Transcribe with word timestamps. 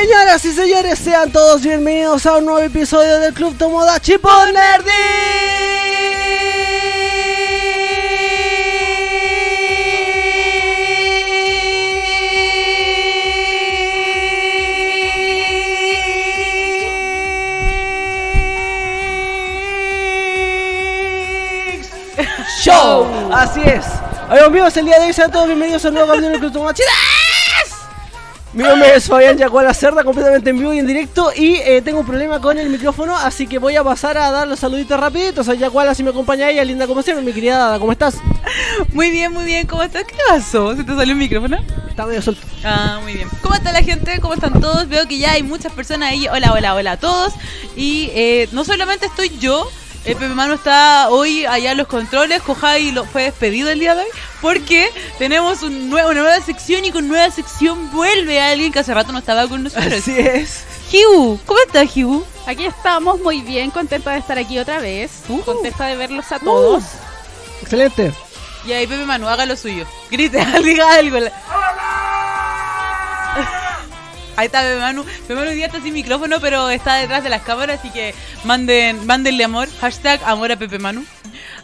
Señoras 0.00 0.44
y 0.44 0.52
señores, 0.52 0.98
sean 0.98 1.30
todos 1.30 1.62
bienvenidos 1.62 2.26
a 2.26 2.36
un 2.36 2.46
nuevo 2.46 2.60
episodio 2.60 3.20
del 3.20 3.32
Club 3.32 3.56
Tomodachi 3.56 4.18
por 4.18 4.32
Show. 22.60 23.32
Así 23.32 23.60
es. 23.64 23.84
Amigos 24.28 24.50
míos, 24.50 24.76
el 24.76 24.86
día 24.86 24.98
de 24.98 25.06
hoy 25.06 25.12
sean 25.12 25.30
todos 25.30 25.46
bienvenidos 25.46 25.84
a 25.84 25.88
un 25.88 25.94
nuevo 25.94 26.08
capítulo 26.08 26.32
del 26.32 26.40
Club 26.40 26.52
Tomodachi. 26.52 26.82
Mi 28.54 28.62
nombre 28.62 28.94
es 28.94 29.08
Fabián 29.08 29.36
Yacuala 29.36 29.74
Cerda, 29.74 30.04
completamente 30.04 30.50
en 30.50 30.58
vivo 30.60 30.72
y 30.72 30.78
en 30.78 30.86
directo 30.86 31.32
y 31.34 31.56
eh, 31.56 31.82
tengo 31.82 31.98
un 31.98 32.06
problema 32.06 32.40
con 32.40 32.56
el 32.56 32.68
micrófono, 32.68 33.16
así 33.16 33.48
que 33.48 33.58
voy 33.58 33.74
a 33.74 33.82
pasar 33.82 34.16
a 34.16 34.30
dar 34.30 34.46
los 34.46 34.60
saluditos 34.60 34.98
rapiditos. 35.00 35.46
Soy 35.46 35.58
Yacuala, 35.58 35.92
si 35.92 36.04
me 36.04 36.10
acompaña 36.10 36.48
ella, 36.48 36.64
linda 36.64 36.86
como 36.86 37.02
siempre, 37.02 37.24
mi 37.24 37.32
querida 37.32 37.58
Dada, 37.58 37.78
¿cómo 37.80 37.90
estás? 37.90 38.14
Muy 38.92 39.10
bien, 39.10 39.32
muy 39.32 39.44
bien, 39.44 39.66
¿cómo 39.66 39.82
estás? 39.82 40.04
¿Qué 40.04 40.14
pasó? 40.28 40.76
¿Se 40.76 40.84
te 40.84 40.94
salió 40.94 41.14
el 41.14 41.18
micrófono? 41.18 41.58
Está 41.88 42.06
medio 42.06 42.22
suelto. 42.22 42.46
Ah, 42.62 43.00
muy 43.02 43.14
bien. 43.14 43.28
¿Cómo 43.42 43.56
está 43.56 43.72
la 43.72 43.82
gente? 43.82 44.20
¿Cómo 44.20 44.34
están 44.34 44.60
todos? 44.60 44.88
Veo 44.88 45.08
que 45.08 45.18
ya 45.18 45.32
hay 45.32 45.42
muchas 45.42 45.72
personas 45.72 46.12
ahí. 46.12 46.28
Hola, 46.28 46.52
hola, 46.52 46.76
hola 46.76 46.92
a 46.92 46.96
todos. 46.96 47.32
Y 47.74 48.10
eh, 48.14 48.48
no 48.52 48.64
solamente 48.64 49.06
estoy 49.06 49.32
yo, 49.40 49.68
el 50.04 50.16
Pepe 50.16 50.34
Mano 50.34 50.54
está 50.54 51.08
hoy 51.08 51.46
allá 51.46 51.72
en 51.72 51.78
los 51.78 51.88
controles, 51.88 52.42
Jojai 52.42 52.92
lo 52.92 53.04
fue 53.04 53.22
despedido 53.22 53.70
el 53.70 53.80
día 53.80 53.94
de 53.94 54.02
hoy, 54.02 54.08
porque 54.44 54.90
tenemos 55.18 55.62
un 55.62 55.88
nuevo, 55.88 56.10
una 56.10 56.20
nueva 56.20 56.38
sección 56.42 56.84
y 56.84 56.92
con 56.92 57.08
nueva 57.08 57.30
sección 57.30 57.90
vuelve 57.90 58.42
alguien 58.42 58.70
que 58.72 58.78
hace 58.80 58.92
rato 58.92 59.10
no 59.10 59.18
estaba 59.18 59.48
con 59.48 59.62
nosotros. 59.62 59.90
Así 59.90 60.18
es. 60.18 60.64
Hiu, 60.92 61.40
¿cómo 61.46 61.58
estás, 61.66 61.96
Hiu? 61.96 62.22
Aquí 62.46 62.66
estamos 62.66 63.20
muy 63.22 63.40
bien, 63.40 63.70
contenta 63.70 64.12
de 64.12 64.18
estar 64.18 64.36
aquí 64.38 64.58
otra 64.58 64.80
vez, 64.80 65.22
Uh. 65.30 65.40
contenta 65.40 65.86
de 65.86 65.96
verlos 65.96 66.30
a 66.30 66.40
todos. 66.40 66.84
Excelente. 67.62 68.12
Y 68.66 68.72
ahí 68.72 68.86
Pepe 68.86 69.06
Manu, 69.06 69.28
haga 69.28 69.46
lo 69.46 69.56
suyo. 69.56 69.86
Grite, 70.10 70.44
diga 70.62 70.94
algo. 70.94 71.20
Ahí 74.36 74.46
está 74.46 74.62
Pepe 74.62 74.80
Manu. 74.80 75.04
Pepe 75.04 75.34
Manu 75.34 75.50
hoy 75.50 75.56
día 75.56 75.66
está 75.66 75.80
sin 75.80 75.94
micrófono, 75.94 76.40
pero 76.40 76.70
está 76.70 76.96
detrás 76.96 77.22
de 77.22 77.30
las 77.30 77.42
cámaras, 77.42 77.80
así 77.80 77.90
que 77.90 78.14
manden, 78.44 79.06
mándenle 79.06 79.44
amor. 79.44 79.68
Hashtag 79.80 80.20
amor 80.24 80.52
a 80.52 80.56
Pepe 80.56 80.78
Manu. 80.78 81.04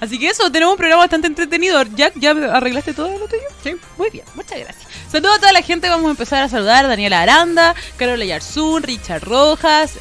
Así 0.00 0.18
que 0.18 0.28
eso, 0.28 0.50
tenemos 0.50 0.72
un 0.72 0.78
programa 0.78 1.02
bastante 1.02 1.26
entretenido. 1.26 1.82
Jack, 1.82 2.14
¿ya 2.16 2.30
arreglaste 2.30 2.94
todo 2.94 3.10
lo 3.18 3.26
tuyo? 3.26 3.42
Sí. 3.62 3.76
Muy 3.98 4.10
bien, 4.10 4.24
muchas 4.34 4.58
gracias. 4.58 4.86
Saludos 5.10 5.36
a 5.36 5.40
toda 5.40 5.52
la 5.52 5.62
gente, 5.62 5.88
vamos 5.88 6.06
a 6.06 6.10
empezar 6.10 6.42
a 6.42 6.48
saludar. 6.48 6.88
Daniela 6.88 7.20
Aranda, 7.20 7.74
Carola 7.96 8.24
Yarzún, 8.24 8.82
Richard 8.82 9.22
Rojas, 9.22 9.98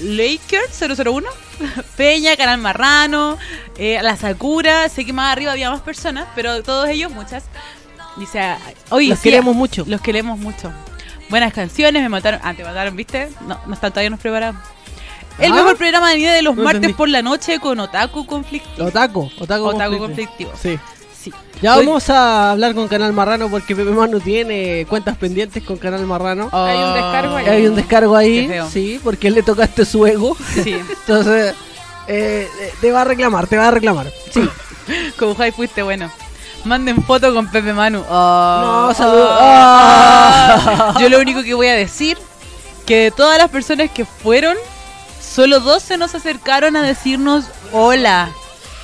Laker 0.00 0.62
001, 0.70 1.28
Peña, 1.96 2.36
Canal 2.36 2.58
Marrano, 2.58 3.38
eh, 3.76 3.98
La 4.02 4.16
Sakura, 4.16 4.88
sé 4.88 5.04
que 5.04 5.12
más 5.12 5.32
arriba 5.32 5.52
había 5.52 5.70
más 5.70 5.82
personas, 5.82 6.26
pero 6.34 6.62
todos 6.62 6.88
ellos, 6.88 7.12
muchas. 7.12 7.44
Dice, 8.16 8.56
oye, 8.90 9.08
Los 9.08 9.18
sí, 9.18 9.30
queremos 9.30 9.54
mucho. 9.54 9.84
Los 9.86 10.00
queremos 10.00 10.38
mucho. 10.38 10.72
Buenas 11.28 11.52
canciones, 11.52 12.02
me 12.02 12.08
mataron. 12.08 12.40
Ah, 12.42 12.54
te 12.54 12.64
mataron, 12.64 12.94
¿viste? 12.96 13.28
No, 13.46 13.58
no 13.66 13.74
están 13.74 13.90
todavía 13.92 14.10
nos 14.10 14.20
preparamos. 14.20 14.62
El 15.38 15.50
Ah. 15.52 15.56
mejor 15.56 15.76
programa 15.76 16.10
de 16.10 16.16
día 16.16 16.32
de 16.32 16.42
los 16.42 16.54
No 16.56 16.62
martes 16.62 16.76
entendí. 16.76 16.94
por 16.96 17.08
la 17.08 17.22
noche 17.22 17.58
con 17.58 17.80
Otaku 17.80 18.24
Conflictivo. 18.26 18.86
Otaku, 18.86 19.30
Otaku, 19.40 19.64
Otaku 19.64 19.98
conflictivo. 19.98 20.50
Conflictivo. 20.50 20.52
Sí. 20.60 20.78
Sí. 21.20 21.32
Ya 21.62 21.76
Hoy- 21.76 21.86
vamos 21.86 22.08
a 22.10 22.50
hablar 22.52 22.74
con 22.74 22.86
Canal 22.86 23.12
Marrano 23.14 23.48
porque 23.48 23.74
Pepe 23.74 23.90
Manu 23.90 24.20
tiene 24.20 24.84
cuentas 24.88 25.16
pendientes 25.16 25.62
con 25.64 25.78
Canal 25.78 26.04
Marrano. 26.06 26.50
Hay 26.52 26.76
un 26.76 26.94
descargo 26.94 27.36
ahí. 27.36 27.46
Hay 27.48 27.66
un 27.66 27.74
descargo 27.74 28.16
ahí, 28.16 28.50
sí, 28.70 29.00
porque 29.02 29.28
él 29.28 29.34
le 29.34 29.42
tocaste 29.42 29.84
su 29.86 30.06
ego. 30.06 30.36
Sí. 30.62 30.74
Entonces, 31.00 31.54
eh, 32.06 32.46
te 32.82 32.92
va 32.92 33.00
a 33.00 33.04
reclamar, 33.04 33.46
te 33.46 33.56
va 33.56 33.68
a 33.68 33.70
reclamar. 33.70 34.06
Sí. 34.32 34.46
Como 35.18 35.34
Jai 35.34 35.50
fuiste 35.50 35.82
bueno. 35.82 36.10
Manden 36.64 37.02
foto 37.02 37.34
con 37.34 37.48
Pepe 37.50 37.72
Manu. 37.72 38.04
Ah, 38.08 38.86
No, 38.88 38.94
salud. 38.94 39.26
ah. 39.28 40.92
Ah. 40.94 41.00
Yo 41.00 41.08
lo 41.08 41.18
único 41.20 41.42
que 41.42 41.54
voy 41.54 41.66
a 41.68 41.74
decir, 41.74 42.16
que 42.86 42.96
de 43.04 43.10
todas 43.10 43.38
las 43.38 43.50
personas 43.50 43.90
que 43.90 44.04
fueron, 44.04 44.56
solo 45.20 45.60
dos 45.60 45.82
se 45.82 45.96
nos 45.98 46.14
acercaron 46.14 46.76
a 46.76 46.82
decirnos 46.82 47.44
hola. 47.72 48.30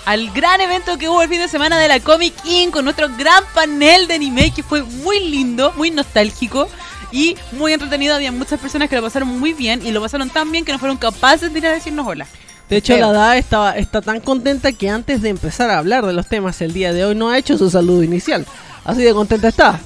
Al 0.07 0.31
gran 0.31 0.61
evento 0.61 0.99
que 0.99 1.09
hubo 1.09 1.23
el 1.23 1.29
fin 1.29 1.41
de 1.41 1.49
semana 1.49 1.79
de 1.79 1.87
la 1.89 2.01
Comic 2.01 2.35
Inc. 2.45 2.73
con 2.73 2.85
nuestro 2.85 3.09
gran 3.17 3.45
panel 3.55 4.09
de 4.09 4.15
anime 4.15 4.51
que 4.53 4.63
fue 4.63 4.83
muy 4.83 5.21
lindo, 5.31 5.73
muy 5.77 5.91
nostálgico 5.91 6.69
y 7.13 7.37
muy 7.53 7.73
entretenido. 7.75 8.15
Había 8.15 8.33
muchas 8.33 8.59
personas 8.59 8.89
que 8.89 8.97
lo 8.97 9.03
pasaron 9.03 9.29
muy 9.39 9.53
bien 9.53 9.87
y 9.87 9.91
lo 9.93 10.01
pasaron 10.01 10.29
tan 10.31 10.51
bien 10.51 10.65
que 10.65 10.73
no 10.73 10.79
fueron 10.79 10.97
capaces 10.97 11.53
de 11.53 11.59
ir 11.59 11.67
a 11.67 11.73
decirnos 11.73 12.07
hola. 12.07 12.27
De 12.71 12.77
hecho, 12.77 12.97
la 12.97 13.13
DA 13.13 13.37
está, 13.37 13.77
está 13.77 14.01
tan 14.01 14.21
contenta 14.21 14.71
que 14.73 14.89
antes 14.89 15.21
de 15.23 15.29
empezar 15.29 15.69
a 15.71 15.79
hablar 15.79 16.07
de 16.07 16.13
los 16.13 16.27
temas 16.29 16.61
el 16.63 16.73
día 16.73 16.93
de 16.93 17.05
hoy 17.05 17.15
no 17.17 17.29
ha 17.29 17.37
hecho 17.37 17.59
su 17.59 17.69
saludo 17.69 18.03
inicial. 18.05 18.47
Así 18.85 19.03
de 19.03 19.13
contenta 19.13 19.49
está. 19.49 19.81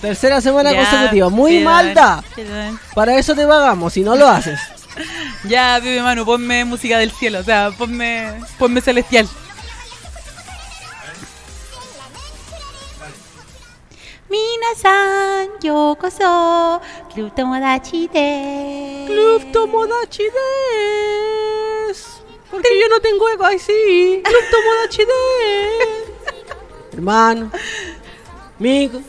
Tercera 0.00 0.40
semana 0.40 0.72
Ya, 0.72 0.78
consecutiva. 0.78 1.28
Muy 1.30 1.52
perdón, 1.58 1.64
mal 1.64 1.94
da. 1.94 2.24
perdón. 2.34 2.80
Para 2.94 3.16
eso 3.16 3.34
te 3.34 3.46
pagamos, 3.46 3.92
si 3.92 4.02
no 4.02 4.16
lo 4.16 4.28
haces. 4.28 4.60
Ya, 5.44 5.78
Pepe 5.78 6.00
Manu, 6.00 6.24
ponme 6.24 6.64
música 6.64 6.98
del 6.98 7.10
cielo, 7.10 7.40
o 7.40 7.42
sea, 7.42 7.70
ponme, 7.76 8.32
ponme 8.58 8.80
celestial. 8.80 9.28
Minasan, 14.30 15.48
yokoso, 15.62 16.80
club 17.14 17.30
tomodachi 17.34 18.08
de. 18.08 19.04
Club 19.06 19.52
Tomodachi 19.52 20.24
des. 20.24 22.15
Porque 22.50 22.68
yo 22.80 22.88
no 22.88 23.00
tengo 23.00 23.28
ego, 23.28 23.44
ay 23.44 23.58
sí. 23.58 24.22
Club 24.24 24.44
Tomodachi 24.50 25.04
des. 25.04 26.34
Hermano, 26.94 27.50
amigo, 28.58 29.00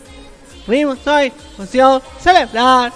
primo, 0.66 0.96
soy, 1.04 1.32
función, 1.56 2.02
celebrar. 2.22 2.92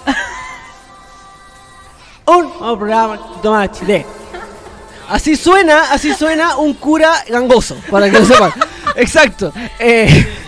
Un 2.26 2.44
nuevo 2.58 2.78
programa 2.78 3.18
Tomodachi 3.42 3.84
des. 3.86 4.06
Así 5.08 5.36
suena, 5.36 5.92
así 5.92 6.14
suena 6.14 6.56
un 6.56 6.74
cura 6.74 7.12
gangoso, 7.28 7.76
para 7.90 8.10
que 8.10 8.18
lo 8.18 8.24
sepan. 8.24 8.52
Exacto. 8.96 9.52
Eh, 9.78 10.38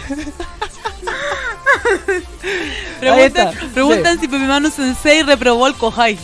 Preguntan, 3.01 3.55
preguntan 3.75 4.19
si 4.19 4.29
Pepe 4.29 4.45
Manu 4.47 4.71
Sensei 4.71 5.23
reprobó 5.23 5.67
el 5.67 5.75
Kohai. 5.75 6.19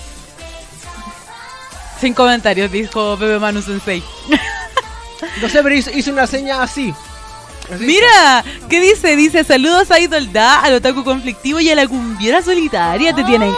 Sin 2.01 2.15
comentarios, 2.15 2.73
dijo 2.73 3.17
Pepe 3.19 3.39
Manu 3.39 3.61
Sensei. 3.61 4.03
no 5.43 5.49
sé, 5.49 5.63
pero 5.63 5.75
hizo, 5.75 5.91
hizo 5.91 6.11
una 6.11 6.27
seña 6.27 6.63
así. 6.63 6.95
Así. 7.73 7.85
Mira, 7.85 8.45
¿qué 8.69 8.81
dice? 8.81 9.15
Dice, 9.17 9.45
saludos 9.45 9.91
a 9.91 10.01
Idolda, 10.01 10.61
al 10.63 10.75
otaku 10.75 11.05
conflictivo 11.05 11.61
y 11.61 11.71
a 11.71 11.75
la 11.75 11.87
cumbiera 11.87 12.43
solitaria. 12.43 13.15
Te 13.15 13.23
tienen 13.25 13.53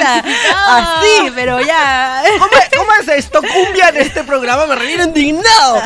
Así, 0.00 1.32
pero 1.34 1.60
ya. 1.60 2.22
¿Cómo, 2.38 2.50
cómo 2.76 2.90
es 3.00 3.08
esto? 3.08 3.40
Cumbia 3.40 3.88
en 3.90 3.96
este 3.98 4.24
programa, 4.24 4.66
me 4.66 4.74
reviene 4.76 5.04
indignado. 5.04 5.82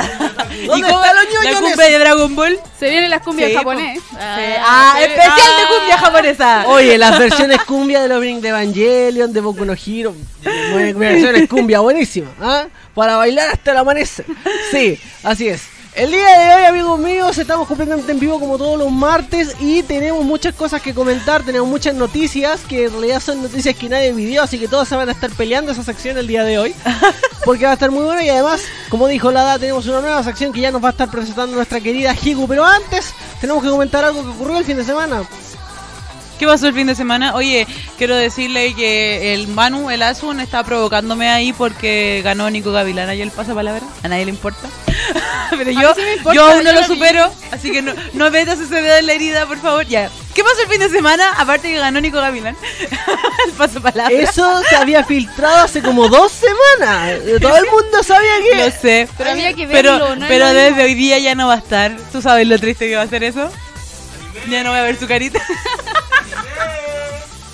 ¿Y 0.51 0.67
¿Dónde 0.67 0.89
cómo 0.89 1.05
están 1.05 1.17
los 1.17 1.45
la 1.45 1.61
cumbia 1.61 1.87
de 1.87 1.99
Dragon 1.99 2.37
Ball? 2.37 2.61
Se 2.79 2.91
vienen 2.91 3.11
las 3.11 3.23
cumbias 3.23 3.51
Sí, 3.51 3.57
japonés. 3.57 4.03
Ah, 4.19 4.97
especial 5.01 5.37
de 5.37 5.77
cumbia 5.77 5.99
japonesa. 5.99 6.65
Oye, 6.69 6.99
las 6.99 7.19
versiones 7.19 7.63
cumbia 7.63 8.03
del 8.03 8.13
opening 8.13 8.41
de 8.41 8.49
Evangelion, 8.49 9.33
de 9.33 9.41
Boku 9.41 9.65
no 9.65 9.75
Hero. 9.75 10.15
Versiones 10.95 11.49
cumbia, 11.49 11.81
buenísima. 11.81 12.31
¿ah? 12.41 12.67
Para 12.95 13.17
bailar 13.17 13.49
hasta 13.51 13.73
el 13.73 13.79
amanecer. 13.79 14.27
Sí, 14.71 15.01
así 15.23 15.49
es. 15.49 15.76
El 15.97 16.11
día 16.11 16.39
de 16.39 16.55
hoy, 16.55 16.65
amigos 16.65 17.01
míos, 17.01 17.39
estamos 17.39 17.67
completamente 17.67 18.13
en 18.13 18.21
vivo 18.21 18.39
como 18.39 18.59
todos 18.59 18.79
los 18.79 18.93
martes 18.93 19.57
y 19.59 19.83
tenemos 19.83 20.27
muchas 20.27 20.55
cosas 20.55 20.83
que 20.83 20.93
comentar, 20.93 21.43
tenemos 21.43 21.67
muchas 21.67 21.95
noticias 21.95 22.61
que 22.69 22.85
en 22.85 22.91
realidad 22.91 23.21
son 23.21 23.41
noticias 23.41 23.75
que 23.75 23.89
nadie 23.89 24.13
vivió, 24.13 24.43
así 24.43 24.59
que 24.59 24.69
todos 24.69 24.87
se 24.87 24.95
van 24.95 25.09
a 25.09 25.13
estar 25.13 25.31
peleando 25.31 25.73
esa 25.73 25.83
sección 25.83 26.19
el 26.19 26.27
día 26.27 26.45
de 26.45 26.59
hoy, 26.59 26.75
porque 27.47 27.65
va 27.65 27.71
a 27.71 27.75
estar 27.75 27.91
muy 27.91 28.05
buena 28.05 28.23
y 28.23 28.29
además, 28.29 28.61
como 28.91 29.09
dijo 29.09 29.31
Lada, 29.31 29.59
tenemos 29.59 29.87
una 29.87 30.03
nueva 30.03 30.23
sección 30.23 30.53
que 30.53 30.61
ya 30.61 30.71
nos 30.71 30.85
va 30.85 30.89
a 30.89 30.91
estar 30.91 31.11
presentando 31.11 31.57
nuestra 31.57 31.81
querida 31.81 32.15
Higu, 32.15 32.47
pero 32.47 32.67
antes 32.67 33.15
tenemos 33.41 33.63
que 33.63 33.71
comentar 33.71 34.05
algo 34.05 34.23
que 34.23 34.29
ocurrió 34.29 34.59
el 34.59 34.67
fin 34.67 34.77
de 34.77 34.85
semana. 34.85 35.27
¿Qué 36.39 36.47
pasó 36.47 36.69
el 36.69 36.75
fin 36.75 36.87
de 36.87 36.95
semana? 36.95 37.35
Oye, 37.35 37.67
quiero 37.97 38.15
decirle 38.15 38.75
que 38.75 39.33
el 39.33 39.49
Manu, 39.49 39.91
el 39.91 40.03
Asun, 40.03 40.41
está 40.41 40.63
provocándome 40.65 41.31
ahí 41.31 41.55
porque 41.55 42.21
ganó 42.23 42.51
Nico 42.51 42.73
Gavilán 42.73 43.09
ayer 43.09 43.27
el 43.27 43.33
pasapalabra. 43.33 43.87
A 44.03 44.09
nadie 44.09 44.27
le 44.27 44.31
importa. 44.33 44.69
Pero 45.51 45.71
yo, 45.71 45.95
sí 45.95 46.03
importa, 46.19 46.35
yo 46.35 46.47
aún 46.47 46.65
no 46.65 46.71
yo 46.71 46.73
lo 46.75 46.81
lo 46.81 46.87
supero, 46.87 47.33
así 47.53 47.71
que 47.71 47.81
no, 47.81 47.95
no 48.13 48.31
metas 48.31 48.59
ese 48.61 48.83
dedo 48.83 48.97
en 48.97 49.07
la 49.07 49.13
herida, 49.15 49.47
por 49.47 49.59
favor. 49.59 49.87
Ya. 49.87 50.11
¿Qué 50.35 50.45
pasó 50.45 50.61
el 50.63 50.69
fin 50.69 50.81
de 50.81 50.91
semana? 50.91 51.33
Aparte 51.39 51.69
que 51.73 51.79
ganó 51.79 51.99
Nico 52.03 52.19
Gavilán. 52.21 52.55
el 53.47 53.53
pasapalabra. 53.57 54.15
Eso 54.15 54.63
se 54.69 54.77
había 54.77 55.05
filtrado 55.05 55.65
hace 55.65 55.81
como 55.81 56.09
dos 56.09 56.33
semanas. 56.33 57.19
Todo 57.41 57.57
el 57.57 57.65
mundo 57.71 58.03
sabía 58.03 58.39
Lo 58.59 58.65
que. 58.67 58.71
sé. 58.73 59.09
Pero 59.17 59.31
había 59.31 59.55
que 59.55 59.67
Pero, 59.67 59.93
verlo, 59.93 60.17
no 60.17 60.25
es 60.27 60.29
pero 60.29 60.47
lo 60.47 60.53
desde 60.53 60.85
hoy 60.85 60.95
día 60.95 61.19
ya 61.19 61.35
no 61.35 61.47
va 61.49 61.55
a 61.55 61.59
estar. 61.59 61.97
¿Tú 62.13 62.21
sabes 62.21 62.47
lo 62.47 62.59
triste 62.59 62.87
que 62.89 62.97
va 62.97 63.03
a 63.03 63.09
ser 63.09 63.25
eso? 63.25 63.51
Ya 64.51 64.63
no 64.63 64.71
voy 64.71 64.79
a 64.79 64.83
ver 64.83 64.99
su 64.99 65.07
carita. 65.07 65.41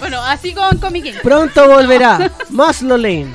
Bueno, 0.02 0.20
así 0.20 0.52
con 0.52 0.78
Comic 0.78 1.04
King. 1.04 1.12
Pronto 1.22 1.68
volverá. 1.68 2.28
Más 2.50 2.82
Lane. 2.82 3.32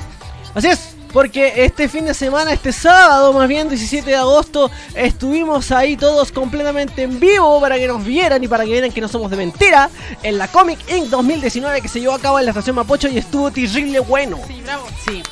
Así 0.54 0.68
es. 0.68 0.90
Porque 1.14 1.64
este 1.64 1.88
fin 1.88 2.04
de 2.04 2.12
semana, 2.12 2.52
este 2.52 2.74
sábado, 2.74 3.32
más 3.32 3.48
bien 3.48 3.70
17 3.70 4.10
de 4.10 4.16
agosto, 4.16 4.70
estuvimos 4.94 5.72
ahí 5.72 5.96
todos 5.96 6.30
completamente 6.30 7.04
en 7.04 7.18
vivo 7.18 7.58
para 7.58 7.78
que 7.78 7.88
nos 7.88 8.04
vieran 8.04 8.44
y 8.44 8.48
para 8.48 8.64
que 8.64 8.72
vieran 8.72 8.92
que 8.92 9.00
no 9.00 9.08
somos 9.08 9.30
de 9.30 9.38
mentira 9.38 9.88
en 10.22 10.36
la 10.36 10.46
Comic 10.46 10.78
Inc. 10.92 11.06
2019 11.06 11.80
que 11.80 11.88
se 11.88 12.00
llevó 12.00 12.12
a 12.12 12.18
cabo 12.18 12.38
en 12.38 12.44
la 12.44 12.50
estación 12.50 12.76
Mapocho 12.76 13.08
y 13.08 13.16
estuvo 13.16 13.50
terrible 13.50 14.00
bueno. 14.00 14.38
Sí, 14.46 14.60
bravo. 14.62 14.86
Sí. 15.06 15.22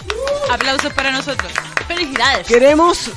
Aplausos 0.50 0.94
para 0.94 1.12
nosotros. 1.12 1.52
Felicidades. 1.86 2.46
Queremos 2.46 3.10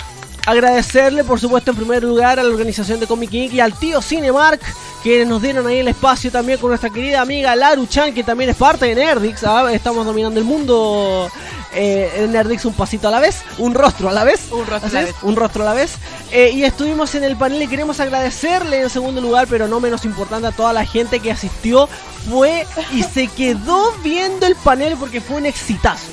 agradecerle, 0.45 1.23
por 1.23 1.39
supuesto, 1.39 1.71
en 1.71 1.77
primer 1.77 2.03
lugar 2.03 2.37
a 2.37 2.43
la 2.43 2.49
organización 2.49 2.99
de 2.99 3.07
Comic 3.07 3.31
Inc. 3.31 3.53
y 3.53 3.61
al 3.61 3.79
tío 3.79 4.01
Cinemark, 4.01 4.59
que 5.03 5.25
nos 5.25 5.41
dieron 5.41 5.65
ahí 5.67 5.79
el 5.79 5.87
espacio 5.87 6.31
también 6.31 6.59
con 6.59 6.69
nuestra 6.69 6.89
querida 6.89 7.21
amiga 7.21 7.55
Laru 7.55 7.87
Chan, 7.87 8.13
que 8.13 8.23
también 8.23 8.49
es 8.49 8.55
parte 8.55 8.85
de 8.85 8.95
Nerdix. 8.95 9.43
¿ah? 9.43 9.71
Estamos 9.71 10.05
dominando 10.05 10.39
el 10.39 10.45
mundo 10.45 11.29
eh, 11.73 12.11
en 12.17 12.31
Nerdix 12.31 12.65
un 12.65 12.73
pasito 12.73 13.07
a 13.07 13.11
la 13.11 13.19
vez, 13.19 13.41
un 13.57 13.73
rostro 13.73 14.09
a 14.09 14.11
la 14.11 14.23
vez. 14.23 14.51
Un 14.51 14.65
rostro 14.65 14.89
a 14.89 14.93
la 14.93 15.05
vez. 15.05 15.15
un 15.21 15.35
rostro 15.35 15.63
a 15.63 15.65
la 15.65 15.73
vez. 15.73 15.93
Eh, 16.31 16.51
y 16.53 16.63
estuvimos 16.63 17.15
en 17.15 17.23
el 17.23 17.37
panel 17.37 17.61
y 17.61 17.67
queremos 17.67 17.99
agradecerle 17.99 18.81
en 18.81 18.89
segundo 18.89 19.21
lugar, 19.21 19.47
pero 19.49 19.67
no 19.67 19.79
menos 19.79 20.05
importante, 20.05 20.47
a 20.47 20.51
toda 20.51 20.73
la 20.73 20.85
gente 20.85 21.19
que 21.19 21.31
asistió. 21.31 21.87
Fue 22.29 22.67
y 22.91 23.03
se 23.03 23.27
quedó 23.27 23.93
viendo 24.03 24.45
el 24.45 24.55
panel 24.55 24.97
porque 24.99 25.21
fue 25.21 25.37
un 25.37 25.45
exitazo. 25.45 26.11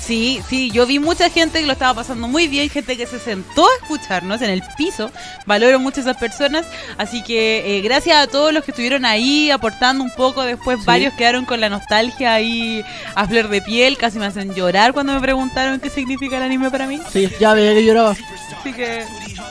Sí, 0.00 0.40
sí, 0.48 0.70
yo 0.70 0.86
vi 0.86 0.98
mucha 0.98 1.28
gente 1.30 1.60
que 1.60 1.66
lo 1.66 1.72
estaba 1.74 1.94
pasando 1.94 2.26
muy 2.26 2.48
bien, 2.48 2.68
gente 2.70 2.96
que 2.96 3.06
se 3.06 3.18
sentó 3.20 3.64
a 3.66 3.74
escucharnos 3.82 4.40
en 4.42 4.50
el 4.50 4.62
piso. 4.76 5.10
Valoro 5.46 5.78
mucho 5.78 6.00
a 6.00 6.02
esas 6.02 6.16
personas. 6.16 6.66
Así 6.98 7.22
que 7.22 7.76
eh, 7.76 7.80
gracias 7.82 8.16
a 8.18 8.26
todos 8.26 8.52
los 8.52 8.64
que 8.64 8.70
estuvieron 8.72 9.04
ahí 9.04 9.50
aportando 9.50 10.02
un 10.02 10.10
poco. 10.10 10.42
Después 10.42 10.78
Sí. 10.80 10.84
varios 10.86 11.14
quedaron 11.14 11.44
con 11.44 11.60
la 11.60 11.68
nostalgia 11.68 12.32
ahí 12.34 12.82
a 13.14 13.26
flor 13.28 13.48
de 13.48 13.60
piel. 13.62 13.98
Casi 13.98 14.18
me 14.18 14.26
hacen 14.26 14.54
llorar 14.54 14.92
cuando 14.94 15.12
me 15.12 15.20
preguntaron 15.20 15.78
qué 15.80 15.90
significa 15.90 16.38
el 16.38 16.44
anime 16.44 16.70
para 16.70 16.86
mí. 16.86 16.98
Sí, 17.12 17.28
ya 17.38 17.52
veía 17.54 17.74
que 17.74 17.84
lloraba. 17.84 18.16
Así 18.60 18.72
que 18.74 19.04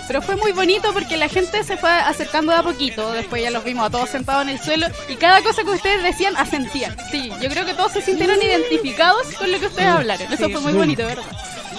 Pero 0.07 0.21
fue 0.23 0.35
muy 0.35 0.51
bonito 0.51 0.91
porque 0.93 1.17
la 1.17 1.29
gente 1.29 1.63
se 1.63 1.77
fue 1.77 1.89
acercando 1.91 2.51
de 2.51 2.57
a 2.59 2.63
poquito. 2.63 3.11
Después 3.11 3.43
ya 3.43 3.51
los 3.51 3.63
vimos 3.63 3.85
a 3.85 3.89
todos 3.91 4.09
sentados 4.09 4.43
en 4.43 4.49
el 4.49 4.59
suelo. 4.59 4.87
Y 5.07 5.15
cada 5.15 5.41
cosa 5.43 5.63
que 5.63 5.69
ustedes 5.69 6.01
decían, 6.03 6.35
asentían. 6.35 6.95
Sí, 7.11 7.31
yo 7.41 7.47
creo 7.49 7.63
que 7.65 7.73
todos 7.75 7.91
se 7.91 8.01
sintieron 8.01 8.41
identificados 8.41 9.27
con 9.37 9.51
lo 9.51 9.59
que 9.59 9.67
ustedes 9.67 9.87
hablaron. 9.87 10.31
Eso 10.39 10.47
Sí. 10.47 10.53
fue 10.53 10.61
muy 10.61 10.73
bonito, 10.73 11.05
¿verdad? 11.05 11.23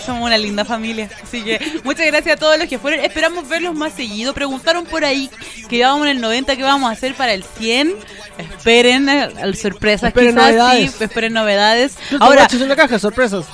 somos 0.05 0.25
una 0.27 0.39
linda 0.39 0.65
familia. 0.65 1.11
Así 1.23 1.43
que 1.45 1.61
muchas 1.85 2.07
gracias 2.07 2.37
a 2.37 2.39
todos 2.39 2.59
los 2.59 2.67
que 2.69 2.79
fueron. 2.79 3.01
Esperamos 3.05 3.47
verlos 3.49 3.75
más 3.75 3.93
seguido. 3.93 4.33
Preguntaron 4.33 4.87
por 4.87 5.05
ahí 5.05 5.29
que 5.69 5.77
íbamos 5.77 6.07
en 6.07 6.13
el 6.17 6.21
90, 6.23 6.57
¿qué 6.57 6.63
vamos 6.63 6.89
a 6.89 6.93
hacer 6.93 7.15
para 7.15 7.35
el 7.35 7.45
100? 7.45 7.95
Esperen 8.39 9.09
eh, 9.11 9.29
sorpresas 9.55 10.09
Esperen 10.09 10.35
quizás, 10.35 10.49
novedades. 10.53 10.93
sí, 10.93 11.05
esperen 11.05 11.33
novedades. 11.35 11.93
Ahora, 12.19 12.45
Ahora, 12.45 12.49
en 12.51 12.69
la 12.69 12.77
caja, 12.77 12.99
sorpresas. 12.99 13.45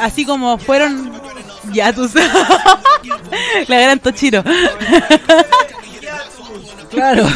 así 0.00 0.24
como 0.26 0.58
fueron 0.58 1.12
ya 1.72 1.92
tú 1.92 2.08
sabes. 2.08 2.28
La 3.68 3.78
gran 3.80 4.00
Tochiro. 4.00 4.42
Claro. 6.94 7.24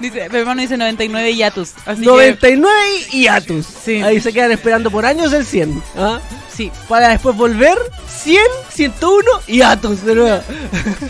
Dice, 0.00 0.28
mi 0.28 0.38
hermano 0.38 0.60
dice 0.60 0.76
99 0.76 1.36
yatus. 1.36 1.72
Así 1.86 2.02
99 2.02 2.78
y 3.12 3.22
hiatus. 3.22 3.66
Sí. 3.66 4.02
Ahí 4.02 4.20
se 4.20 4.32
quedan 4.32 4.52
esperando 4.52 4.90
por 4.90 5.06
años 5.06 5.32
el 5.32 5.46
100. 5.46 5.82
¿ah? 5.96 6.20
que 6.20 6.54
sí. 6.54 6.72
Para 6.88 7.10
después 7.10 7.36
volver 7.36 7.78
100, 8.08 8.42
101 8.70 9.22
y 9.46 9.58
hiatus 9.58 10.04
de 10.04 10.14
nuevo. 10.14 10.42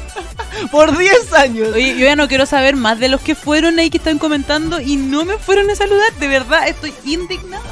por 0.71 0.97
10 0.97 1.33
años. 1.33 1.75
Oye, 1.75 1.97
yo 1.99 2.05
ya 2.05 2.17
no 2.17 2.29
quiero 2.29 2.47
saber 2.47 2.77
más 2.77 3.01
de 3.01 3.09
los 3.09 3.21
que 3.21 3.35
fueron 3.35 3.79
ahí 3.79 3.91
que 3.91 3.99
están 3.99 4.19
comentando 4.19 4.81
y 4.81 4.97
no 4.97 5.25
me 5.25 5.39
fueron 5.39 5.71
a 5.71 5.75
saludar. 5.75 6.13
De 6.21 6.29
verdad, 6.29 6.69
estoy 6.69 6.95
indignada. 7.05 7.65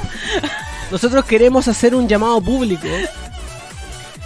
Nosotros 0.91 1.25
queremos 1.25 1.69
hacer 1.69 1.95
un 1.95 2.09
llamado 2.09 2.41
público 2.41 2.89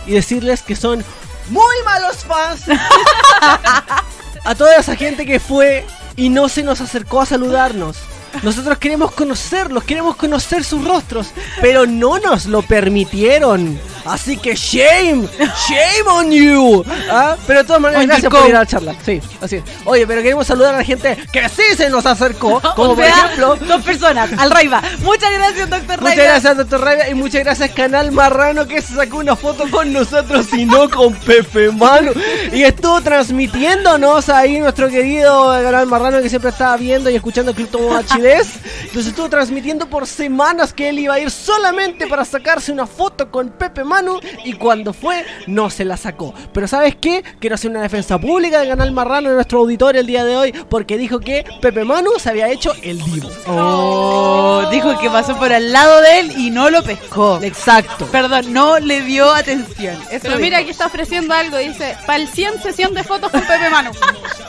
y 0.07 0.13
decirles 0.13 0.63
que 0.63 0.77
son 0.77 1.05
muy 1.51 1.77
malos 1.85 2.25
fans. 2.25 2.63
a 4.49 4.55
toda 4.55 4.77
esa 4.77 4.97
gente 4.97 5.27
que 5.27 5.41
fue 5.41 5.85
y 6.17 6.31
no 6.31 6.49
se 6.49 6.63
nos 6.63 6.81
acercó 6.81 7.21
a 7.21 7.27
saludarnos. 7.27 7.99
Nosotros 8.43 8.79
queremos 8.79 9.13
conocerlos, 9.13 9.85
queremos 9.85 10.17
conocer 10.17 10.65
sus 10.65 10.85
rostros, 10.85 11.29
pero 11.61 11.87
no 11.87 12.19
nos 12.19 12.47
lo 12.47 12.63
permitieron. 12.63 13.79
Así 14.05 14.37
que 14.39 14.55
shame, 14.55 15.29
shame 15.69 16.09
on 16.09 16.31
you. 16.31 16.85
¿Ah? 17.11 17.37
Pero 17.47 17.61
de 17.61 17.67
todas 17.67 17.83
maneras, 17.83 18.07
gracias 18.07 18.33
por 18.33 18.49
ir 18.49 18.57
a 18.57 18.61
la 18.61 18.67
charla. 18.67 18.95
Sí, 19.05 19.21
así 19.41 19.57
es. 19.57 19.63
Oye, 19.85 20.07
pero 20.07 20.23
queremos 20.23 20.47
saludar 20.47 20.75
a 20.75 20.79
la 20.79 20.85
gente 20.85 21.17
que 21.31 21.49
sí 21.49 21.63
se 21.77 21.91
nos 21.91 22.07
acercó, 22.07 22.61
como 22.77 22.93
O 22.93 22.95
por 22.95 23.05
ejemplo 23.05 23.57
dos 23.57 23.83
personas. 23.83 24.31
Al 24.39 24.51
Raiva. 24.51 24.83
Muchas 25.01 25.31
gracias, 25.33 25.69
doctor 25.69 26.01
Raiva. 26.01 26.11
Muchas 26.11 26.25
gracias, 26.25 26.57
doctor 26.57 26.81
Rabia, 26.81 27.11
y 27.11 27.15
muchas 27.15 27.45
gracias, 27.45 27.71
Canal 27.73 28.13
Marrano, 28.13 28.67
que 28.67 28.81
se 28.81 28.95
sacó 28.95 29.19
una 29.19 29.37
foto 29.37 29.71
con 29.71 29.93
nosotros 29.93 30.47
y 30.53 30.65
no 30.65 30.89
con 30.89 31.15
Pepe 31.15 31.71
Mano. 31.71 32.13
Y 32.53 32.63
estuvo 32.63 33.01
transmitiéndonos 33.01 34.29
ahí 34.29 34.59
nuestro 34.59 34.89
querido 34.89 35.53
Canal 35.63 35.87
Marrano, 35.87 36.23
que 36.23 36.31
siempre 36.31 36.51
estaba 36.51 36.77
viendo 36.77 37.11
y 37.11 37.17
escuchando 37.17 37.55
Club 37.55 37.69
Tomo 37.69 37.97
Bachiles. 38.19 38.49
Entonces 38.85 39.09
estuvo 39.09 39.29
transmitiendo 39.29 39.89
por 39.89 40.07
semanas 40.07 40.73
que 40.73 40.89
él 40.89 40.99
iba 40.99 41.15
a 41.15 41.21
ir 41.21 41.31
solamente 41.31 42.07
para 42.07 42.25
sacarse 42.25 42.73
una 42.73 42.87
foto 42.87 43.31
con 43.31 43.51
Pepe 43.51 43.85
Manu. 43.85 44.19
Y 44.45 44.55
cuando 44.55 44.93
fue, 44.93 45.25
no 45.47 45.71
se 45.71 45.85
la 45.85 45.97
sacó. 45.97 46.35
Pero 46.53 46.67
¿sabes 46.67 46.97
qué? 46.97 47.23
Quiero 47.41 47.55
hacer 47.55 47.71
una 47.71 47.83
defensa 47.83 48.19
pública 48.19 48.61
del 48.61 48.69
Canal 48.69 48.93
Marrano 48.93 49.29
de 49.29 49.35
nuestro 49.35 49.61
auditorio 49.61 50.01
el 50.01 50.07
día 50.07 50.25
de 50.25 50.37
hoy, 50.37 50.53
porque 50.69 50.97
dijo 50.97 51.21
que 51.21 51.45
Pepe 51.61 51.85
Manu 51.85 52.13
se 52.19 52.31
había 52.31 52.49
hecho 52.49 52.73
el 52.83 52.99
divo. 53.03 53.29
Oh, 53.47 54.69
dijo 54.71 54.99
que 54.99 55.11
pasó 55.11 55.37
por 55.39 55.53
al 55.53 55.73
lado 55.73 56.01
de 56.01 56.21
él 56.21 56.33
y 56.37 56.51
no 56.51 56.71
lo 56.71 56.83
pescó. 56.83 57.41
Exacto. 57.43 58.07
Perdón, 58.07 58.53
no 58.53 58.79
le 58.79 59.03
dio 59.03 59.31
atención. 59.33 59.97
Eso 60.11 60.21
Pero 60.23 60.37
mira, 60.39 60.59
dijo. 60.59 60.63
aquí 60.63 60.71
está 60.71 60.87
ofreciendo 60.87 61.35
algo. 61.35 61.59
Dice, 61.59 61.97
para 62.07 62.23
el 62.23 62.29
100 62.29 62.63
sesión 62.63 62.95
de 62.95 63.05
fotos 63.05 63.31
con 63.31 63.41
Pepe 63.41 63.71
Manu. 63.71 63.91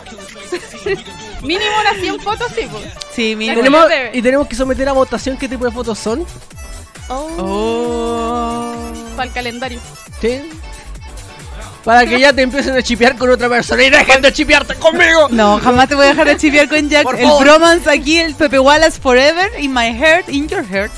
Mínimo 1.41 1.71
unas 1.79 1.97
100 2.01 2.19
fotos, 2.19 2.51
sí. 2.55 2.67
pues. 2.69 2.83
Sí, 3.13 3.35
mira. 3.35 3.55
Tenemos- 3.55 3.87
y 4.13 4.21
tenemos 4.21 4.47
que 4.47 4.55
someter 4.55 4.89
a 4.89 4.93
votación 4.93 5.37
qué 5.37 5.47
tipo 5.47 5.65
de 5.65 5.71
fotos 5.71 5.97
son. 5.97 6.25
Oh. 7.09 8.73
Para 9.15 9.27
el 9.27 9.33
calendario. 9.33 9.79
¿Sí? 10.21 10.41
Para 11.83 12.05
que 12.05 12.19
ya 12.19 12.33
te 12.33 12.41
empiecen 12.41 12.75
a 12.75 12.83
chipear 12.83 13.17
con 13.17 13.29
otra 13.29 13.47
persona 13.49 13.83
y 13.83 13.89
dejen 13.89 14.21
de 14.21 14.33
chipearte 14.33 14.75
conmigo. 14.75 15.27
No, 15.29 15.59
jamás 15.59 15.87
te 15.87 15.95
voy 15.95 16.05
a 16.05 16.09
dejar 16.09 16.27
de 16.27 16.37
chiviar 16.37 16.67
con 16.67 16.89
Jack. 16.89 17.03
Por 17.03 17.15
el 17.17 17.25
favor. 17.25 17.43
bromance 17.43 17.89
aquí, 17.89 18.17
el 18.17 18.35
Pepe 18.35 18.59
Wallace 18.59 18.99
Forever, 18.99 19.49
in 19.59 19.73
my 19.73 19.87
heart, 19.87 20.27
in 20.29 20.47
your 20.49 20.63
heart. 20.63 20.91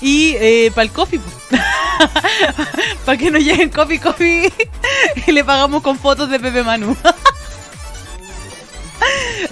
Y 0.00 0.34
eh, 0.38 0.72
para 0.74 0.82
el 0.82 0.90
coffee. 0.90 1.20
para 3.06 3.16
que 3.16 3.30
nos 3.30 3.42
lleguen 3.42 3.70
coffee, 3.70 4.00
coffee. 4.00 4.52
y 5.26 5.32
le 5.32 5.44
pagamos 5.44 5.82
con 5.82 5.98
fotos 5.98 6.28
de 6.28 6.40
Pepe 6.40 6.62
Manu. 6.64 6.96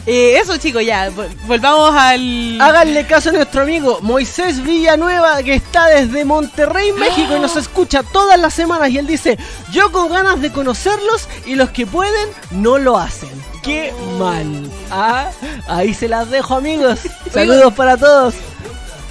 Eh, 0.07 0.37
eso 0.41 0.57
chicos, 0.57 0.85
ya, 0.85 1.11
vol- 1.11 1.29
volvamos 1.47 1.95
al... 1.95 2.61
Háganle 2.61 3.07
caso 3.07 3.29
a 3.29 3.33
nuestro 3.33 3.63
amigo 3.63 3.99
Moisés 4.03 4.63
Villanueva 4.63 5.43
que 5.43 5.55
está 5.55 5.87
desde 5.87 6.25
Monterrey, 6.25 6.93
México 6.93 7.37
y 7.37 7.41
nos 7.41 7.57
escucha 7.57 8.03
todas 8.03 8.39
las 8.41 8.53
semanas 8.55 8.91
y 8.91 8.99
él 8.99 9.07
dice, 9.07 9.39
yo 9.71 9.93
con 9.93 10.09
ganas 10.11 10.41
de 10.41 10.51
conocerlos 10.51 11.29
y 11.47 11.55
los 11.55 11.71
que 11.71 11.87
pueden 11.87 12.29
no 12.51 12.79
lo 12.79 12.99
hacen. 12.99 13.31
Qué 13.63 13.93
mal. 14.19 14.47
Ah, 14.91 15.31
ahí 15.69 15.95
se 15.95 16.09
las 16.09 16.29
dejo 16.31 16.57
amigos. 16.57 16.99
Saludos 17.33 17.73
para 17.75 17.97
todos. 17.97 18.35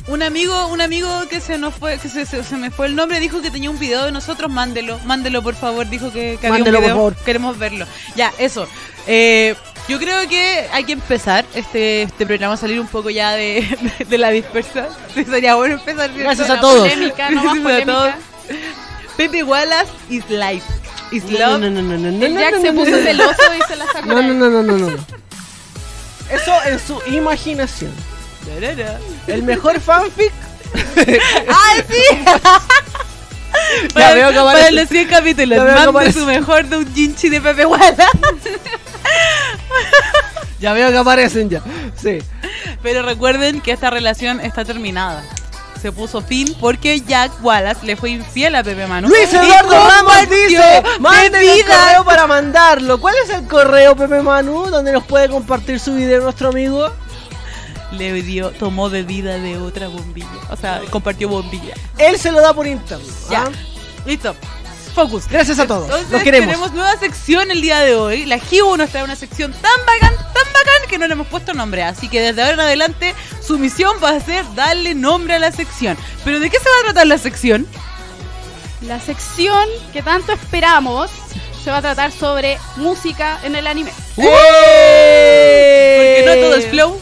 Un 0.08 0.24
amigo, 0.24 0.68
un 0.68 0.82
amigo 0.82 1.08
que 1.30 1.40
se 1.40 1.58
nos 1.58 1.74
fue, 1.76 1.98
que 2.00 2.10
se, 2.10 2.26
se- 2.26 2.44
se 2.44 2.58
me 2.58 2.70
fue 2.70 2.88
el 2.88 2.96
nombre, 2.96 3.20
dijo 3.22 3.42
que 3.42 3.50
tenía 3.52 3.70
un 3.70 3.80
video 3.80 4.04
de 4.06 4.12
nosotros, 4.12 4.52
mándelo, 4.52 5.00
mándelo 5.06 5.42
por 5.42 5.56
favor, 5.56 5.88
dijo 5.90 6.12
que, 6.12 6.38
que 6.42 6.48
había 6.48 6.60
un 6.66 6.66
por 6.70 6.80
video, 6.82 6.90
favor. 6.90 7.16
queremos 7.24 7.58
verlo. 7.58 7.86
Ya, 8.16 8.34
eso. 8.38 8.68
Eh, 9.08 9.56
yo 9.92 10.00
creo 10.00 10.28
que 10.30 10.68
hay 10.72 10.86
que 10.86 10.94
empezar 10.94 11.44
este, 11.54 12.04
este 12.04 12.26
programa, 12.26 12.56
salir 12.56 12.80
un 12.80 12.88
poco 12.88 13.10
ya 13.10 13.32
de, 13.34 13.68
de, 14.00 14.06
de 14.10 14.18
la 14.18 14.30
dispersa. 14.30 14.88
Sí, 15.14 15.26
sería 15.26 15.56
bueno 15.56 15.76
empezar. 15.76 16.10
Gracias 16.16 16.50
a 16.50 16.62
todos. 16.62 16.88
Polémica, 16.88 17.30
no 17.30 17.44
más 17.44 17.58
Gracias 17.58 17.82
a 17.82 17.86
todos. 17.86 18.12
polémica. 18.14 18.18
Pepe 19.18 19.44
Wallace 19.44 19.92
is 20.10 20.24
life. 20.30 20.66
Is 21.12 21.26
love. 21.30 21.60
no, 21.60 21.70
no, 21.70 21.70
no, 21.70 21.82
no, 21.82 21.98
no, 21.98 22.26
El 22.26 22.34
no, 22.34 22.40
Jack 22.40 22.54
no, 22.54 22.62
se 22.62 22.72
no, 22.72 22.80
puso 22.80 22.92
no, 22.92 22.98
no. 22.98 23.04
celoso 23.04 23.56
y 23.60 23.62
se 23.68 23.76
la 23.76 23.86
sacó. 23.88 24.06
No, 24.06 24.22
no, 24.22 24.34
no, 24.34 24.50
no, 24.50 24.64
no, 24.64 24.78
no. 24.78 24.88
Eso 26.32 26.54
es 26.66 26.82
su 26.82 27.02
imaginación. 27.14 27.92
El 29.28 29.44
mejor 29.44 29.82
fanfic. 29.82 30.32
¡Ay, 30.96 31.84
sí! 31.90 32.18
Ya 33.94 34.14
veo 34.14 34.46
para 34.46 34.72
los 34.72 34.88
100 34.88 35.08
capítulos, 35.10 35.60
mande 35.94 36.14
su 36.14 36.26
mejor 36.26 36.66
de 36.66 36.78
un 36.78 36.94
jinchi 36.94 37.28
de 37.28 37.42
Pepe 37.42 37.66
Wallace. 37.66 38.04
Ya 40.60 40.74
veo 40.74 40.92
que 40.92 40.98
aparecen 40.98 41.50
ya. 41.50 41.64
Sí. 41.96 42.20
Pero 42.84 43.02
recuerden 43.02 43.62
que 43.62 43.72
esta 43.72 43.90
relación 43.90 44.40
está 44.40 44.64
terminada. 44.64 45.24
Se 45.82 45.92
puso 45.92 46.22
fin 46.22 46.56
porque 46.60 47.02
Jack 47.02 47.32
Wallace 47.44 47.84
le 47.84 47.96
fue 47.96 48.12
infiel 48.12 48.54
a 48.54 48.64
Pepe 48.64 48.86
Manu. 48.86 49.08
Luis 49.08 49.34
Eduardo 49.34 49.72
Ramos 49.72 50.30
dice, 50.30 50.84
manden 51.00 51.50
el 51.50 51.66
correo 51.66 52.06
para 52.06 52.28
mandarlo. 52.28 53.02
¿Cuál 53.02 53.16
es 53.24 53.32
el 53.32 53.48
correo, 53.48 53.96
Pepe 53.96 54.22
Manu, 54.22 54.68
donde 54.68 54.92
nos 54.92 55.04
puede 55.04 55.30
compartir 55.30 55.80
su 55.80 55.96
video 55.96 56.22
nuestro 56.22 56.50
amigo? 56.50 56.92
le 57.92 58.22
dio, 58.22 58.52
tomó 58.52 58.90
bebida 58.90 59.38
de 59.38 59.58
otra 59.58 59.88
bombilla. 59.88 60.28
O 60.50 60.56
sea, 60.56 60.82
compartió 60.90 61.30
bombilla. 61.30 61.74
Él 61.98 62.18
se 62.18 62.32
lo 62.32 62.42
da 62.42 62.54
por 62.54 62.68
interno. 62.68 63.06
Ya. 63.30 63.44
¿ah? 63.44 63.52
Listo. 64.06 64.36
Focus. 64.92 65.28
Gracias 65.28 65.60
a 65.60 65.68
todos. 65.68 65.86
Entonces, 65.86 66.12
Los 66.12 66.24
queremos. 66.24 66.48
tenemos 66.48 66.72
nueva 66.74 66.98
sección 67.00 67.52
el 67.52 67.62
día 67.62 67.80
de 67.80 67.96
hoy. 67.96 68.26
La 68.26 68.38
Hibu 68.38 68.76
nos 68.78 68.90
trae 68.90 69.04
una 69.04 69.16
sección 69.16 69.54
tan 69.54 69.72
bacán, 69.86 70.16
tan 70.18 70.54
bacán 70.54 70.90
que 70.90 70.98
no 70.98 71.08
le 71.08 71.14
hemos 71.14 71.28
puesto 71.28 71.54
nombre. 71.54 71.84
Así 71.84 72.10
que 72.10 72.20
desde 72.22 72.42
ahora 72.42 72.54
en 72.56 72.60
adelante 72.62 73.16
su 73.42 73.58
misión 73.58 73.96
va 74.04 74.10
a 74.10 74.20
ser 74.20 74.44
darle 74.56 74.94
nombre 74.96 75.36
a 75.36 75.40
la 75.40 75.52
sección. 75.52 75.98
¿Pero 76.26 76.40
de 76.40 76.50
qué 76.50 76.58
se 76.60 76.70
va 76.70 76.76
a 76.82 76.84
tratar 76.86 77.08
la 77.08 77.18
sección? 77.18 77.68
La 78.82 79.00
sección 79.00 79.68
que 79.94 80.02
tanto 80.02 80.32
esperamos 80.34 81.10
se 81.64 81.70
va 81.70 81.78
a 81.78 81.82
tratar 81.82 82.12
sobre 82.12 82.58
música 82.78 83.40
en 83.44 83.56
el 83.56 83.68
anime. 83.68 83.92
Porque 84.16 84.32
no 86.26 86.34
todo 86.36 86.56
es 86.56 86.68
flow. 86.68 87.00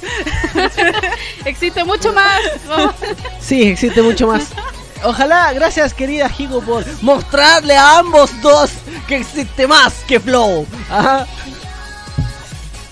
Existe 1.46 1.84
mucho 1.86 2.12
más. 2.14 2.42
Vamos- 2.68 2.96
Sí, 3.40 3.64
existe 3.64 4.02
mucho 4.02 4.28
más. 4.28 4.48
Ojalá, 5.04 5.54
gracias 5.54 5.94
querida 5.94 6.30
Higo 6.38 6.62
por 6.62 6.86
mostrarle 7.02 7.76
a 7.76 8.00
ambos 8.00 8.30
dos 8.42 8.70
que 9.08 9.18
existe 9.18 9.68
más 9.68 9.94
que 10.08 10.20
Flow. 10.20 10.66
Ajá. 10.90 11.26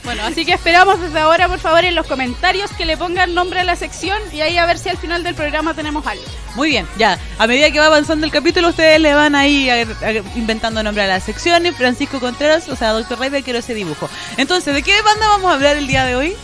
Bueno, 0.03 0.23
así 0.23 0.45
que 0.45 0.53
esperamos 0.53 1.01
desde 1.01 1.19
ahora, 1.19 1.49
por 1.49 1.59
favor, 1.59 1.83
en 1.83 1.93
los 1.93 2.07
comentarios 2.07 2.71
que 2.71 2.85
le 2.85 2.95
pongan 2.95 3.33
nombre 3.35 3.59
a 3.59 3.65
la 3.65 3.75
sección 3.75 4.17
y 4.31 4.39
ahí 4.39 4.57
a 4.57 4.65
ver 4.65 4.79
si 4.79 4.87
al 4.87 4.97
final 4.97 5.21
del 5.21 5.35
programa 5.35 5.73
tenemos 5.73 6.07
algo. 6.07 6.23
Muy 6.55 6.69
bien, 6.69 6.87
ya. 6.97 7.19
A 7.37 7.45
medida 7.45 7.69
que 7.71 7.79
va 7.79 7.87
avanzando 7.87 8.25
el 8.25 8.31
capítulo, 8.31 8.69
ustedes 8.69 9.01
le 9.01 9.13
van 9.13 9.35
ahí 9.35 9.69
a- 9.69 9.73
a- 9.81 10.11
inventando 10.37 10.81
nombre 10.81 11.03
a 11.03 11.07
las 11.07 11.23
secciones. 11.25 11.75
Francisco 11.75 12.21
Contreras, 12.21 12.69
o 12.69 12.77
sea, 12.77 12.91
Doctor 12.93 13.19
Raider, 13.19 13.43
quiero 13.43 13.59
ese 13.59 13.73
dibujo. 13.73 14.09
Entonces, 14.37 14.73
¿de 14.73 14.81
qué 14.81 14.93
banda 15.01 15.27
vamos 15.27 15.51
a 15.51 15.55
hablar 15.55 15.75
el 15.75 15.87
día 15.87 16.05
de 16.05 16.15
hoy? 16.15 16.37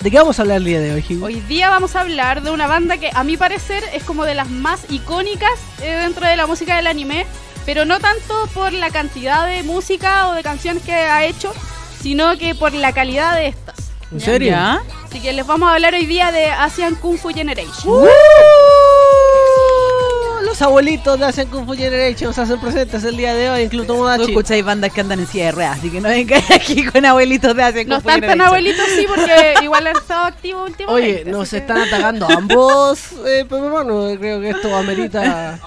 ¿De 0.00 0.10
qué 0.10 0.16
vamos 0.16 0.38
a 0.38 0.42
hablar 0.42 0.58
el 0.58 0.64
día 0.64 0.80
de 0.80 0.94
hoy, 0.94 1.04
Higo? 1.06 1.26
Hoy 1.26 1.40
día 1.42 1.68
vamos 1.68 1.94
a 1.94 2.00
hablar 2.00 2.42
de 2.42 2.50
una 2.50 2.66
banda 2.66 2.96
que 2.96 3.10
a 3.12 3.22
mi 3.22 3.36
parecer 3.36 3.84
es 3.92 4.02
como 4.02 4.24
de 4.24 4.34
las 4.34 4.48
más 4.48 4.90
icónicas 4.90 5.52
eh, 5.82 5.90
dentro 5.92 6.26
de 6.26 6.38
la 6.38 6.46
música 6.46 6.76
del 6.76 6.86
anime, 6.86 7.26
pero 7.66 7.84
no 7.84 8.00
tanto 8.00 8.48
por 8.54 8.72
la 8.72 8.88
cantidad 8.88 9.46
de 9.46 9.62
música 9.62 10.28
o 10.28 10.32
de 10.32 10.42
canciones 10.42 10.82
que 10.84 10.94
ha 10.94 11.26
hecho, 11.26 11.52
sino 12.00 12.38
que 12.38 12.54
por 12.54 12.72
la 12.72 12.94
calidad 12.94 13.34
de 13.34 13.48
estas. 13.48 13.76
¿En 14.10 14.20
serio? 14.20 14.52
¿Ya? 14.52 14.82
Así 15.04 15.20
que 15.20 15.34
les 15.34 15.46
vamos 15.46 15.68
a 15.68 15.74
hablar 15.74 15.92
hoy 15.92 16.06
día 16.06 16.32
de 16.32 16.46
Asian 16.46 16.94
Kung 16.94 17.18
Fu 17.18 17.28
Generation. 17.28 17.92
¡Uh! 17.92 18.06
Los 20.44 20.62
abuelitos 20.62 21.18
de 21.18 21.26
Asian 21.26 21.46
Kung 21.48 21.66
Fu 21.66 21.74
Generation 21.74 22.34
se 22.34 22.40
hacen 22.40 22.58
presentes 22.60 23.04
el 23.04 23.16
día 23.16 23.34
de 23.34 23.50
hoy 23.50 23.62
en 23.62 23.68
Club 23.68 23.86
Tú 23.86 23.92
Tomodachi. 23.92 24.24
escucháis 24.24 24.64
bandas 24.64 24.92
que 24.92 25.00
andan 25.00 25.20
en 25.20 25.26
silla 25.26 25.46
de 25.46 25.52
ruedas, 25.52 25.78
así 25.78 25.90
que 25.90 26.00
no 26.00 26.08
vengan 26.08 26.42
aquí 26.54 26.84
con 26.84 27.04
abuelitos 27.04 27.54
de 27.54 27.62
hace 27.62 27.84
No 27.84 27.96
están 27.98 28.20
tan 28.20 28.40
abuelitos, 28.40 28.84
sí, 28.96 29.06
porque 29.06 29.54
igual 29.62 29.86
han 29.86 29.96
estado 29.96 30.24
activos 30.26 30.68
últimamente. 30.70 31.20
Oye, 31.22 31.24
nos 31.30 31.50
que- 31.50 31.58
están 31.58 31.78
atacando 31.78 32.26
ambos, 32.30 33.12
eh, 33.26 33.44
pero 33.48 33.66
hermano, 33.66 34.18
creo 34.18 34.40
que 34.40 34.50
esto 34.50 34.74
amerita... 34.74 35.58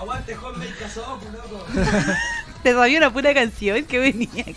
Te 2.63 2.73
sabía 2.73 2.97
una 2.97 3.11
pura 3.13 3.33
canción 3.33 3.83
que 3.85 3.99
venía 3.99 4.29
aquí. 4.41 4.55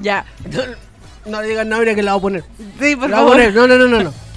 ya. 0.00 0.24
No, 0.50 0.62
no 1.26 1.42
le 1.42 1.48
digan 1.48 1.68
nombre 1.68 1.94
que 1.94 2.02
la 2.02 2.12
voy 2.14 2.18
a 2.18 2.22
poner. 2.22 2.44
Sí, 2.80 2.96
por 2.96 3.08
La 3.10 3.22
voy 3.22 3.30
a 3.30 3.30
favor. 3.30 3.32
poner. 3.36 3.54
No, 3.54 3.66
no, 3.66 3.76
no, 3.76 3.86
no. 3.86 4.02
no. 4.04 4.27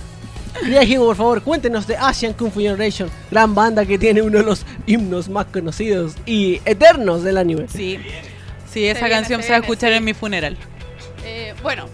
Querida 0.61 0.83
Higo, 0.83 1.05
por 1.07 1.15
favor, 1.15 1.41
cuéntenos 1.41 1.87
de 1.87 1.97
Asian 1.97 2.33
Kung 2.33 2.51
Fu 2.51 2.59
Generation, 2.61 3.09
gran 3.29 3.53
banda 3.55 3.85
que 3.85 3.97
tiene 3.97 4.21
uno 4.21 4.37
de 4.39 4.43
los 4.43 4.65
himnos 4.85 5.27
más 5.29 5.47
conocidos 5.47 6.13
y 6.25 6.61
eternos 6.65 7.23
del 7.23 7.37
anime. 7.37 7.67
Sí. 7.67 7.99
Sí, 8.71 8.85
esa 8.85 8.99
viene, 9.05 9.15
canción 9.15 9.41
se 9.41 9.47
se 9.47 9.51
va 9.51 9.57
a 9.57 9.59
viene, 9.59 9.73
escuchar 9.73 9.91
sí. 9.91 9.97
en 9.97 10.03
mi 10.05 10.13
funeral. 10.13 10.57
Eh, 11.25 11.53
bueno, 11.61 11.87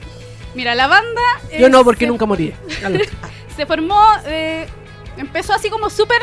mira, 0.54 0.76
la 0.76 0.88
banda... 0.88 1.22
Yo 1.58 1.70
no, 1.70 1.84
porque 1.84 2.06
se- 2.06 2.08
nunca 2.12 2.26
morí. 2.26 2.54
Se 3.56 3.66
formó, 3.66 4.00
eh, 4.28 4.68
empezó 5.18 5.52
así 5.54 5.72
como 5.72 5.90
súper, 5.90 6.22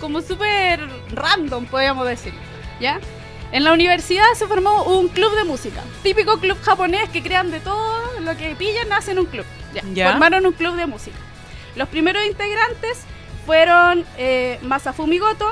como 0.00 0.20
súper 0.20 0.80
random, 1.12 1.66
podríamos 1.66 2.08
decir, 2.08 2.32
¿ya? 2.80 2.98
En 3.52 3.62
la 3.62 3.72
universidad 3.72 4.24
se 4.34 4.48
formó 4.48 4.82
un 4.82 5.06
club 5.08 5.32
de 5.36 5.44
música, 5.44 5.80
típico 6.02 6.38
club 6.40 6.58
japonés 6.62 7.08
que 7.10 7.22
crean 7.22 7.52
de 7.52 7.60
todo, 7.60 8.00
lo 8.20 8.36
que 8.36 8.56
pillan 8.56 8.92
hacen 8.92 9.20
un 9.20 9.26
club, 9.26 9.44
¿ya? 9.72 9.82
Ya. 9.94 10.10
Formaron 10.10 10.44
un 10.44 10.52
club 10.54 10.74
de 10.74 10.86
música. 10.86 11.16
Los 11.76 11.88
primeros 11.88 12.24
integrantes 12.26 12.98
fueron 13.46 14.04
eh, 14.18 14.58
Masafumi 14.62 15.18
Goto, 15.18 15.48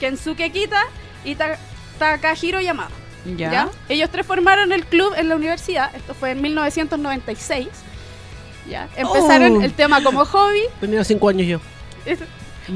Kensuke 0.00 0.50
Kita 0.52 0.82
y 1.24 1.34
Ta- 1.34 1.58
Takahiro 1.98 2.60
Yamada. 2.60 2.90
Ya. 3.36 3.52
¿ya? 3.52 3.68
Ellos 3.88 4.08
tres 4.10 4.26
formaron 4.26 4.72
el 4.72 4.86
club 4.86 5.12
en 5.16 5.28
la 5.28 5.36
universidad, 5.36 5.94
esto 5.94 6.14
fue 6.14 6.30
en 6.30 6.40
1996. 6.42 7.68
¿ya? 8.68 8.88
Empezaron 8.96 9.58
Oh. 9.58 9.62
el 9.62 9.72
tema 9.74 10.02
como 10.02 10.24
hobby, 10.24 10.62
Tenía 10.80 11.04
cinco 11.04 11.28
años 11.28 11.46
yo. 11.46 11.60
es- 12.06 12.20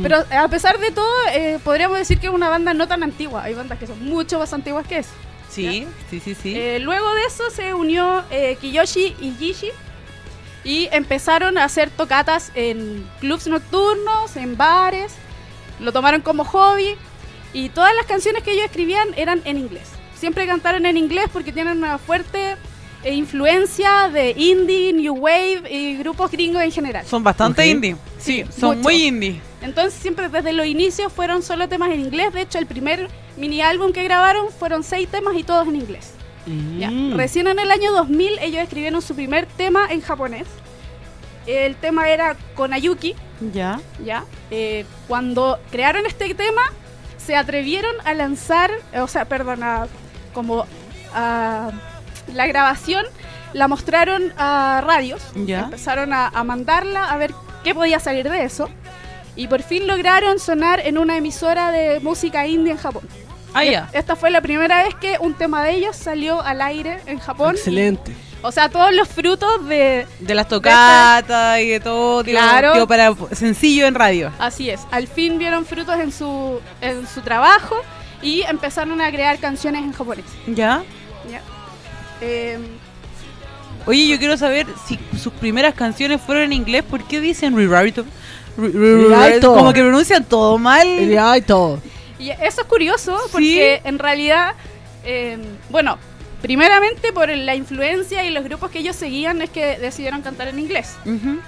pero 0.02 0.24
a 0.30 0.48
pesar 0.48 0.78
de 0.80 0.90
todo, 0.90 1.08
eh, 1.32 1.58
podríamos 1.62 1.96
decir 1.98 2.18
que 2.18 2.26
es 2.26 2.32
una 2.32 2.48
banda 2.48 2.74
no 2.74 2.88
tan 2.88 3.02
antigua. 3.04 3.44
Hay 3.44 3.54
bandas 3.54 3.78
que 3.78 3.86
son 3.86 4.02
mucho 4.04 4.38
más 4.40 4.52
antiguas 4.52 4.86
que 4.88 4.98
eso. 4.98 5.10
Sí, 5.48 5.86
sí, 6.10 6.18
sí, 6.20 6.34
sí. 6.34 6.52
Eh, 6.56 6.80
luego 6.80 7.14
de 7.14 7.22
eso 7.26 7.44
se 7.50 7.74
unió 7.74 8.24
eh, 8.30 8.56
Kiyoshi 8.60 9.14
y 9.20 9.30
Gishi 9.38 9.70
y 10.64 10.88
empezaron 10.92 11.58
a 11.58 11.64
hacer 11.64 11.90
tocatas 11.90 12.50
en 12.54 13.06
clubs 13.20 13.46
nocturnos, 13.46 14.36
en 14.36 14.56
bares. 14.56 15.12
Lo 15.80 15.92
tomaron 15.92 16.22
como 16.22 16.44
hobby 16.44 16.96
y 17.52 17.68
todas 17.68 17.94
las 17.94 18.06
canciones 18.06 18.42
que 18.42 18.52
ellos 18.52 18.64
escribían 18.64 19.08
eran 19.16 19.42
en 19.44 19.58
inglés. 19.58 19.88
Siempre 20.18 20.46
cantaron 20.46 20.86
en 20.86 20.96
inglés 20.96 21.26
porque 21.32 21.52
tienen 21.52 21.78
una 21.78 21.98
fuerte 21.98 22.56
eh, 23.02 23.12
influencia 23.14 24.08
de 24.08 24.30
indie, 24.30 24.92
new 24.94 25.14
wave 25.14 25.62
y 25.70 25.96
grupos 25.98 26.30
gringos 26.30 26.62
en 26.62 26.72
general. 26.72 27.04
son 27.06 27.22
bastante 27.22 27.66
indie. 27.68 27.96
Sí, 28.18 28.44
Sí, 28.48 28.60
son 28.60 28.76
mucho. 28.78 28.88
muy 28.88 29.04
indie. 29.04 29.40
Entonces 29.60 29.94
siempre 30.00 30.28
desde 30.30 30.52
los 30.54 30.66
inicios 30.66 31.12
fueron 31.12 31.42
solo 31.42 31.68
temas 31.68 31.90
en 31.90 32.00
inglés. 32.00 32.32
De 32.32 32.40
hecho, 32.42 32.58
el 32.58 32.66
primer 32.66 33.08
mini 33.36 33.60
álbum 33.60 33.92
que 33.92 34.02
grabaron 34.04 34.48
fueron 34.50 34.82
seis 34.82 35.08
temas 35.08 35.34
y 35.36 35.42
todos 35.42 35.66
en 35.68 35.76
inglés. 35.76 36.12
Ya. 36.78 36.90
Recién 37.14 37.46
en 37.46 37.58
el 37.58 37.70
año 37.70 37.92
2000 37.92 38.38
ellos 38.40 38.62
escribieron 38.62 39.00
su 39.02 39.14
primer 39.14 39.46
tema 39.46 39.86
en 39.90 40.00
japonés. 40.00 40.46
El 41.46 41.76
tema 41.76 42.08
era 42.08 42.36
Konayuki, 42.54 43.14
Ya. 43.52 43.80
¿ya? 44.02 44.24
Eh, 44.50 44.86
cuando 45.08 45.58
crearon 45.70 46.06
este 46.06 46.32
tema, 46.34 46.62
se 47.18 47.36
atrevieron 47.36 47.94
a 48.04 48.14
lanzar, 48.14 48.70
o 49.00 49.06
sea, 49.08 49.24
perdona, 49.26 49.86
como 50.32 50.64
a 51.14 51.70
la 52.32 52.46
grabación 52.46 53.04
la 53.52 53.68
mostraron 53.68 54.32
a 54.38 54.82
radios, 54.84 55.22
Ya. 55.34 55.60
empezaron 55.64 56.12
a, 56.12 56.28
a 56.28 56.44
mandarla 56.44 57.04
a 57.10 57.16
ver 57.18 57.32
qué 57.62 57.74
podía 57.74 58.00
salir 58.00 58.28
de 58.30 58.44
eso. 58.44 58.68
Y 59.36 59.48
por 59.48 59.62
fin 59.62 59.86
lograron 59.86 60.38
sonar 60.38 60.80
en 60.80 60.96
una 60.96 61.16
emisora 61.16 61.70
de 61.72 62.00
música 62.00 62.46
indie 62.46 62.72
en 62.72 62.78
Japón. 62.78 63.02
Ah, 63.54 63.64
ya. 63.64 63.88
Esta 63.92 64.16
fue 64.16 64.30
la 64.30 64.40
primera 64.40 64.82
vez 64.84 64.94
que 64.96 65.16
un 65.20 65.34
tema 65.34 65.62
de 65.64 65.74
ellos 65.74 65.96
salió 65.96 66.42
al 66.42 66.60
aire 66.60 67.00
en 67.06 67.18
Japón. 67.18 67.54
Excelente. 67.54 68.12
O 68.42 68.52
sea, 68.52 68.68
todos 68.68 68.92
los 68.94 69.08
frutos 69.08 69.66
de... 69.66 70.06
De 70.20 70.34
las 70.34 70.48
tocatas 70.48 71.60
y 71.60 71.68
de 71.70 71.80
todo, 71.80 72.22
tío, 72.22 72.34
Claro. 72.34 72.72
tío, 72.74 72.86
para 72.86 73.14
sencillo 73.32 73.86
en 73.86 73.94
radio. 73.94 74.30
Así 74.38 74.68
es, 74.68 74.80
al 74.90 75.06
fin 75.08 75.38
vieron 75.38 75.64
frutos 75.64 75.98
en 75.98 76.12
su, 76.12 76.60
en 76.82 77.06
su 77.06 77.22
trabajo 77.22 77.76
y 78.20 78.42
empezaron 78.42 79.00
a 79.00 79.10
crear 79.10 79.38
canciones 79.38 79.82
en 79.82 79.92
japonés. 79.92 80.26
Ya. 80.46 80.82
¿ya? 81.30 81.40
Eh, 82.20 82.58
Oye, 83.86 84.08
yo 84.08 84.18
quiero 84.18 84.36
saber 84.36 84.66
si 84.86 84.98
sus 85.18 85.32
primeras 85.32 85.74
canciones 85.74 86.20
fueron 86.20 86.44
en 86.44 86.52
inglés, 86.54 86.82
¿por 86.84 87.04
qué 87.04 87.20
dicen 87.20 87.54
rewrite? 87.56 88.02
Re- 88.56 88.68
re- 88.68 88.72
Rewrite. 88.72 89.40
Como 89.46 89.72
que 89.72 89.80
pronuncian 89.82 90.24
todo 90.24 90.56
mal. 90.58 90.86
Todo. 91.46 91.80
Y 92.26 92.30
eso 92.30 92.60
es 92.62 92.66
curioso 92.66 93.18
porque 93.32 93.80
en 93.84 93.98
realidad, 93.98 94.54
eh, 95.04 95.38
bueno, 95.70 95.98
primeramente 96.42 97.10
por 97.12 97.30
la 97.30 97.54
influencia 97.54 98.22
y 98.24 98.30
los 98.30 98.44
grupos 98.44 98.70
que 98.70 98.80
ellos 98.80 98.94
seguían 98.96 99.40
es 99.40 99.48
que 99.48 99.78
decidieron 99.78 100.20
cantar 100.20 100.48
en 100.48 100.58
inglés. 100.58 100.94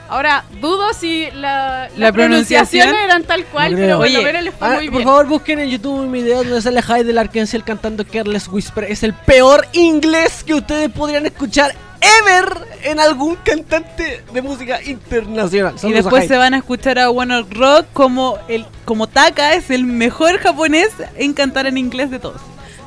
Ahora, 0.09 0.45
dudo 0.61 0.95
si 0.95 1.29
la, 1.33 1.91
La 1.97 2.13
pronunciación. 2.13 2.95
eran 2.95 3.23
tal 3.25 3.45
cual, 3.45 3.73
No 3.73 3.79
pero 3.79 3.99
bueno, 3.99 4.19
Oye, 4.21 4.43
les 4.43 4.55
fue 4.55 4.69
Ah, 4.69 4.75
muy 4.77 4.87
por 4.87 4.95
bien. 4.99 5.05
favor, 5.05 5.27
busquen 5.27 5.61
en 5.61 5.69
YouTube 5.69 6.01
un 6.01 6.13
video 6.13 6.39
donde 6.45 6.63
sale 6.63 6.81
Hyde 6.81 7.19
Arkansas 7.19 7.63
cantando 7.63 8.07
Careless 8.07 8.49
Whisper. 8.49 8.85
Es 8.85 9.03
el 9.03 9.13
peor 9.13 9.67
inglés 9.75 10.43
que 10.45 10.55
ustedes 10.55 10.91
podrían 10.91 11.27
escuchar 11.27 11.75
ever 12.01 12.67
en 12.83 13.01
algún 13.01 13.37
cantante 13.37 14.23
de 14.33 14.43
música 14.43 14.83
internacional. 14.83 15.75
Y 15.75 15.79
Saludos 15.79 16.05
después 16.05 16.29
se 16.29 16.37
van 16.37 16.55
a 16.55 16.59
escuchar 16.59 16.99
a 16.99 17.11
One 17.11 17.41
Ok 17.41 17.53
Rock 17.53 17.87
como 17.93 18.39
el 18.49 18.67
como 18.85 19.09
Taka 19.09 19.55
es 19.55 19.71
el 19.71 19.85
mejor 19.85 20.39
japonés 20.39 20.91
en 21.17 21.33
cantar 21.33 21.67
en 21.67 21.79
inglés 21.79 22.11
de 22.11 22.19
todos. 22.19 22.41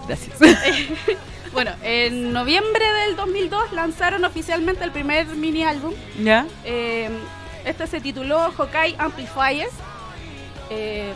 Gracias. 0.08 0.38
Bueno, 1.52 1.72
en 1.84 2.32
noviembre 2.32 2.86
del 3.06 3.16
2002 3.16 3.74
lanzaron 3.74 4.24
oficialmente 4.24 4.84
el 4.84 4.92
primer 4.92 5.26
mini 5.28 5.64
álbum. 5.64 5.94
¿Ya? 6.22 6.46
Eh, 6.64 7.10
este 7.66 7.88
se 7.88 8.00
tituló 8.00 8.52
Hokai 8.56 8.96
Amplifier. 8.98 9.68
Eh, 10.70 11.14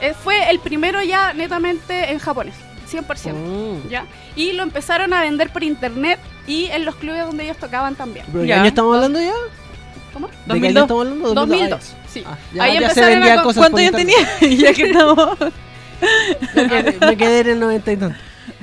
eh, 0.00 0.14
fue 0.14 0.50
el 0.50 0.60
primero 0.60 1.02
ya 1.02 1.32
netamente 1.32 2.12
en 2.12 2.18
japonés, 2.18 2.54
100%. 2.90 3.32
Mm. 3.34 3.88
¿ya? 3.88 4.06
Y 4.36 4.52
lo 4.52 4.62
empezaron 4.62 5.12
a 5.12 5.20
vender 5.20 5.52
por 5.52 5.62
internet 5.64 6.20
y 6.46 6.66
en 6.66 6.84
los 6.84 6.94
clubes 6.96 7.24
donde 7.24 7.44
ellos 7.44 7.56
tocaban 7.56 7.94
también. 7.94 8.26
¿Pero 8.32 8.44
¿qué 8.44 8.52
año 8.54 8.66
estamos 8.68 8.94
hablando 8.96 9.20
ya? 9.20 9.32
¿Cómo? 10.12 10.26
¿De 10.28 10.32
qué 10.32 10.38
2002. 10.46 10.66
año 10.68 10.80
estamos 10.82 11.00
hablando? 11.06 11.34
2002. 11.34 11.94
Sí. 12.08 12.22
Ah, 12.26 12.38
ya- 12.52 12.62
Ahí 12.64 12.72
ya 12.74 12.90
se 12.90 13.00
empezaron 13.00 13.22
a 13.22 13.36
co- 13.36 13.42
cosas 13.44 13.60
¿Cuántos 13.60 13.70
por 13.70 13.80
años 13.80 14.00
internet. 14.00 14.28
tenía? 14.40 14.56
ya 14.68 14.74
que 14.74 14.82
estamos. 14.84 15.38
Me 16.54 16.68
quedé, 16.68 16.98
me 17.06 17.16
quedé 17.16 17.40
en 17.40 17.48
el 17.50 17.60
90 17.60 17.92
y 17.92 17.96
tanto. 17.96 18.18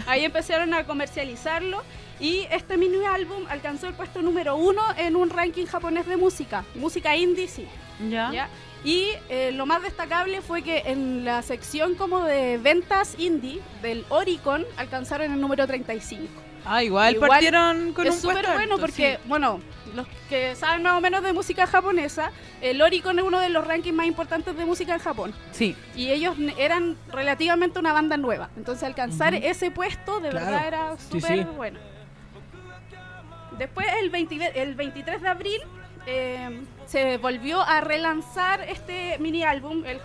Ahí 0.08 0.26
empezaron 0.26 0.74
a 0.74 0.84
comercializarlo 0.84 1.82
y 2.20 2.46
este 2.52 2.76
mini 2.78 3.06
álbum 3.06 3.44
alcanzó 3.50 3.88
el 3.88 3.94
puesto 3.94 4.22
número 4.22 4.58
uno 4.58 4.82
en 4.98 5.16
un 5.16 5.30
ranking 5.30 5.66
japonés 5.66 6.06
de 6.06 6.18
música, 6.18 6.66
música 6.76 7.16
indie, 7.16 7.48
sí. 7.48 7.66
Ya. 8.10 8.30
¿ya? 8.34 8.50
Y 8.84 9.08
eh, 9.30 9.52
lo 9.54 9.66
más 9.66 9.82
destacable 9.84 10.42
fue 10.42 10.62
que 10.64 10.84
en 10.88 11.24
la 11.24 11.42
sección 11.44 11.96
como 11.96 12.24
de 12.26 12.58
ventas 12.58 13.16
indie 13.18 13.62
del 13.82 14.04
Oricon 14.10 14.66
alcanzaron 14.76 15.32
el 15.32 15.40
número 15.40 15.66
35. 15.66 16.24
Ah, 16.66 16.84
igual, 16.84 17.16
Igual 17.16 17.30
partieron 17.30 17.94
con 17.94 18.08
es 18.08 18.16
un 18.16 18.22
súper 18.22 18.46
bueno 18.54 18.78
porque, 18.78 19.18
sí. 19.22 19.28
bueno, 19.28 19.60
los 19.96 20.06
que 20.30 20.56
saben 20.56 20.84
más 20.84 20.94
o 20.98 21.02
menos 21.02 21.24
de 21.24 21.34
música 21.34 21.66
japonesa, 21.66 22.32
el 22.62 22.82
Oricon 22.82 23.18
es 23.20 23.26
uno 23.26 23.40
de 23.40 23.50
los 23.50 23.66
rankings 23.66 23.96
más 23.96 24.06
importantes 24.06 24.56
de 24.56 24.66
música 24.66 24.94
en 24.94 25.00
Japón. 25.00 25.34
Sí. 25.52 25.76
Y 25.96 26.12
ellos 26.12 26.36
eran 26.58 26.96
relativamente 27.12 27.80
una 27.80 27.94
banda 27.94 28.18
nueva. 28.18 28.50
Entonces 28.58 28.84
alcanzar 28.84 29.34
ese 29.34 29.72
puesto 29.72 30.20
de 30.20 30.30
Claro. 30.30 30.46
verdad 30.46 30.68
era 30.68 30.98
Sí, 30.98 31.20
súper 31.22 31.40
sí. 31.40 31.44
bueno. 31.56 31.80
Después, 33.58 33.88
el, 34.02 34.10
20 34.10 34.62
el 34.62 34.76
23 34.76 35.22
de 35.22 35.28
abril, 35.28 35.62
eh, 36.06 36.62
se 36.86 37.18
volvió 37.18 37.62
a 37.62 37.82
relanzar 37.82 38.62
este 38.62 39.18
mini 39.20 39.44
álbum, 39.44 39.84
el 39.86 40.00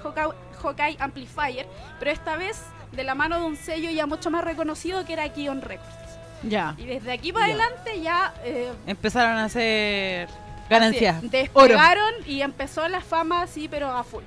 Hokai 0.62 0.96
Amplifier, 0.98 1.66
pero 1.98 2.10
esta 2.10 2.36
vez 2.36 2.62
de 2.92 3.04
la 3.04 3.14
mano 3.14 3.38
de 3.38 3.46
un 3.46 3.56
sello 3.56 3.90
ya 3.90 4.06
mucho 4.06 4.30
más 4.30 4.44
reconocido 4.44 5.04
que 5.04 5.12
era 5.12 5.28
Kion 5.32 5.62
Records. 5.62 6.03
Ya. 6.48 6.74
Y 6.78 6.84
desde 6.86 7.12
aquí 7.12 7.32
para 7.32 7.46
Ya. 7.48 7.54
adelante 7.54 8.00
ya 8.00 8.34
eh, 8.44 8.72
Empezaron 8.86 9.36
a 9.38 9.44
hacer 9.44 10.28
ganancias. 10.68 11.16
así, 11.18 11.28
despegaron 11.28 12.12
y 12.26 12.42
empezó 12.42 12.88
la 12.88 13.00
fama 13.00 13.42
así, 13.42 13.68
pero 13.68 13.90
a 13.90 14.04
full. 14.04 14.22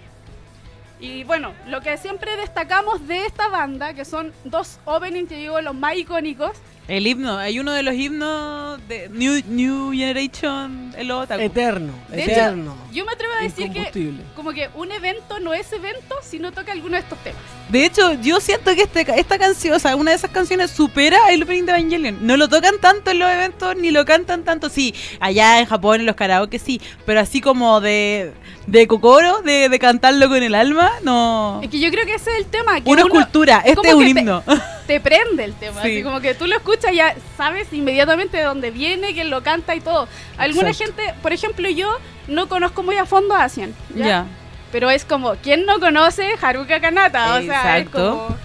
Y 1.00 1.24
bueno, 1.26 1.54
lo 1.68 1.82
que 1.82 1.96
siempre 1.98 2.36
destacamos 2.38 3.08
de 3.08 3.26
esta 3.26 3.50
banda, 3.50 3.94
que 3.94 4.04
son 4.04 4.34
dos 4.44 4.80
openings, 4.86 5.30
yo 5.30 5.38
digo, 5.38 5.62
los 5.62 5.76
más 5.76 5.96
icónicos. 5.96 6.52
El 6.88 7.06
himno, 7.06 7.38
hay 7.38 7.60
uno 7.60 7.74
de 7.74 7.84
los 7.84 7.94
himnos 7.96 8.80
de 8.88 9.10
New, 9.10 9.42
New 9.50 9.92
Generation, 9.92 10.94
el 10.98 11.12
otaku. 11.12 11.42
Eterno, 11.42 11.92
De 12.08 12.22
hecho, 12.24 12.32
eterno. 12.32 12.76
Yo 12.94 13.04
me 13.06 13.12
atrevo 13.12 13.34
a 13.38 13.44
decir 13.44 13.70
que 13.74 14.14
como 14.38 14.54
que 14.54 14.70
un 14.74 14.90
evento 14.94 15.42
no 15.42 15.54
es 15.54 15.70
evento 15.74 16.16
si 16.24 16.40
no 16.40 16.54
toca 16.54 16.72
alguno 16.72 16.94
de 16.94 17.00
estos 17.00 17.18
temas. 17.20 17.42
De 17.68 17.84
hecho, 17.86 18.14
yo 18.22 18.40
siento 18.40 18.74
que 18.74 18.84
este, 18.84 19.06
esta 19.20 19.38
canción, 19.38 19.74
o 19.76 19.80
sea, 19.80 19.98
una 19.98 20.12
de 20.12 20.18
esas 20.18 20.32
canciones 20.32 20.72
supera 20.72 21.18
el 21.32 21.44
opening 21.44 21.64
de 21.66 21.72
Evangelion. 21.74 22.26
No 22.26 22.38
lo 22.38 22.48
tocan 22.48 22.76
tanto 22.80 23.12
en 23.12 23.20
los 23.20 23.30
eventos, 23.30 23.76
ni 23.76 23.92
lo 23.92 24.06
cantan 24.06 24.46
tanto. 24.46 24.70
Sí, 24.70 24.96
allá 25.20 25.60
en 25.60 25.66
Japón, 25.66 26.00
en 26.00 26.06
los 26.06 26.16
karaoke, 26.16 26.58
sí. 26.58 26.80
Pero 27.06 27.20
así 27.20 27.42
como 27.42 27.82
de, 27.82 28.32
de 28.66 28.88
Kokoro, 28.88 29.42
de, 29.42 29.68
de 29.68 29.80
cantarlo 29.80 30.30
con 30.30 30.42
el 30.42 30.56
alma, 30.56 30.90
no. 31.04 31.60
Es 31.62 31.70
que 31.70 31.82
yo 31.82 31.92
creo 31.92 32.06
que 32.06 32.14
ese 32.16 32.32
es 32.32 32.38
el 32.38 32.46
tema. 32.46 32.80
Que 32.80 32.90
Uno 32.90 33.00
es 33.00 33.06
uno 33.06 33.14
cultura, 33.14 33.62
este 33.66 33.90
es 33.90 33.94
un 33.94 34.06
que 34.06 34.14
te- 34.14 34.20
himno. 34.22 34.44
te 34.88 35.00
prende 35.00 35.44
el 35.44 35.54
tema. 35.54 35.82
Sí. 35.84 35.90
Así 35.90 36.04
como 36.04 36.22
que 36.22 36.34
tú 36.34 36.48
lo 36.48 36.56
escuchas 36.56 36.92
ya 36.96 37.16
sabes 37.36 37.72
inmediatamente 37.72 38.38
de 38.38 38.44
dónde 38.44 38.72
viene, 38.72 39.14
quién 39.14 39.30
lo 39.30 39.44
canta 39.44 39.76
y 39.76 39.82
todo. 39.82 40.08
Alguna 40.38 40.70
Exacto. 40.70 40.96
gente, 40.98 41.14
por 41.22 41.34
ejemplo, 41.34 41.70
yo 41.70 41.90
no 42.28 42.48
conozco 42.50 42.82
muy 42.82 42.98
a 42.98 43.06
fondo 43.06 43.36
a 43.36 43.44
Asian. 43.44 43.76
¿ya? 43.94 44.26
Pero 44.72 44.90
es 44.90 45.06
como, 45.06 45.36
¿quién 45.36 45.66
no 45.66 45.80
conoce 45.80 46.34
Haruka 46.42 46.80
Kanata? 46.80 47.36
O 47.36 47.42
sea, 47.42 47.78
es 47.78 47.90
como... 47.90 48.36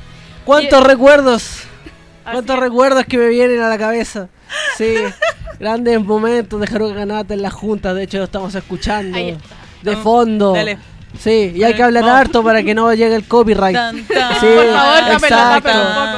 ¿Cuántos 0.44 0.84
recuerdos? 0.84 1.62
¿Cuántos 2.24 2.58
recuerdos 2.58 3.04
que 3.06 3.16
me 3.16 3.28
vienen 3.28 3.60
a 3.60 3.68
la 3.68 3.78
cabeza? 3.78 4.28
Sí, 4.76 4.96
grandes 5.60 6.02
momentos 6.02 6.60
de 6.60 6.66
Haruka 6.66 6.96
Kanata 6.96 7.34
en 7.34 7.42
la 7.42 7.50
junta, 7.50 7.94
de 7.94 8.04
hecho 8.04 8.18
lo 8.18 8.24
estamos 8.24 8.54
escuchando 8.54 9.16
Ahí 9.16 9.30
está. 9.30 9.54
de 9.82 9.96
fondo. 9.96 10.52
Dale. 10.52 10.78
Sí, 11.18 11.52
y 11.54 11.62
hay 11.62 11.74
que 11.74 11.82
hablar 11.82 12.04
harto 12.04 12.42
para 12.42 12.62
que 12.62 12.74
no 12.74 12.92
llegue 12.94 13.14
el 13.14 13.24
copyright. 13.24 13.74
Tan, 13.74 14.04
tan, 14.04 14.40
Sí, 14.40 14.46
Por 14.54 14.72
favor, 14.72 15.12
exacto. 15.12 15.70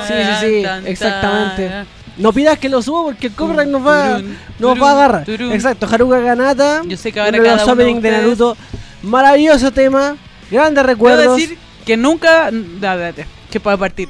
Sí, 0.07 0.15
sí, 0.15 0.47
sí, 0.63 0.67
exactamente. 0.87 1.71
No 2.17 2.33
pidas 2.33 2.59
que 2.59 2.69
lo 2.69 2.81
suba 2.81 3.03
porque 3.05 3.27
el 3.27 3.35
copyright 3.35 3.69
nos 3.69 3.85
va, 3.85 4.17
Turun, 4.17 4.31
nos 4.31 4.71
turun, 4.75 4.83
va 4.83 4.89
a 4.89 4.93
agarrar. 4.93 5.25
turun. 5.25 5.53
Exacto, 5.53 5.89
Haruka 5.91 6.23
Kanata. 6.23 6.83
Yo 6.87 6.97
sé 6.97 7.11
que 7.11 7.19
ahora 7.21 7.37
uno 7.37 7.43
cada 7.45 7.57
los 7.57 7.67
uno 7.67 7.75
de 7.77 8.01
de 8.01 8.11
Naruto. 8.11 8.57
Maravilloso 9.03 9.73
tema, 9.73 10.17
grandes 10.51 10.87
recuerdos. 10.87 11.37
decir 11.37 11.59
que 11.85 11.97
nunca. 11.97 12.51
Da, 12.53 12.97
date, 12.97 13.27
que 13.51 13.59
puede 13.61 13.77
partir. 13.77 14.09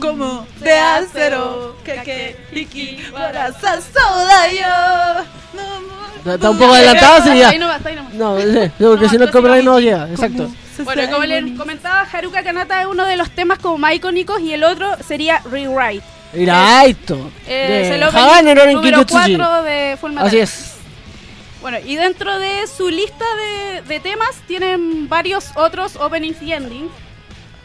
Como 0.00 0.46
de 0.60 0.78
acero, 0.78 1.76
que 1.84 2.36
que 2.52 3.10
para 3.12 3.52
soda 3.52 4.52
yo. 4.52 5.24
No, 6.24 6.32
Está 6.34 6.50
un 6.50 6.58
poco 6.58 6.74
adelantado, 6.74 7.22
sí, 7.22 7.38
ya. 7.38 7.48
Ahí 7.48 7.58
no 7.58 7.66
va, 7.66 7.80
ahí 7.82 7.96
no 7.96 8.04
va. 8.04 8.10
No, 8.12 8.40
sí, 8.40 8.70
no, 8.78 8.88
porque 8.90 9.04
No, 9.04 9.10
si 9.10 9.18
no 9.18 9.26
no, 9.26 9.32
copyright 9.32 9.60
sí, 9.60 9.66
no 9.66 9.80
llega. 9.80 10.08
Exacto. 10.10 10.50
Bueno, 10.84 11.10
como 11.10 11.24
les 11.24 11.58
comentaba, 11.58 12.06
Haruka 12.10 12.42
Kanata 12.42 12.80
es 12.80 12.86
uno 12.86 13.04
de 13.04 13.16
los 13.16 13.30
temas 13.30 13.58
como 13.58 13.78
más 13.78 13.94
icónicos 13.94 14.40
y 14.40 14.52
el 14.52 14.64
otro 14.64 14.96
sería 15.06 15.40
Rewrite. 15.50 16.04
Mira 16.32 16.84
esto. 16.84 17.30
Eh, 17.46 17.90
el 17.92 18.00
no 18.00 18.72
número 18.72 19.04
Kikutsuji. 19.04 19.36
4 19.36 19.62
de 19.62 19.98
Full 20.00 20.10
Metal. 20.12 20.26
Así 20.26 20.38
es. 20.38 20.74
Bueno, 21.60 21.78
y 21.84 21.96
dentro 21.96 22.38
de 22.38 22.66
su 22.66 22.88
lista 22.88 23.24
de, 23.36 23.82
de 23.82 24.00
temas 24.00 24.30
tienen 24.46 25.08
varios 25.08 25.50
otros 25.56 25.96
openings 25.96 26.40
y 26.40 26.52
endings. 26.52 26.90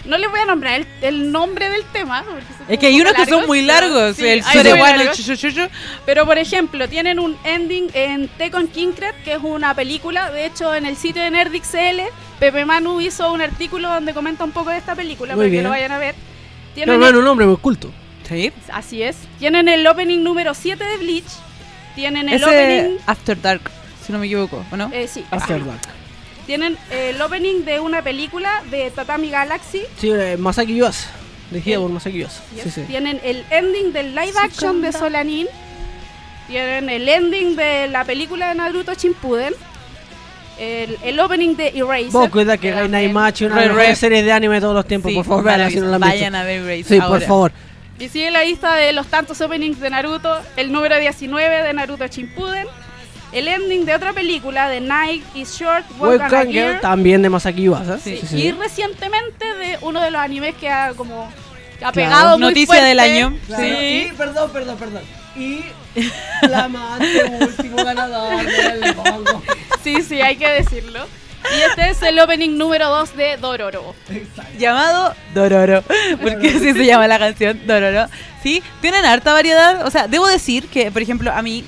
No 0.05 0.17
les 0.17 0.29
voy 0.29 0.39
a 0.39 0.45
nombrar 0.45 0.75
el, 0.81 0.87
el 1.01 1.31
nombre 1.31 1.69
del 1.69 1.83
tema. 1.85 2.23
Es 2.67 2.77
que 2.77 2.87
hay 2.87 2.95
un 2.95 3.01
unos 3.01 3.13
poco 3.13 3.25
que 3.25 3.31
son 3.31 3.47
muy 3.47 3.61
largos. 3.63 4.15
pero- 4.15 4.15
sí, 4.15 4.27
el 4.27 4.39
largos. 4.39 5.69
Pero 6.05 6.25
por 6.25 6.37
ejemplo, 6.37 6.87
tienen 6.87 7.19
un 7.19 7.35
ending 7.43 7.87
en 7.93 8.27
Tekken 8.27 8.67
Kinkred, 8.67 9.15
que 9.23 9.33
es 9.33 9.39
una 9.41 9.73
película. 9.73 10.29
De 10.31 10.45
hecho, 10.45 10.73
en 10.75 10.85
el 10.85 10.95
sitio 10.95 11.21
de 11.23 11.31
NerdXL, 11.31 12.01
Pepe 12.39 12.65
Manu 12.65 13.01
hizo 13.01 13.31
un 13.33 13.41
artículo 13.41 13.89
donde 13.89 14.13
comenta 14.13 14.43
un 14.43 14.51
poco 14.51 14.69
de 14.69 14.77
esta 14.77 14.95
película 14.95 15.35
Muy 15.35 15.45
para 15.45 15.49
bien. 15.49 15.59
que 15.61 15.63
lo 15.63 15.69
vayan 15.69 15.91
a 15.91 15.97
ver. 15.97 16.15
No, 16.15 16.73
Tienen 16.75 16.99
no, 16.99 17.07
el- 17.07 17.15
un 17.15 17.27
hombre 17.27 17.45
muy 17.45 17.57
culto. 17.57 17.91
Sí. 18.27 18.51
Así 18.71 19.01
es. 19.03 19.17
Tienen 19.39 19.67
el 19.69 19.85
opening 19.87 20.23
número 20.23 20.53
7 20.53 20.83
de 20.83 20.97
Bleach. 20.97 21.25
Tienen 21.95 22.27
el 22.29 22.35
Ese 22.35 22.45
opening. 22.45 22.97
After 23.05 23.41
Dark, 23.41 23.61
si 24.05 24.11
no 24.11 24.19
me 24.19 24.25
equivoco, 24.25 24.65
¿o 24.71 24.77
no? 24.77 24.89
eh, 24.93 25.07
sí. 25.07 25.23
After 25.31 25.63
Dark. 25.65 25.79
Tienen 26.45 26.77
el 26.91 27.19
opening 27.21 27.63
de 27.65 27.79
una 27.79 28.01
película 28.03 28.61
de 28.69 28.91
Tatami 28.91 29.29
Galaxy. 29.29 29.81
Sí, 29.99 30.11
eh, 30.11 30.37
Masaki 30.37 30.75
Yuasa. 30.75 31.09
Dirigida 31.49 31.79
por 31.79 31.89
Masaki 31.89 32.19
Yuasa. 32.19 32.41
Sí, 32.61 32.69
sí. 32.69 32.81
Tienen 32.81 33.19
el 33.23 33.43
ending 33.49 33.93
del 33.93 34.13
live 34.15 34.33
action 34.41 34.81
de 34.81 34.91
Solanin. 34.91 35.47
Tienen 36.47 36.89
el 36.89 37.07
ending 37.09 37.55
de 37.55 37.87
la 37.87 38.03
película 38.03 38.49
de 38.49 38.55
Naruto 38.55 38.93
Shippuden. 38.93 39.53
El, 40.59 40.97
el 41.03 41.19
opening 41.19 41.55
de 41.55 41.69
Eraser. 41.75 42.11
Vos 42.11 42.29
cuida 42.29 42.57
que 42.57 42.71
Gainai 42.71 43.11
Machi, 43.11 43.45
una 43.45 43.61
de 43.61 43.73
las 43.73 43.97
series 43.97 44.23
de 44.23 44.31
anime 44.31 44.55
de 44.55 44.61
todos 44.61 44.73
los 44.75 44.87
tiempos, 44.87 45.09
Sí, 45.11 45.15
por 45.15 45.25
favor, 45.25 45.43
si 45.43 45.47
no 45.79 45.93
han 45.93 45.99
visto. 45.99 45.99
Vayan 45.99 46.35
a 46.35 46.43
ver 46.43 46.61
Race 46.63 46.83
Sí, 46.85 46.95
por 46.95 47.03
ahora. 47.03 47.27
favor. 47.27 47.51
Y 47.99 48.07
sigue 48.09 48.29
la 48.31 48.43
lista 48.43 48.75
de 48.75 48.93
los 48.93 49.07
tantos 49.07 49.41
openings 49.41 49.79
de 49.79 49.89
Naruto. 49.89 50.37
El 50.55 50.71
número 50.71 50.97
19 50.97 51.63
de 51.63 51.73
Naruto 51.73 52.05
Shippuden. 52.07 52.67
El 53.35 53.47
ending 53.49 53.85
de 53.85 53.93
otra 53.93 54.13
película 54.13 54.69
de 54.69 54.79
Night 54.79 55.23
is 55.35 55.51
Short, 55.59 55.85
también 56.81 57.21
de 57.21 57.29
Masaki 57.29 57.63
Yuasa. 57.63 57.99
Sí, 57.99 58.17
Sí, 58.21 58.27
sí, 58.27 58.41
Y 58.43 58.51
recientemente 58.51 59.45
de 59.55 59.77
uno 59.81 60.01
de 60.01 60.09
los 60.09 60.21
animes 60.21 60.55
que 60.55 60.69
ha 60.69 60.93
como 60.95 61.25
ha 61.25 61.77
Claro. 61.79 61.93
pegado 61.93 62.39
muy 62.39 62.47
Noticia 62.47 62.67
fuerte. 62.67 62.85
del 62.85 62.99
año. 63.01 63.37
Claro. 63.47 63.63
Sí. 63.63 64.07
Y, 64.09 64.11
perdón, 64.15 64.49
perdón, 64.51 64.77
perdón. 64.77 65.01
Y 65.35 65.59
flamante 66.39 67.25
último 67.41 67.83
ganador 67.83 68.45
del. 68.45 68.95
Sí, 69.83 70.01
sí, 70.01 70.21
hay 70.21 70.37
que 70.37 70.47
decirlo. 70.47 71.05
Y 71.57 71.61
este 71.61 71.89
es 71.89 72.01
el 72.01 72.17
opening 72.19 72.57
número 72.57 72.89
2 72.89 73.17
de 73.17 73.37
Dororo. 73.37 73.93
llamado 74.57 75.13
Dororo, 75.33 75.83
porque 76.21 76.49
así 76.49 76.73
se 76.73 76.85
llama 76.85 77.07
la 77.07 77.19
canción, 77.19 77.59
Dororo. 77.67 78.07
Sí, 78.41 78.63
tienen 78.81 79.05
harta 79.05 79.33
variedad, 79.33 79.85
o 79.85 79.91
sea, 79.91 80.07
debo 80.07 80.25
decir 80.27 80.67
que, 80.69 80.89
por 80.91 81.01
ejemplo, 81.01 81.31
a 81.31 81.41
mí 81.41 81.63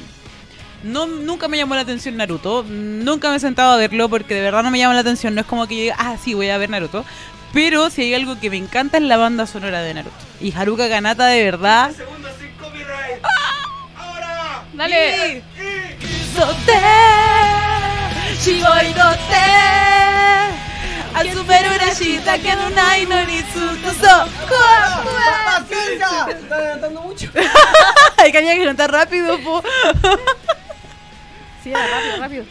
no 0.84 1.08
nunca 1.08 1.48
me 1.48 1.58
llamó 1.58 1.76
la 1.76 1.82
atención 1.82 2.18
Naruto, 2.18 2.64
nunca 2.64 3.30
me 3.30 3.38
he 3.38 3.40
sentado 3.40 3.72
a 3.72 3.78
verlo 3.78 4.10
porque 4.10 4.34
de 4.34 4.42
verdad 4.42 4.64
no 4.64 4.72
me 4.72 4.80
llama 4.80 4.94
la 4.94 5.02
atención, 5.02 5.36
no 5.36 5.42
es 5.42 5.48
como 5.48 5.68
que 5.68 5.76
yo 5.76 5.82
diga, 5.82 5.96
ah, 5.98 6.18
sí, 6.24 6.34
voy 6.34 6.50
a 6.50 6.58
ver 6.58 6.70
Naruto. 6.70 7.06
Pero 7.54 7.90
si 7.90 8.02
hay 8.04 8.14
algo 8.14 8.40
que 8.40 8.50
me 8.50 8.58
encanta 8.58 8.98
es 8.98 9.04
la 9.04 9.18
banda 9.18 9.48
sonora 9.48 9.82
de 9.82 9.94
Naruto. 9.94 10.16
Y 10.42 10.54
Haruka 10.54 10.90
Kanata 10.90 11.28
de 11.28 11.44
verdad. 11.44 11.92
Dale. 14.74 15.44
Ni 23.26 23.42
tsuto 23.42 23.92
so. 23.94 24.26
Está 26.30 26.56
adelantando 26.56 27.02
mucho. 27.02 27.32
Hay 28.18 28.32
que 28.32 28.38
había 28.38 28.56
que 28.56 28.66
cantar 28.66 28.92
rápido, 28.92 29.40
po. 29.40 29.64
Sí, 31.68 31.74
rápido, 31.74 32.18
rápido. 32.20 32.46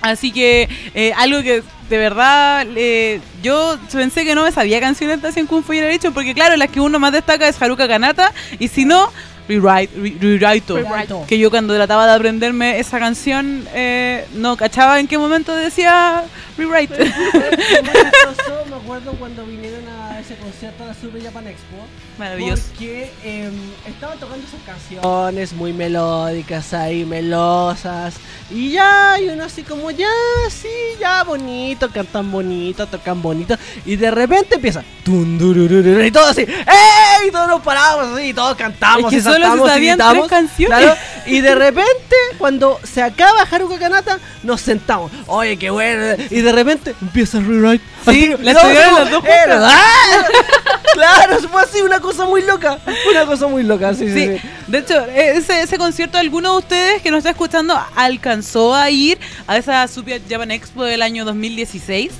Así 0.00 0.32
que 0.32 0.68
eh, 0.94 1.12
algo 1.16 1.42
que 1.42 1.62
de 1.88 1.98
verdad 1.98 2.66
eh, 2.74 3.20
yo 3.42 3.78
pensé 3.92 4.24
que 4.24 4.34
no 4.34 4.42
me 4.44 4.50
sabía 4.52 4.80
canciones 4.80 5.22
de 5.22 5.28
Asian 5.28 5.46
Kung 5.46 5.62
Fu 5.64 5.72
y 5.74 5.78
era 5.78 5.90
hecho 5.92 6.12
porque 6.12 6.34
claro, 6.34 6.56
las 6.56 6.70
que 6.70 6.80
uno 6.80 6.98
más 6.98 7.12
destaca 7.12 7.46
es 7.48 7.60
Haruka 7.60 7.86
Kanata 7.86 8.32
y 8.58 8.68
si 8.68 8.84
no, 8.84 9.12
Rewrite, 9.48 9.92
re- 9.96 10.16
Rewrite. 10.20 10.72
Rewrite. 10.74 11.14
Que 11.28 11.38
yo 11.38 11.50
cuando 11.50 11.74
trataba 11.74 12.06
de 12.06 12.12
aprenderme 12.14 12.78
esa 12.78 12.98
canción, 12.98 13.66
eh, 13.74 14.24
no 14.34 14.56
cachaba 14.56 14.98
en 15.00 15.06
qué 15.08 15.18
momento 15.18 15.54
decía 15.54 16.24
Rewrite. 16.56 16.96
me 18.70 18.76
acuerdo 18.76 19.12
cuando 19.18 19.44
vinieron 19.44 19.82
a 19.88 20.11
ese 20.22 20.36
concierto 20.36 20.84
de 20.84 20.88
la 20.90 20.94
Super 20.94 21.22
Japan 21.22 21.46
Expo. 21.48 21.76
Maravilloso. 22.18 22.62
Porque 22.70 23.10
em, 23.24 23.52
estaban 23.86 24.18
tocando 24.18 24.46
esas 24.46 24.60
canciones 24.62 25.52
muy 25.52 25.72
melódicas 25.72 26.72
ahí, 26.72 27.04
melosas. 27.04 28.14
Y 28.50 28.70
ya, 28.72 29.18
y 29.20 29.28
uno 29.28 29.44
así 29.44 29.62
como, 29.62 29.90
ya, 29.90 30.08
sí, 30.50 30.68
ya, 31.00 31.24
bonito, 31.24 31.90
cantan 31.90 32.30
bonito, 32.30 32.86
tocan 32.86 33.20
bonito. 33.20 33.56
Y 33.84 33.96
de 33.96 34.10
repente 34.10 34.56
empieza, 34.56 34.84
y 35.04 36.10
todo 36.10 36.26
así, 36.26 36.42
¡ey! 36.42 37.28
Y 37.28 37.30
todos 37.30 37.48
nos 37.48 37.62
paramos 37.62 38.14
así, 38.14 38.28
y 38.28 38.34
todos 38.34 38.56
cantamos, 38.56 39.04
Es 39.04 39.10
que 39.10 39.16
y 39.16 39.20
solo 39.20 39.36
se 39.36 39.42
saltamos, 39.42 39.66
y 39.66 39.70
sabían 39.72 39.98
gritamos. 39.98 40.28
tres 40.28 40.40
canciones. 40.40 40.78
Claro, 40.78 40.96
y 41.26 41.40
de 41.40 41.54
repente, 41.54 42.16
cuando 42.38 42.78
se 42.84 43.02
acaba 43.02 43.42
Haruka 43.50 43.78
Kanata, 43.78 44.18
nos 44.42 44.60
sentamos. 44.60 45.10
Oye, 45.26 45.56
qué 45.56 45.70
bueno. 45.70 46.22
Y 46.30 46.40
de 46.40 46.52
repente 46.52 46.94
empieza 47.00 47.38
el 47.38 47.46
rewrite. 47.46 47.84
Sí, 48.08 48.34
la 48.40 48.52
estudiaron 48.52 48.94
las 49.00 49.10
dos 49.10 49.24
"Eh, 49.24 49.30
juntas". 49.42 49.72
¡ah! 49.74 50.24
Claro, 50.94 51.38
fue 51.50 51.62
así, 51.62 51.80
una 51.80 52.00
cosa 52.00 52.26
muy 52.26 52.42
loca. 52.42 52.78
Una 53.10 53.24
cosa 53.24 53.46
muy 53.46 53.62
loca, 53.62 53.94
sí, 53.94 54.08
sí. 54.08 54.14
Sí, 54.26 54.36
sí. 54.38 54.48
de 54.66 54.78
hecho, 54.78 55.06
ese, 55.06 55.62
ese 55.62 55.78
concierto, 55.78 56.18
¿alguno 56.18 56.52
de 56.52 56.58
ustedes 56.58 57.00
que 57.02 57.10
nos 57.10 57.18
está 57.18 57.30
escuchando 57.30 57.78
alcanzó 57.96 58.74
a 58.74 58.90
ir 58.90 59.18
a 59.46 59.56
esa 59.56 59.88
Super 59.88 60.20
Japan 60.28 60.50
Expo 60.50 60.84
del 60.84 61.00
año 61.00 61.24
2016? 61.24 62.10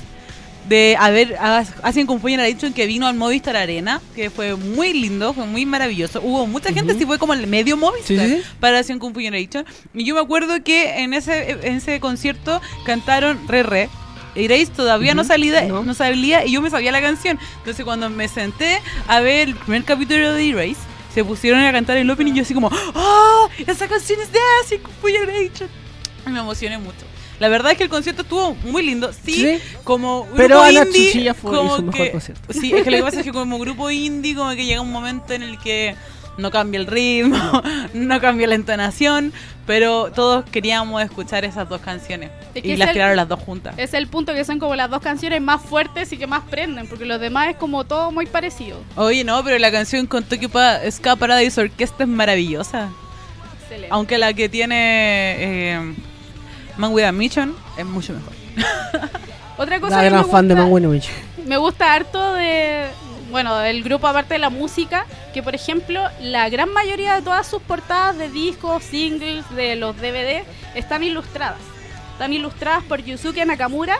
De 0.67 0.95
a 0.97 1.09
ver, 1.11 1.35
a- 1.39 1.65
Asian 1.83 2.07
Kung 2.07 2.19
Fu 2.21 2.29
Generation 2.29 2.73
que 2.73 2.87
vino 2.87 3.05
al 3.05 3.15
Movistar 3.15 3.55
Arena, 3.57 4.01
que 4.15 4.29
fue 4.29 4.55
muy 4.55 4.93
lindo, 4.93 5.33
fue 5.33 5.45
muy 5.45 5.65
maravilloso. 5.65 6.21
Hubo 6.23 6.47
mucha 6.47 6.71
gente, 6.73 6.95
sí 6.97 7.05
fue 7.05 7.19
como 7.19 7.33
el 7.33 7.45
medio 7.47 7.75
Movistar 7.77 8.25
Sí, 8.27 8.41
para 8.59 8.81
Kung 8.83 9.13
Fu 9.13 9.19
Generation. 9.19 9.65
Y 9.93 10.05
yo 10.05 10.15
me 10.15 10.21
acuerdo 10.21 10.63
que 10.63 11.03
en 11.03 11.13
ese, 11.13 11.51
en 11.61 11.75
ese 11.75 11.99
concierto 11.99 12.61
cantaron 12.85 13.45
Re 13.47 13.61
Re. 13.63 13.89
Erase 14.35 14.67
todavía 14.67 15.13
no, 15.13 15.21
Ujú, 15.21 15.27
salía, 15.29 15.61
no. 15.63 15.83
no 15.83 15.93
salía 15.93 16.45
y 16.45 16.51
yo 16.53 16.61
me 16.61 16.69
sabía 16.69 16.91
la 16.91 17.01
canción. 17.01 17.39
Entonces 17.59 17.83
cuando 17.85 18.09
me 18.09 18.27
senté 18.27 18.81
a 19.07 19.19
ver 19.19 19.49
el 19.49 19.55
primer 19.55 19.83
capítulo 19.83 20.33
de 20.33 20.49
Erase, 20.49 20.75
se 21.13 21.23
pusieron 21.23 21.59
a 21.61 21.71
cantar 21.71 21.97
el 21.97 22.09
opening 22.09 22.33
y 22.33 22.35
yo 22.37 22.41
así 22.41 22.53
como, 22.53 22.71
¡Oh! 22.95 23.49
Esa 23.67 23.87
canción 23.87 24.19
es 24.21 24.31
de 24.31 24.39
Generation. 25.01 25.69
Y 26.25 26.29
me 26.29 26.39
emocioné 26.39 26.77
mucho. 26.77 27.05
La 27.39 27.49
verdad 27.49 27.71
es 27.73 27.77
que 27.77 27.83
el 27.83 27.89
concierto 27.89 28.21
estuvo 28.21 28.55
muy 28.63 28.83
lindo. 28.83 29.11
Sí, 29.11 29.33
Sí. 29.33 29.59
como 29.83 30.21
grupo 30.23 30.37
Pero 30.37 30.61
Ana 30.61 30.83
indie, 30.83 31.07
Chuchilla 31.07 31.33
fue 31.33 31.51
como 31.57 31.77
mejor 31.79 31.91
que- 31.93 32.11
concierto. 32.11 32.53
Sí, 32.53 32.71
es 32.73 32.83
que 32.83 32.91
lo 32.91 32.97
que 32.97 33.03
pasa 33.03 33.19
es 33.19 33.23
que 33.25 33.31
como 33.33 33.59
grupo 33.59 33.91
indie, 33.91 34.33
como 34.35 34.51
que 34.51 34.65
llega 34.65 34.81
un 34.81 34.91
momento 34.91 35.33
en 35.33 35.43
el 35.43 35.59
que 35.59 35.95
no 36.37 36.49
cambia 36.51 36.79
el 36.79 36.87
ritmo, 36.87 37.37
no 37.93 38.19
cambia 38.21 38.47
la 38.47 38.55
entonación, 38.55 39.31
pero 39.67 40.11
todos 40.11 40.43
queríamos 40.45 41.01
escuchar 41.03 41.45
esas 41.45 41.69
dos 41.69 41.79
canciones. 41.81 42.31
Es 42.55 42.61
que 42.63 42.69
y 42.69 42.75
las 42.77 42.89
el- 42.89 42.93
crearon 42.95 43.15
las 43.15 43.27
dos 43.29 43.39
juntas. 43.39 43.75
Es 43.77 43.93
el 43.93 44.07
punto 44.07 44.33
que 44.33 44.43
son 44.45 44.59
como 44.59 44.75
las 44.75 44.89
dos 44.89 45.01
canciones 45.01 45.41
más 45.41 45.61
fuertes 45.61 46.11
y 46.11 46.17
que 46.17 46.27
más 46.27 46.41
prenden, 46.49 46.87
porque 46.87 47.05
los 47.05 47.19
demás 47.21 47.49
es 47.49 47.55
como 47.57 47.83
todo 47.83 48.11
muy 48.11 48.25
parecido. 48.25 48.79
Oye, 48.95 49.23
no, 49.23 49.43
pero 49.43 49.57
la 49.59 49.71
canción 49.71 50.07
con 50.07 50.23
Tokyo 50.23 50.49
pa 50.49 50.79
Ska 50.89 51.15
Paradise 51.15 51.59
Orquesta 51.61 52.03
es 52.03 52.09
maravillosa. 52.09 52.89
Excelente. 53.61 53.87
Aunque 53.91 54.17
la 54.17 54.33
que 54.33 54.49
tiene 54.49 54.75
eh, 55.75 55.93
Man 56.77 56.91
With 56.93 57.03
a 57.05 57.11
Mission 57.11 57.55
es 57.77 57.85
mucho 57.85 58.13
mejor. 58.13 58.33
Otra 59.57 59.79
cosa 59.79 59.97
La 59.97 60.01
que 60.03 60.09
gran 60.09 60.25
me 60.25 60.31
fan 60.31 60.47
de 60.47 60.55
gusta- 60.55 60.63
Manwinovich. 60.65 61.09
me 61.45 61.57
gusta 61.57 61.93
harto 61.93 62.33
de 62.33 62.87
bueno 63.33 63.57
del 63.57 63.81
grupo 63.81 64.05
aparte 64.05 64.35
de 64.35 64.39
la 64.39 64.51
música 64.51 65.07
que 65.33 65.41
por 65.41 65.55
ejemplo 65.55 65.99
la 66.21 66.49
gran 66.49 66.71
mayoría 66.71 67.15
de 67.15 67.23
todas 67.23 67.47
sus 67.47 67.63
portadas 67.63 68.15
de 68.15 68.29
discos 68.29 68.83
singles 68.83 69.43
de 69.55 69.75
los 69.75 69.97
DVD 69.97 70.43
están 70.75 71.03
ilustradas. 71.03 71.57
Están 72.11 72.31
ilustradas 72.31 72.83
por 72.83 73.03
Yusuke 73.03 73.43
Nakamura 73.47 73.97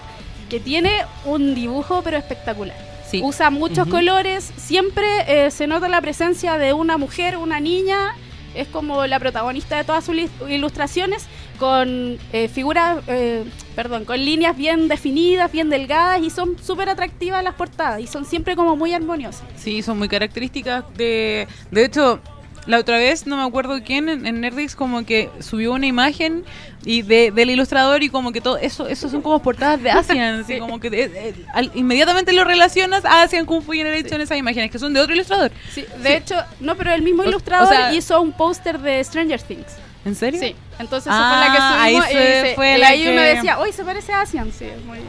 que 0.52 0.60
tiene 0.60 0.91
un 1.26 1.56
dibujo 1.56 2.04
pero 2.04 2.17
espectacular. 2.17 2.78
Sí. 3.10 3.22
usa 3.24 3.50
muchos 3.50 3.88
colores 3.88 4.54
siempre 4.56 5.08
eh, 5.28 5.50
se 5.52 5.65
nota 5.65 5.89
la 5.89 6.02
presencia 6.02 6.60
de 6.60 6.74
una 6.74 6.98
mujer 6.98 7.38
una 7.38 7.60
niña 7.60 8.15
es 8.54 8.67
como 8.67 9.08
la 9.08 9.19
protagonista 9.19 9.78
de 9.78 9.84
todas 9.84 10.06
sus 10.06 10.15
ilustraciones 10.48 11.26
con 11.59 12.17
eh, 12.33 12.47
figuras, 12.47 13.03
eh, 13.07 13.45
perdón, 13.75 14.05
con 14.05 14.17
líneas 14.23 14.55
bien 14.57 14.87
definidas, 14.87 15.51
bien 15.51 15.69
delgadas 15.69 16.21
y 16.21 16.29
son 16.29 16.57
súper 16.61 16.89
atractivas 16.89 17.43
las 17.43 17.55
portadas 17.55 17.99
y 18.01 18.07
son 18.07 18.25
siempre 18.25 18.55
como 18.55 18.75
muy 18.75 18.93
armoniosas. 18.93 19.43
Sí, 19.55 19.81
son 19.81 19.97
muy 19.97 20.07
características 20.09 20.83
de... 20.97 21.47
De 21.71 21.85
hecho, 21.85 22.19
la 22.65 22.79
otra 22.79 22.97
vez, 22.97 23.27
no 23.27 23.35
me 23.35 23.43
acuerdo 23.43 23.77
quién, 23.85 24.07
en, 24.07 24.25
en 24.25 24.39
Nerdix 24.39 24.73
como 24.75 25.05
que 25.05 25.29
subió 25.41 25.73
una 25.73 25.85
imagen 25.85 26.45
y 26.85 27.01
de, 27.01 27.31
del 27.31 27.49
ilustrador 27.49 28.03
y 28.03 28.09
como 28.09 28.31
que 28.31 28.39
todo 28.39 28.57
eso 28.57 28.87
eso 28.87 29.09
son 29.09 29.21
como 29.21 29.41
portadas 29.41 29.81
de 29.83 29.91
Asian, 29.91 30.41
así 30.41 30.53
Sí. 30.55 30.59
como 30.59 30.79
que 30.79 31.33
al- 31.53 31.71
inmediatamente 31.75 32.31
lo 32.33 32.43
relacionas 32.45 33.03
a 33.05 33.21
Asian 33.23 33.45
Kung 33.45 33.61
Fu 33.63 33.73
Generation 33.73 34.21
esas 34.21 34.37
imágenes 34.37 34.71
que 34.71 34.79
son 34.79 34.93
de 34.93 34.99
otro 35.01 35.13
ilustrador. 35.13 35.51
Sí, 35.73 35.83
de 36.01 36.15
hecho, 36.17 36.35
no, 36.61 36.75
pero 36.75 36.93
el 36.93 37.01
mismo 37.01 37.23
O- 37.23 37.27
ilustrador 37.27 37.67
o 37.67 37.69
sea- 37.69 37.93
hizo 37.93 38.21
un 38.21 38.31
póster 38.31 38.79
de 38.79 39.03
Stranger 39.03 39.41
Things. 39.41 39.75
¿En 40.05 40.15
serio? 40.15 40.39
Sí, 40.39 40.55
entonces 40.79 41.07
esa 41.13 41.17
fue 41.29 41.37
la 41.37 41.45
Ah, 41.45 41.55
que 41.55 41.81
ahí 41.81 41.93
subimos 41.93 42.09
y, 42.09 42.13
fue- 42.13 42.41
dice- 42.43 42.55
fue 42.55 42.75
y 42.75 42.77
la 42.79 42.87
ahí 42.89 43.07
uno 43.07 43.21
decía, 43.21 43.59
uy, 43.61 43.71
se 43.71 43.83
parece 43.85 44.11
a 44.13 44.21
Asian. 44.21 44.51
Sí, 44.51 44.65
es 44.65 44.83
muy... 44.85 44.99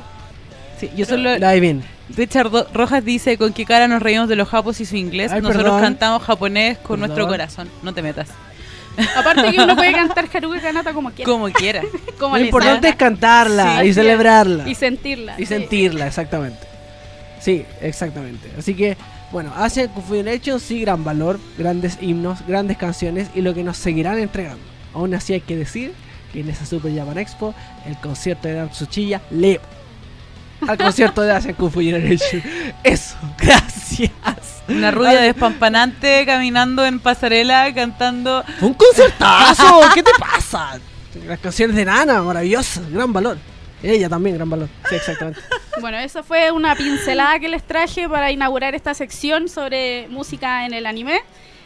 Sí, 0.78 0.90
yo 0.96 1.04
solo... 1.07 1.38
La 1.38 1.50
adivin. 1.50 1.83
Richard 2.16 2.50
Rojas 2.72 3.04
dice, 3.04 3.38
¿con 3.38 3.52
qué 3.52 3.64
cara 3.64 3.88
nos 3.88 4.02
reímos 4.02 4.28
de 4.28 4.37
los 4.37 4.48
japos 4.48 4.80
y 4.80 4.85
su 4.87 4.96
inglés? 4.96 5.33
Ay, 5.33 5.40
Nosotros 5.40 5.64
perdón. 5.64 5.80
cantamos 5.83 6.22
japonés 6.22 6.78
con 6.78 7.00
Perdón. 7.00 7.00
nuestro 7.00 7.26
corazón. 7.26 7.70
No 7.83 7.92
te 7.94 8.02
metas. 8.02 8.28
Aparte 9.16 9.50
que 9.50 9.61
uno 9.61 9.74
puede 9.74 9.92
cantar 9.92 10.28
Haruka 10.33 10.61
Kanata 10.61 10.92
como 10.92 11.11
quiera. 11.11 11.30
Como 11.30 11.48
quiera. 11.50 11.83
como 12.18 12.37
Lo 12.38 12.44
importante 12.44 12.88
es 12.88 12.96
cantarla 12.96 13.80
Sí, 13.80 13.87
y 13.88 13.94
celebrarla. 13.94 14.68
Y 14.68 14.74
sentirla. 14.74 15.35
Y 15.38 15.40
sí. 15.42 15.46
sentirla, 15.46 16.07
exactamente. 16.07 16.66
Sí, 17.40 17.64
exactamente. 17.80 18.48
Así 18.59 18.74
que, 18.74 18.96
bueno, 19.33 19.52
Kung 19.94 20.04
Fu 20.04 20.14
Generation 20.14 20.61
sí, 20.61 20.80
gran 20.83 21.02
valor, 21.02 21.40
grandes 21.59 21.98
himnos, 22.00 22.46
grandes 22.46 22.76
canciones 22.76 23.28
y 23.35 23.40
lo 23.40 23.52
que 23.54 23.64
nos 23.64 23.76
seguirán 23.76 24.18
entregando. 24.18 24.62
Aún 24.94 25.14
así 25.14 25.33
hay 25.33 25.40
que 25.40 25.57
decir 25.57 25.92
que 26.33 26.40
en 26.40 26.48
esa 26.48 26.66
Super 26.66 26.94
Japan 26.94 27.18
Expo, 27.18 27.54
el 27.87 27.96
concierto 27.98 28.48
de 28.48 28.54
Dan 28.54 28.70
Tsuchiya 28.70 29.20
le 29.30 29.61
al 30.66 30.78
concierto 30.78 31.22
de 31.22 31.33
Asian 31.33 31.54
Kung 31.54 31.70
Fu 31.70 31.80
Generation. 31.80 32.42
Eso, 32.85 33.16
gracias. 33.38 34.11
Una 34.68 34.90
rubia 34.90 35.20
despampanante 35.20 36.24
caminando 36.24 36.85
en 36.87 37.00
pasarela 37.00 37.72
cantando. 37.74 38.42
Fue 38.59 38.68
un 38.68 38.74
concertazo, 38.74 39.80
¿qué 39.94 40.02
te 40.02 40.12
pasa? 40.18 40.78
Las 41.26 41.38
canciones 41.38 41.76
de 41.76 41.85
Nana, 41.85 42.22
maravillosas, 42.22 42.90
gran 42.90 43.12
valor. 43.12 43.37
Ella 43.83 44.09
también, 44.09 44.37
gran 44.37 44.48
valor. 44.48 44.68
Sí, 44.88 44.94
exactamente. 44.94 45.40
Bueno, 45.80 45.98
eso 45.98 46.22
fue 46.22 46.50
una 46.50 46.74
pincelada 46.74 47.38
que 47.38 47.48
les 47.48 47.62
traje 47.62 48.09
para 48.09 48.33
inaugurar 48.33 48.74
esta 48.74 48.94
sección 48.94 49.48
sobre 49.48 50.09
música 50.09 50.64
en 50.64 50.72
el 50.72 50.87
anime. 50.87 51.20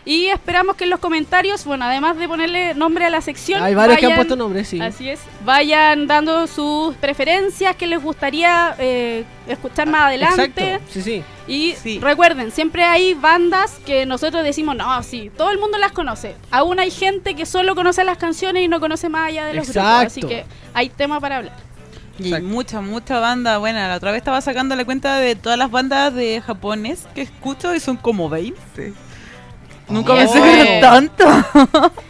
Y 0.05 0.27
esperamos 0.29 0.77
que 0.77 0.85
en 0.85 0.91
los 0.91 1.01
comentarios, 1.01 1.65
bueno, 1.67 1.85
además 1.85 2.17
de 2.17 2.27
ponerle 2.27 2.73
nombre 2.75 3.05
a 3.05 3.11
la 3.11 3.21
sección, 3.21 3.63
Hay 3.63 3.75
varios 3.75 3.99
que 3.99 4.07
han 4.07 4.13
vayan- 4.13 4.17
puesto 4.17 4.37
nombres, 4.37 4.67
sí. 4.69 4.81
Así 4.81 5.09
es, 5.11 5.21
vayan 5.45 6.07
dando 6.07 6.47
sus 6.47 6.95
preferencias, 6.97 7.77
que 7.77 7.87
les 7.87 8.03
gustaría 8.03 8.75
eh, 8.79 9.25
escuchar 9.47 9.87
más 9.89 10.03
adelante. 10.07 10.43
Exacto, 10.75 10.85
sí, 10.91 11.03
sí. 11.03 11.25
Y 11.47 11.75
Sí. 11.83 11.99
recuerden, 12.01 12.51
siempre 12.53 12.85
hay 12.85 13.13
bandas 13.15 13.81
que 13.85 14.07
nosotros 14.07 14.45
decimos, 14.45 14.77
no, 14.77 15.03
sí, 15.03 15.31
todo 15.37 15.51
el 15.51 15.59
mundo 15.59 15.77
las 15.77 15.93
conoce. 15.93 16.37
Aún 16.51 16.79
hay 16.81 16.91
gente 16.91 17.35
que 17.35 17.45
solo 17.45 17.75
conoce 17.75 18.03
las 18.05 18.17
canciones 18.17 18.63
y 18.63 18.69
no 18.69 18.81
conoce 18.81 19.09
más 19.11 19.29
allá 19.29 19.45
de 19.47 19.55
los 19.55 19.67
grupos. 19.69 19.83
Así 19.85 20.21
Exacto. 20.21 20.29
que 20.29 20.45
hay 20.73 20.89
tema 20.89 21.21
para 21.21 21.37
hablar. 21.39 21.57
Y 22.19 22.29
Exacto. 22.29 22.47
mucha, 22.49 22.81
mucha 22.81 23.21
banda 23.21 23.59
buena. 23.59 23.89
La 23.89 23.97
otra 23.97 24.11
vez 24.11 24.19
estaba 24.19 24.41
sacando 24.41 24.75
la 24.75 24.85
cuenta 24.85 25.17
de 25.19 25.37
todas 25.37 25.59
las 25.59 25.71
bandas 25.71 26.15
de 26.15 26.41
japonés 26.41 27.07
que 27.15 27.23
escucho 27.23 27.75
y 27.75 27.81
son 27.81 27.97
como 27.97 28.29
20. 28.29 28.93
Nunca 29.89 30.13
Oh. 30.13 30.17
pensé 30.17 30.79
tanto. 30.81 31.25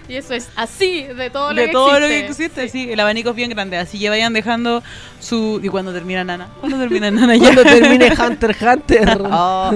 Y 0.09 0.17
eso 0.17 0.35
es 0.35 0.49
así, 0.57 1.03
de 1.03 1.31
todo 1.31 1.53
lo 1.53 1.61
de 1.61 1.67
que 1.67 1.73
todo 1.73 1.89
existe. 1.97 2.01
lo 2.01 2.09
que 2.09 2.27
existe, 2.27 2.69
sí. 2.69 2.91
El 2.93 2.99
abanico 3.01 3.31
es 3.31 3.37
bien 3.37 3.51
grande. 3.51 3.77
Así 3.77 3.99
que 4.01 4.09
vayan 4.11 4.33
dejando 4.33 4.83
su. 5.21 5.61
¿Y 5.63 5.69
cuando 5.69 5.93
termina 5.93 6.25
Nana? 6.25 6.49
¿Cuándo 6.61 6.79
termina 6.79 7.11
Nana 7.11 7.37
ya? 7.37 7.43
Cuando 7.55 7.63
termine 7.65 8.13
Hunter 8.19 8.51
x 8.51 8.63
Hunter. 8.63 9.19
Oh. 9.31 9.73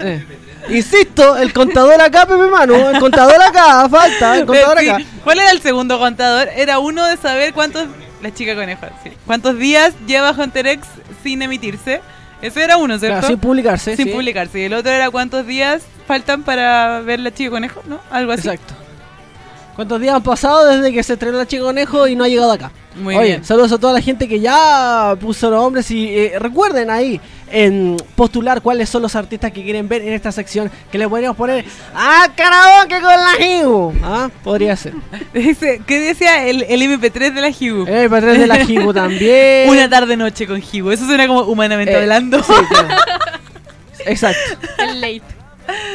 Eh. 0.00 0.24
Insisto, 0.70 1.36
el 1.36 1.52
contador 1.52 2.00
acá, 2.00 2.26
Pepe 2.26 2.46
Manu. 2.50 2.74
El 2.74 2.98
contador 2.98 3.40
acá, 3.42 3.88
falta. 3.88 4.38
El 4.38 4.46
contador 4.46 4.78
Sí. 4.80 4.88
acá. 4.88 5.04
¿Cuál 5.22 5.38
era 5.40 5.50
el 5.50 5.60
segundo 5.60 5.98
contador? 5.98 6.48
Era 6.56 6.78
uno 6.78 7.04
de 7.06 7.16
saber 7.16 7.52
cuántos. 7.52 7.86
La 8.22 8.32
chica 8.32 8.54
coneja, 8.54 8.90
sí. 9.02 9.10
¿Cuántos 9.26 9.58
días 9.58 9.92
lleva 10.06 10.30
Hunter 10.32 10.66
X 10.68 10.86
sin 11.22 11.42
emitirse? 11.42 12.00
Ese 12.40 12.62
era 12.62 12.76
uno, 12.78 12.98
¿cierto? 12.98 13.18
Claro, 13.18 13.28
sin 13.28 13.38
publicarse. 13.38 13.96
sin 13.96 14.06
sí. 14.06 14.12
publicarse. 14.12 14.60
Y 14.60 14.64
el 14.64 14.72
otro 14.74 14.90
era 14.90 15.10
cuántos 15.10 15.46
días 15.46 15.82
faltan 16.06 16.42
para 16.42 17.00
ver 17.00 17.20
la 17.20 17.32
chica 17.32 17.50
conejo, 17.50 17.82
¿no? 17.86 18.00
Algo 18.10 18.32
así. 18.32 18.48
Exacto. 18.48 18.74
¿Cuántos 19.76 20.00
días 20.00 20.14
han 20.14 20.22
pasado 20.22 20.66
desde 20.68 20.92
que 20.92 21.02
se 21.02 21.14
estrenó 21.14 21.36
la 21.36 21.46
chica 21.46 21.64
conejo 21.64 22.06
y 22.06 22.14
no 22.14 22.22
ha 22.22 22.28
llegado 22.28 22.52
acá? 22.52 22.70
Muy 22.94 23.16
Oye, 23.16 23.26
bien. 23.26 23.44
saludos 23.44 23.72
a 23.72 23.78
toda 23.78 23.92
la 23.92 24.00
gente 24.00 24.28
que 24.28 24.38
ya 24.38 25.16
puso 25.20 25.50
los 25.50 25.60
nombres 25.60 25.90
y 25.90 26.16
eh, 26.16 26.34
recuerden 26.38 26.90
ahí 26.90 27.20
en 27.50 27.96
postular 28.14 28.62
cuáles 28.62 28.88
son 28.88 29.02
los 29.02 29.16
artistas 29.16 29.50
que 29.50 29.64
quieren 29.64 29.88
ver 29.88 30.02
en 30.02 30.12
esta 30.12 30.30
sección 30.30 30.70
que 30.92 30.96
le 30.98 31.08
podríamos 31.08 31.36
poner 31.36 31.64
¡Ah, 31.92 32.28
karaoke 32.36 33.00
con 33.00 33.10
la 33.10 33.44
Higu! 33.44 33.92
¿Ah? 34.04 34.30
Podría 34.44 34.76
ser. 34.76 34.92
Dice- 35.34 35.82
¿Qué 35.84 35.98
decía 35.98 36.46
el, 36.46 36.62
el 36.68 36.80
MP3 36.82 37.34
de 37.34 37.40
la 37.40 37.48
Hibu? 37.48 37.84
El 37.88 38.08
patrón 38.08 38.38
de 38.38 38.46
la 38.46 38.62
Higu 38.62 38.94
también. 38.94 39.68
Una 39.68 39.90
tarde 39.90 40.16
noche 40.16 40.46
con 40.46 40.62
Hibu. 40.72 40.92
Eso 40.92 41.04
suena 41.04 41.26
como 41.26 41.40
humanamente 41.42 41.92
Eh, 41.94 41.96
hablando. 42.02 42.40
sí, 42.44 42.52
claro. 42.68 42.88
Exacto. 44.06 44.38
El 44.78 45.00
late. 45.00 45.22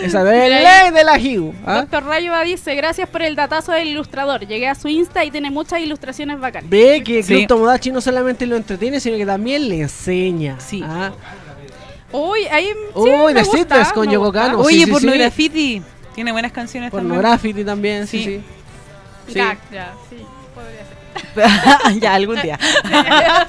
Exacto. 0.01 0.32
El 0.32 0.53
Mira 0.53 0.84
ley 0.84 0.91
de 0.93 1.03
la 1.03 1.19
Higu. 1.19 1.53
¿ah? 1.65 1.82
Doctor 1.82 2.05
Rayuba 2.05 2.41
dice, 2.43 2.73
gracias 2.75 3.08
por 3.10 3.21
el 3.21 3.36
datazo 3.36 3.71
del 3.71 3.88
ilustrador. 3.89 4.47
Llegué 4.47 4.67
a 4.67 4.75
su 4.75 4.88
Insta 4.88 5.23
y 5.23 5.32
tiene 5.32 5.51
muchas 5.51 5.79
ilustraciones 5.82 6.39
bacanas. 6.39 6.69
Ve 6.69 7.03
que 7.03 7.21
Sí. 7.23 7.36
Club 7.36 7.47
Tomodachi 7.47 7.91
no 7.91 8.01
solamente 8.01 8.45
lo 8.47 8.55
entretiene, 8.55 8.99
sino 8.99 9.17
que 9.17 9.25
también 9.25 9.69
le 9.69 9.82
enseña. 9.82 10.60
Sí. 10.60 10.82
¿ah? 10.84 11.12
Uy, 12.12 12.45
ahí 12.51 12.67
sí, 12.67 12.73
Uy, 12.99 13.34
me 13.34 13.43
The 13.43 13.47
gusta, 13.47 13.91
con 13.93 14.10
Yoko. 14.10 14.32
Kanno. 14.32 14.60
Oye, 14.60 14.79
sí, 14.79 14.86
sí, 14.86 14.91
Pornografiti. 14.91 15.82
Tiene 16.15 16.32
buenas 16.32 16.51
canciones 16.51 16.91
también. 16.91 17.10
Pornografity 17.10 17.63
también, 17.63 18.08
sí, 18.08 18.23
Sí. 18.23 18.41
sí. 19.27 19.34
Ya, 19.36 19.58
ya, 19.71 19.93
sí, 20.10 20.17
podría 20.55 21.91
ser. 21.93 21.95
ya, 22.01 22.13
algún 22.15 22.41
día. 22.41 22.58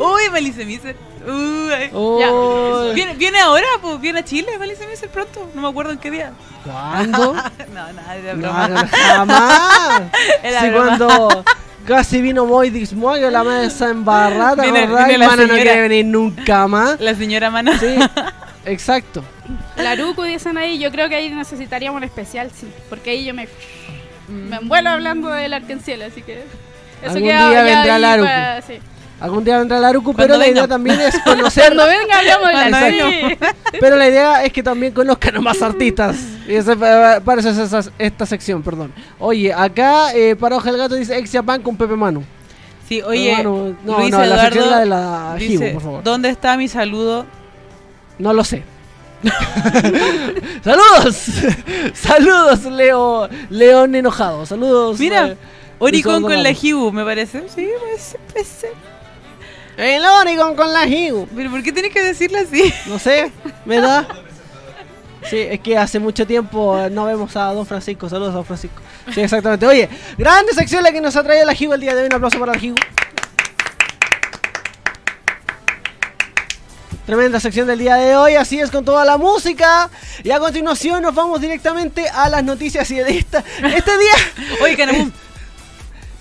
Uy, 0.00 0.30
Malice 0.32 0.64
Miser. 0.64 0.96
Uy. 1.26 1.90
Uy. 1.92 2.94
¿Viene, 2.94 3.14
viene 3.14 3.40
ahora? 3.40 3.66
Pues 3.80 4.00
viene 4.00 4.20
a 4.20 4.24
Chile, 4.24 4.58
Malice 4.58 4.86
Miser 4.86 5.08
pronto. 5.08 5.50
No 5.54 5.62
me 5.62 5.68
acuerdo 5.68 5.92
en 5.92 5.98
qué 5.98 6.10
día. 6.10 6.32
¿Cuándo? 6.64 7.34
no, 7.74 7.92
nada, 7.92 8.14
No, 8.34 8.40
broma. 8.42 8.68
no, 8.68 8.88
jamás. 8.88 10.02
Sí, 10.60 10.68
broma. 10.70 10.96
cuando 10.98 11.44
casi 11.86 12.20
vino 12.22 12.46
Moy 12.46 12.70
Dismoyo, 12.70 13.30
la 13.30 13.44
mesa 13.44 13.90
embarrada, 13.90 14.62
Viene- 14.62 14.86
¿verdad? 14.86 15.06
viene 15.06 15.18
la 15.18 15.26
Mana 15.28 15.42
no 15.42 15.48
señora. 15.48 15.62
quiere 15.62 15.80
venir 15.88 16.04
nunca 16.06 16.66
más. 16.68 17.00
La 17.00 17.14
señora 17.14 17.50
Mana. 17.50 17.78
Sí, 17.78 17.96
exacto. 18.64 19.22
Laruku 19.76 20.22
dicen 20.22 20.56
ahí, 20.56 20.78
yo 20.78 20.90
creo 20.90 21.08
que 21.08 21.16
ahí 21.16 21.30
necesitaríamos 21.30 21.98
un 21.98 22.04
especial, 22.04 22.50
sí. 22.54 22.66
Porque 22.88 23.10
ahí 23.10 23.24
yo 23.24 23.34
me, 23.34 23.48
me 24.28 24.56
envuelo 24.56 24.90
hablando 24.90 25.28
del 25.28 25.52
Arkenciel, 25.52 26.02
así 26.02 26.22
que... 26.22 26.42
Algún 27.04 27.22
queda 27.24 27.50
día 27.50 27.66
ya 27.66 27.82
vendrá 27.82 28.16
para- 28.24 28.62
sí. 28.62 28.78
Algún 29.24 29.42
día 29.42 29.58
vendrá 29.58 29.80
Laruku, 29.80 30.12
pero 30.14 30.36
la 30.36 30.46
idea 30.46 30.62
venga. 30.62 30.68
también 30.68 31.00
es 31.00 31.18
conocer. 31.24 31.64
Cuando 31.74 31.86
venga 31.86 32.18
hablamos 32.18 32.48
de 32.80 32.90
venga. 32.90 33.36
Pero 33.80 33.96
la 33.96 34.08
idea 34.08 34.44
es 34.44 34.52
que 34.52 34.62
también 34.62 34.92
conozcan 34.92 35.36
a 35.36 35.40
más 35.40 35.62
artistas. 35.62 36.16
Y 36.46 36.54
eso, 36.54 36.78
para 36.78 37.40
eso 37.40 37.48
es 37.48 37.56
esa- 37.58 37.90
esta 37.98 38.26
sección, 38.26 38.62
perdón. 38.62 38.92
Oye, 39.18 39.52
acá 39.52 40.12
eh, 40.14 40.36
para 40.36 40.56
Oja 40.56 40.68
el 40.68 40.76
Gato 40.76 40.94
dice 40.94 41.16
Ex 41.16 41.32
Japan 41.32 41.62
con 41.62 41.74
Pepe 41.76 41.96
Manu. 41.96 42.22
Sí, 42.86 43.00
oye, 43.00 43.34
Manu- 43.38 43.74
no, 43.82 43.98
Luis 43.98 44.10
no, 44.10 44.24
la 44.26 44.38
sección 44.42 44.64
es 44.64 44.70
la 44.70 44.78
de 44.80 44.86
la 44.86 45.36
Hibu, 45.40 45.52
dice, 45.52 45.70
por 45.72 45.82
favor. 45.82 46.02
¿dónde 46.04 46.28
está 46.28 46.56
mi 46.58 46.68
saludo? 46.68 47.24
No 48.18 48.32
lo 48.34 48.44
sé. 48.44 48.62
Saludos, 50.62 51.16
saludos, 51.94 52.64
Leo, 52.66 53.28
León 53.50 53.94
enojado. 53.94 54.44
Saludos. 54.46 54.98
Mira, 54.98 55.28
eh, 55.28 55.36
Oricon 55.78 56.22
con 56.22 56.42
la. 56.42 56.50
Hibu, 56.50 56.92
me 56.92 57.04
parece. 57.04 57.44
Sí, 57.54 57.68
puede 57.80 57.98
ser, 57.98 58.20
puede 58.32 58.44
ser. 58.44 58.70
El 59.76 60.04
Oricon 60.04 60.54
con 60.54 60.72
la 60.72 60.86
Hibu. 60.86 61.26
Pero 61.34 61.50
¿por 61.50 61.62
qué 61.62 61.72
tienes 61.72 61.92
que 61.92 62.02
decirle 62.02 62.40
así? 62.40 62.72
No 62.86 62.98
sé, 62.98 63.32
me 63.64 63.80
da. 63.80 64.06
Sí, 65.28 65.38
es 65.38 65.60
que 65.60 65.78
hace 65.78 65.98
mucho 65.98 66.26
tiempo 66.26 66.78
eh, 66.78 66.90
no 66.90 67.06
vemos 67.06 67.34
a 67.36 67.52
Don 67.52 67.64
Francisco. 67.64 68.08
Saludos 68.08 68.32
a 68.32 68.36
Don 68.36 68.44
Francisco. 68.44 68.80
Sí, 69.12 69.20
exactamente. 69.20 69.66
Oye, 69.66 69.88
grande 70.18 70.52
sección 70.52 70.82
la 70.82 70.92
que 70.92 71.00
nos 71.00 71.16
ha 71.16 71.22
traído 71.22 71.46
la 71.46 71.54
Hibu 71.58 71.72
el 71.72 71.80
día 71.80 71.94
de 71.94 72.02
hoy. 72.02 72.06
Un 72.06 72.14
aplauso 72.14 72.38
para 72.38 72.52
la 72.52 72.58
Hibu. 72.58 72.76
Tremenda 77.06 77.38
sección 77.38 77.66
del 77.66 77.78
día 77.78 77.96
de 77.96 78.16
hoy, 78.16 78.34
así 78.34 78.58
es 78.58 78.70
con 78.70 78.82
toda 78.82 79.04
la 79.04 79.18
música. 79.18 79.90
Y 80.22 80.30
a 80.30 80.38
continuación 80.38 81.02
nos 81.02 81.14
vamos 81.14 81.38
directamente 81.38 82.08
a 82.08 82.30
las 82.30 82.42
noticias 82.42 82.90
y 82.90 82.96
de 82.96 83.18
esta. 83.18 83.44
Este 83.62 83.90
día, 83.98 84.56
Oye, 84.62 84.74
Canamum, 84.74 85.12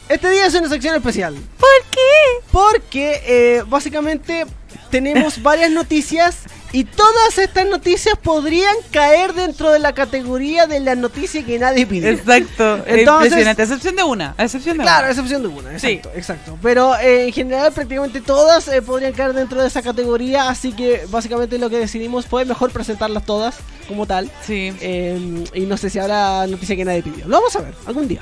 este 0.10 0.30
día 0.30 0.46
es 0.46 0.54
una 0.56 0.70
sección 0.70 0.96
especial. 0.96 1.36
¿por 1.60 1.70
qué? 1.92 2.46
Porque 2.52 3.22
eh, 3.26 3.64
básicamente 3.68 4.46
tenemos 4.90 5.42
varias 5.44 5.72
noticias 5.72 6.40
y 6.72 6.86
todas 6.86 7.38
estas 7.38 7.68
noticias 7.68 8.16
podrían 8.22 8.76
caer 8.92 9.34
dentro 9.34 9.72
de 9.72 9.78
la 9.80 9.94
categoría 9.94 10.66
de 10.66 10.80
la 10.80 10.96
noticia 10.96 11.46
que 11.46 11.60
nadie 11.60 11.86
pidió. 11.86 12.10
Exacto, 12.10 12.78
es 12.78 12.98
Entonces- 13.00 13.28
impresionante. 13.28 13.62
A 13.62 13.66
excepción 13.66 13.96
de 13.96 14.04
una, 14.04 14.36
a 14.38 14.44
excepción 14.44 14.78
de 14.78 14.84
Claro, 14.84 14.98
a 14.98 15.02
una. 15.02 15.10
excepción 15.12 15.42
de 15.44 15.48
una, 15.50 15.80
Sí. 15.80 15.88
exacto, 15.88 16.12
exacto. 16.18 16.58
Pero 16.64 16.96
eh, 16.98 17.28
en 17.28 17.34
general 17.34 17.72
prácticamente 17.74 18.22
todas 18.22 18.68
eh, 18.70 18.82
podrían 18.82 19.14
caer 19.14 19.34
dentro 19.34 19.62
de 19.62 19.68
esa 19.68 19.82
categoría, 19.84 20.50
así 20.50 20.74
que 20.74 21.06
básicamente 21.10 21.58
lo 21.60 21.70
que 21.70 21.78
decidimos 21.78 22.26
fue 22.26 22.44
mejor 22.46 22.72
presentarlas 22.72 23.24
todas 23.26 23.56
como 23.88 24.08
tal. 24.08 24.32
Sí. 24.46 24.74
Eh, 24.82 25.44
y 25.54 25.62
no 25.62 25.78
sé 25.78 25.90
si 25.92 26.00
habrá 26.00 26.46
noticia 26.48 26.76
que 26.76 26.86
nadie 26.86 27.04
pidió. 27.04 27.28
Lo 27.28 27.38
vamos 27.38 27.56
a 27.56 27.62
ver, 27.62 27.74
algún 27.86 28.08
día. 28.08 28.22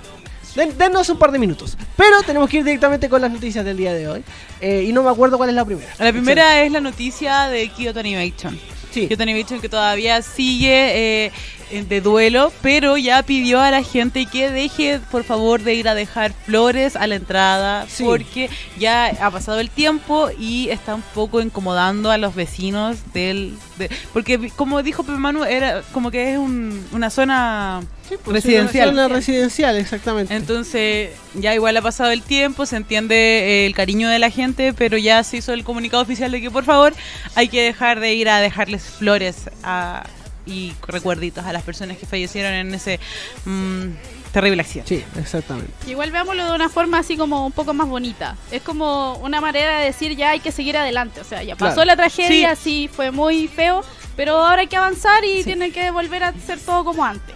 Den- 0.56 0.78
dennos 0.78 1.08
un 1.10 1.18
par 1.18 1.32
de 1.32 1.40
minutos. 1.40 1.78
Pero 1.96 2.22
tenemos 2.24 2.50
que 2.50 2.58
ir 2.58 2.64
directamente 2.64 3.08
con 3.10 3.22
las 3.22 3.32
noticias 3.32 3.64
del 3.64 3.78
día 3.78 3.94
de 3.94 4.08
hoy. 4.08 4.24
Eh, 4.60 4.86
y 4.88 4.92
no 4.94 5.04
me 5.04 5.10
acuerdo 5.10 5.38
cuál 5.38 5.50
es 5.50 5.56
la 5.56 5.66
primera. 5.66 5.90
La 6.00 6.12
primera 6.12 6.64
es 6.64 6.72
la 6.72 6.82
noticia 6.82 7.48
de 7.48 7.70
Kyoto 7.70 8.00
Animation. 8.00 8.60
Sí. 8.94 9.08
Kyoto 9.08 9.24
Animation 9.24 9.62
que 9.62 9.70
todavía 9.70 10.22
sigue 10.22 11.26
eh, 11.26 11.32
de 11.72 12.02
duelo, 12.02 12.52
pero 12.62 12.98
ya 12.98 13.24
pidió 13.24 13.62
a 13.62 13.72
la 13.72 13.84
gente 13.84 14.26
que 14.26 14.52
deje, 14.52 15.00
por 15.12 15.24
favor, 15.24 15.62
de 15.64 15.74
ir 15.76 15.88
a 15.88 15.96
dejar 15.96 16.34
flores 16.46 16.96
a 16.96 17.08
la 17.08 17.16
entrada, 17.16 17.86
Sí. 17.90 18.04
porque 18.04 18.50
ya 18.78 19.08
ha 19.22 19.32
pasado 19.32 19.60
el 19.60 19.70
tiempo 19.70 20.30
y 20.38 20.70
está 20.70 20.96
un 20.96 21.02
poco 21.14 21.42
incomodando 21.42 22.12
a 22.12 22.18
los 22.18 22.36
vecinos 22.36 22.98
del... 23.14 23.58
de- 23.78 23.90
porque, 24.14 24.52
como 24.56 24.84
dijo 24.84 25.04
Manu, 25.04 25.44
era 25.46 25.82
como 25.94 26.12
que 26.12 26.34
es 26.34 26.38
un- 26.38 26.86
una 26.92 27.10
zona 27.10 27.82
residencial. 28.28 28.90
Zona 28.90 29.08
residencial, 29.08 29.78
exactamente. 29.78 30.36
Entonces, 30.36 31.12
ya 31.34 31.54
igual 31.56 31.78
ha 31.78 31.82
pasado 31.82 32.12
el 32.12 32.22
tiempo, 32.22 32.66
se 32.66 32.76
entiende 32.76 33.16
eh, 33.16 33.66
el 33.66 33.74
cariño 33.76 34.10
de 34.10 34.20
la 34.20 34.30
gente, 34.30 34.74
pero 34.74 34.98
ya 34.98 35.24
se 35.24 35.38
hizo 35.38 35.54
el 35.54 35.64
comunicado 35.64 36.04
oficial 36.04 36.32
de 36.32 36.42
que 36.42 36.52
por 36.52 36.66
favor 36.66 36.94
hay 37.36 37.48
que 37.48 37.62
dejar 37.64 38.00
de 38.00 38.14
ir 38.14 38.28
a 38.30 38.40
dejarles 38.42 38.84
flores 38.84 39.50
a- 39.64 40.04
y 40.52 40.74
recuerditos 40.88 41.46
a 41.46 41.54
las 41.54 41.64
personas 41.64 41.98
que 41.98 42.06
fallecieron 42.06 42.54
en 42.54 42.74
ese 42.74 43.00
mm, 43.46 43.86
terrible 44.34 44.62
accidente. 44.62 44.98
sí, 45.00 45.20
exactamente. 45.20 45.72
Igual 45.88 46.12
veámoslo 46.12 46.46
de 46.46 46.56
una 46.56 46.70
forma 46.70 47.00
así 47.00 47.18
como 47.18 47.46
un 47.46 47.52
poco 47.52 47.74
más 47.74 47.88
bonita. 47.88 48.36
Es 48.52 48.62
como 48.62 49.16
una 49.24 49.42
manera 49.42 49.80
de 49.80 49.86
decir 49.86 50.16
ya 50.16 50.32
hay 50.32 50.40
que 50.40 50.52
seguir 50.52 50.78
adelante. 50.78 51.22
O 51.22 51.24
sea, 51.24 51.44
ya 51.44 51.56
pasó 51.56 51.76
Claro. 51.76 51.88
la 51.88 51.96
tragedia, 51.96 52.56
sí. 52.56 52.90
fue 52.94 53.12
muy 53.12 53.48
feo, 53.48 53.84
pero 54.16 54.38
ahora 54.38 54.62
hay 54.62 54.68
que 54.68 54.78
avanzar 54.78 55.24
y 55.26 55.44
tiene 55.44 55.72
que 55.72 55.92
volver 55.92 56.24
a 56.24 56.34
ser 56.34 56.60
todo 56.60 56.84
como 56.84 57.04
antes. 57.06 57.36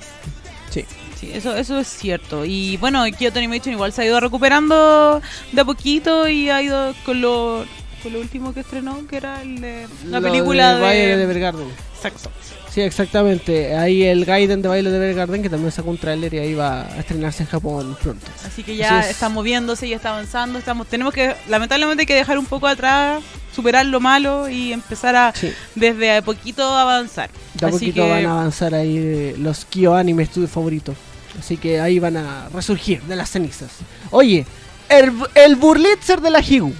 Sí. 0.69 0.85
Sí, 1.19 1.31
eso, 1.33 1.55
eso 1.55 1.79
es 1.79 1.87
cierto. 1.87 2.43
Y 2.43 2.75
bueno, 2.75 3.05
Kyoto 3.17 3.39
Animation 3.39 3.73
igual 3.73 3.93
se 3.93 4.01
ha 4.01 4.05
ido 4.05 4.19
recuperando 4.19 5.21
de 5.53 5.61
a 5.61 5.63
poquito 5.63 6.27
y 6.27 6.49
ha 6.49 6.61
ido 6.61 6.93
con 7.05 7.21
lo, 7.21 7.65
con 8.03 8.11
lo 8.11 8.19
último 8.19 8.53
que 8.53 8.59
estrenó, 8.59 9.07
que 9.07 9.15
era 9.15 9.41
el 9.41 9.61
de 9.61 9.87
la 10.07 10.19
Lo 10.19 10.27
película 10.29 10.75
de 10.75 10.85
de... 10.93 11.17
De 11.17 11.23
Evergarden. 11.23 11.69
Exacto. 11.95 12.29
Sí, 12.75 12.81
exactamente. 12.81 13.73
Ahí 13.77 14.03
el 14.03 14.25
Gaiden 14.25 14.61
de 14.61 14.67
Baile 14.67 14.89
de 14.91 14.97
Evergarden, 14.97 15.41
que 15.41 15.49
también 15.49 15.71
sacó 15.71 15.91
un 15.91 15.97
tráiler 15.97 16.33
y 16.33 16.39
ahí 16.39 16.53
va 16.55 16.81
a 16.81 16.99
estrenarse 16.99 17.43
en 17.43 17.47
Japón 17.49 17.95
pronto. 18.03 18.27
Así 18.45 18.63
que 18.63 18.75
ya 18.75 18.99
Así 18.99 19.05
es. 19.07 19.11
está 19.15 19.29
moviéndose 19.29 19.87
y 19.87 19.93
está 19.93 20.09
avanzando. 20.09 20.59
Estamos, 20.59 20.85
tenemos 20.87 21.13
que, 21.13 21.33
lamentablemente, 21.47 22.01
hay 22.01 22.05
que 22.05 22.15
dejar 22.15 22.37
un 22.37 22.45
poco 22.45 22.67
atrás, 22.67 23.23
superar 23.55 23.85
lo 23.85 24.01
malo 24.01 24.49
y 24.49 24.73
empezar 24.73 25.15
a 25.15 25.33
Sí. 25.33 25.53
desde 25.75 26.17
a 26.17 26.21
poquito 26.21 26.63
avanzar. 26.65 27.29
De 27.53 27.65
a 27.65 27.69
Así 27.69 27.77
poquito 27.77 28.03
que 28.03 28.09
van 28.09 28.25
a 28.25 28.31
avanzar 28.31 28.75
ahí 28.75 29.33
los 29.37 29.63
Kyo 29.63 29.95
Anime 29.95 30.25
Studio 30.25 30.49
favoritos. 30.49 30.97
Así 31.39 31.55
que 31.55 31.79
ahí 31.79 31.97
van 31.99 32.17
a 32.17 32.49
resurgir 32.53 33.01
de 33.03 33.15
las 33.15 33.29
cenizas. 33.29 33.69
Oye, 34.11 34.45
el, 34.89 35.13
el 35.33 35.55
Burlitzer 35.55 36.19
de 36.19 36.29
la 36.29 36.41
Higu. 36.41 36.73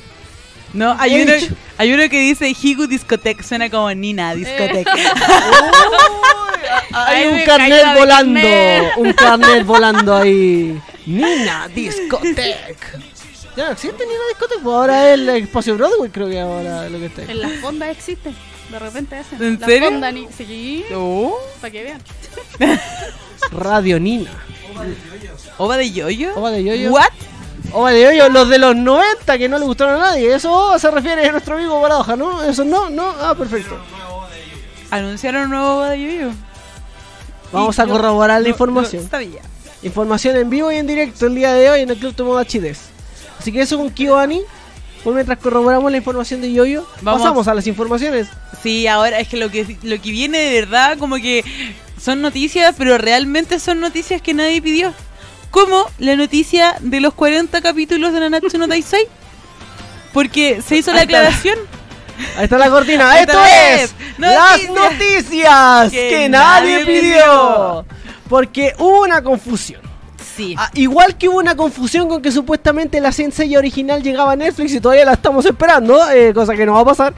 No, 0.76 0.96
hay 1.00 1.22
uno, 1.22 1.34
hay 1.78 1.94
uno 1.94 2.10
que 2.10 2.20
dice 2.20 2.54
Higu 2.62 2.88
Discotec, 2.88 3.42
suena 3.44 3.70
como 3.70 3.92
Nina 3.94 4.36
Discotec. 4.36 4.88
Hay 6.98 7.24
Ay, 7.24 7.28
un 7.28 7.40
carnet 7.46 7.86
de 7.86 8.00
volando. 8.00 8.40
Un 8.98 9.14
carnet 9.14 9.66
volando 9.66 10.16
ahí. 10.16 10.80
Nina 11.06 11.68
Discotec. 11.68 13.00
Ya 13.58 13.66
no 13.66 13.72
existe 13.72 14.06
Nina 14.06 14.20
Discotec. 14.30 14.60
Pues 14.62 14.76
ahora 14.76 15.10
es 15.10 15.14
el 15.20 15.30
espacio 15.30 15.76
Broadway, 15.76 16.10
creo 16.10 16.30
que 16.30 16.40
ahora 16.40 16.86
es 16.86 16.92
lo 16.92 17.00
que 17.00 17.06
está 17.08 17.22
ahí. 17.24 17.28
En 17.32 17.42
las 17.42 17.52
fondas 17.60 17.90
existen. 17.90 18.36
De 18.72 18.80
repente 18.80 19.16
hacen. 19.18 19.44
¿En 19.44 19.60
Las 19.60 19.70
serio? 19.70 19.90
fondas 19.92 20.14
ni- 20.14 20.28
Sí, 20.36 20.86
Oh, 20.94 21.38
para 21.62 21.72
que 21.72 21.84
vean. 21.84 22.02
Radio 23.52 24.00
Nina. 24.00 24.32
¿Ova 25.58 25.78
de 25.78 25.92
Yoyo? 25.92 26.32
Ova 26.36 26.52
de 26.52 26.64
Yoyo. 26.64 26.92
¿What? 26.92 27.12
Ova 27.76 27.92
de 27.92 28.04
Yoyo, 28.04 28.30
los 28.30 28.48
de 28.48 28.58
los 28.58 28.74
90 28.74 29.38
que 29.38 29.50
no 29.50 29.60
le 29.60 29.66
gustaron 29.66 29.96
a 30.02 30.12
nadie. 30.12 30.34
Eso 30.34 30.80
se 30.80 30.90
refiere 30.90 31.28
a 31.28 31.32
nuestro 31.34 31.56
amigo 31.56 31.82
Baraja, 31.82 32.16
¿no? 32.16 32.42
Eso 32.42 32.64
no, 32.64 32.90
no. 32.90 33.14
Ah, 33.20 33.36
perfecto. 33.38 33.78
Anunciaron 34.92 35.44
un 35.44 35.50
nuevo 35.50 35.84
de 35.84 36.02
Yoyo. 36.02 36.32
Vamos 37.52 37.78
a 37.78 37.86
corroborar 37.86 38.42
la 38.42 38.48
información. 38.48 39.04
no 39.04 39.10
sabía. 39.10 39.42
Información 39.84 40.38
en 40.38 40.50
vivo 40.50 40.72
y 40.72 40.78
en 40.78 40.88
directo 40.88 41.26
el 41.28 41.36
día 41.36 41.54
de 41.54 41.70
hoy 41.70 41.82
en 41.82 41.90
el 41.90 41.98
Club 41.98 42.16
Tomodachi 42.16 42.60
Des. 42.60 42.80
Así 43.40 43.52
que 43.52 43.62
eso 43.62 43.78
con 43.78 43.90
Kiyoani. 43.90 44.42
Por 45.04 45.14
mientras 45.14 45.38
corroboramos 45.38 45.92
la 45.92 45.98
información 45.98 46.42
de 46.42 46.54
Yoyo, 46.54 46.88
Vamos. 47.02 47.22
pasamos 47.22 47.48
a 47.50 47.54
las 47.54 47.68
informaciones. 47.68 48.28
Sí, 48.64 48.88
ahora 48.88 49.20
es 49.20 49.28
que 49.28 49.36
lo 49.38 49.52
que 49.52 49.78
lo 49.84 50.02
que 50.02 50.12
viene 50.12 50.40
de 50.40 50.62
verdad 50.62 50.98
como 50.98 51.18
que 51.18 51.44
son 52.02 52.22
noticias, 52.22 52.74
pero 52.78 52.98
realmente 52.98 53.60
son 53.60 53.82
noticias 53.82 54.22
que 54.22 54.34
nadie 54.34 54.62
pidió. 54.62 54.94
Como 55.56 55.90
la 56.00 56.18
noticia 56.18 56.76
de 56.82 57.00
los 57.00 57.14
40 57.14 57.62
capítulos 57.62 58.12
de 58.12 58.20
Nanatsu 58.20 58.58
no 58.58 58.68
Taisai. 58.68 59.08
Porque 60.12 60.62
se 60.62 60.76
hizo 60.76 60.92
la 60.92 61.04
aclaración 61.04 61.58
Ahí 62.38 62.44
está 62.44 62.58
la 62.58 62.70
cortina. 62.70 63.10
Ahí 63.10 63.22
Esto 63.22 63.40
es 63.46 63.96
Noticias. 64.18 64.36
las 64.68 64.92
noticias 64.92 65.92
que, 65.92 66.10
Que 66.10 66.30
nadie 66.30 66.80
nadie 66.82 66.86
pidió. 66.86 67.02
pidió. 67.02 67.86
Porque 68.28 68.74
hubo 68.80 69.04
una 69.04 69.22
confusión. 69.24 69.82
Sí. 70.36 70.56
Ah, 70.58 70.70
igual 70.74 71.18
que 71.18 71.30
hubo 71.30 71.38
una 71.38 71.56
confusión 71.56 72.10
con 72.10 72.22
que 72.22 72.32
supuestamente 72.32 73.00
la 73.00 73.12
Sensei 73.12 73.56
original 73.56 74.04
llegaba 74.04 74.34
a 74.34 74.36
Netflix 74.36 74.74
y 74.74 74.82
todavía 74.82 75.06
la 75.06 75.14
estamos 75.14 75.46
esperando, 75.46 76.10
eh, 76.12 76.34
cosa 76.34 76.56
que 76.56 76.66
no 76.66 76.74
va 76.74 76.82
a 76.82 76.86
pasar. 76.86 77.14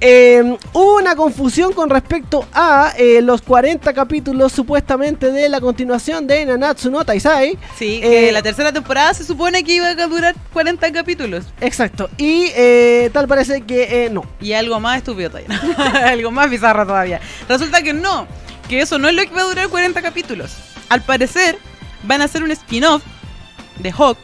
Eh, 0.00 0.56
hubo 0.74 0.96
una 0.96 1.16
confusión 1.16 1.72
con 1.72 1.88
respecto 1.88 2.46
a 2.52 2.92
eh, 2.98 3.22
los 3.22 3.40
40 3.40 3.92
capítulos 3.94 4.52
supuestamente 4.52 5.32
de 5.32 5.48
la 5.48 5.60
continuación 5.60 6.26
de 6.26 6.44
Nanatsu 6.44 6.90
no 6.90 7.04
Taisai. 7.04 7.58
Sí, 7.76 8.00
que 8.02 8.32
la 8.32 8.42
tercera 8.42 8.70
temporada 8.70 9.14
se 9.14 9.24
supone 9.24 9.64
que 9.64 9.74
iba 9.74 9.88
a 9.88 10.06
durar 10.06 10.34
40 10.52 10.92
capítulos. 10.92 11.46
Exacto. 11.60 12.10
Y 12.18 12.50
tal 13.12 13.26
parece 13.28 13.62
que 13.62 14.10
no. 14.12 14.24
Y 14.40 14.52
algo 14.52 14.78
más 14.78 14.98
estúpido 14.98 15.30
todavía. 15.30 15.58
algo 16.04 16.30
más 16.30 16.50
bizarro 16.50 16.86
todavía. 16.86 17.20
Resulta 17.48 17.82
que 17.82 17.94
no, 17.94 18.26
que 18.68 18.80
eso 18.80 18.98
no 18.98 19.08
es 19.08 19.14
lo 19.14 19.22
que 19.22 19.30
va 19.30 19.42
a 19.42 19.44
durar 19.44 19.68
40 19.68 20.02
capítulos. 20.02 20.56
Al 20.90 21.02
parecer, 21.02 21.58
van 22.04 22.20
a 22.22 22.24
hacer 22.24 22.42
un 22.42 22.50
spin-off 22.50 23.02
de 23.78 23.92
Hawk. 23.92 24.18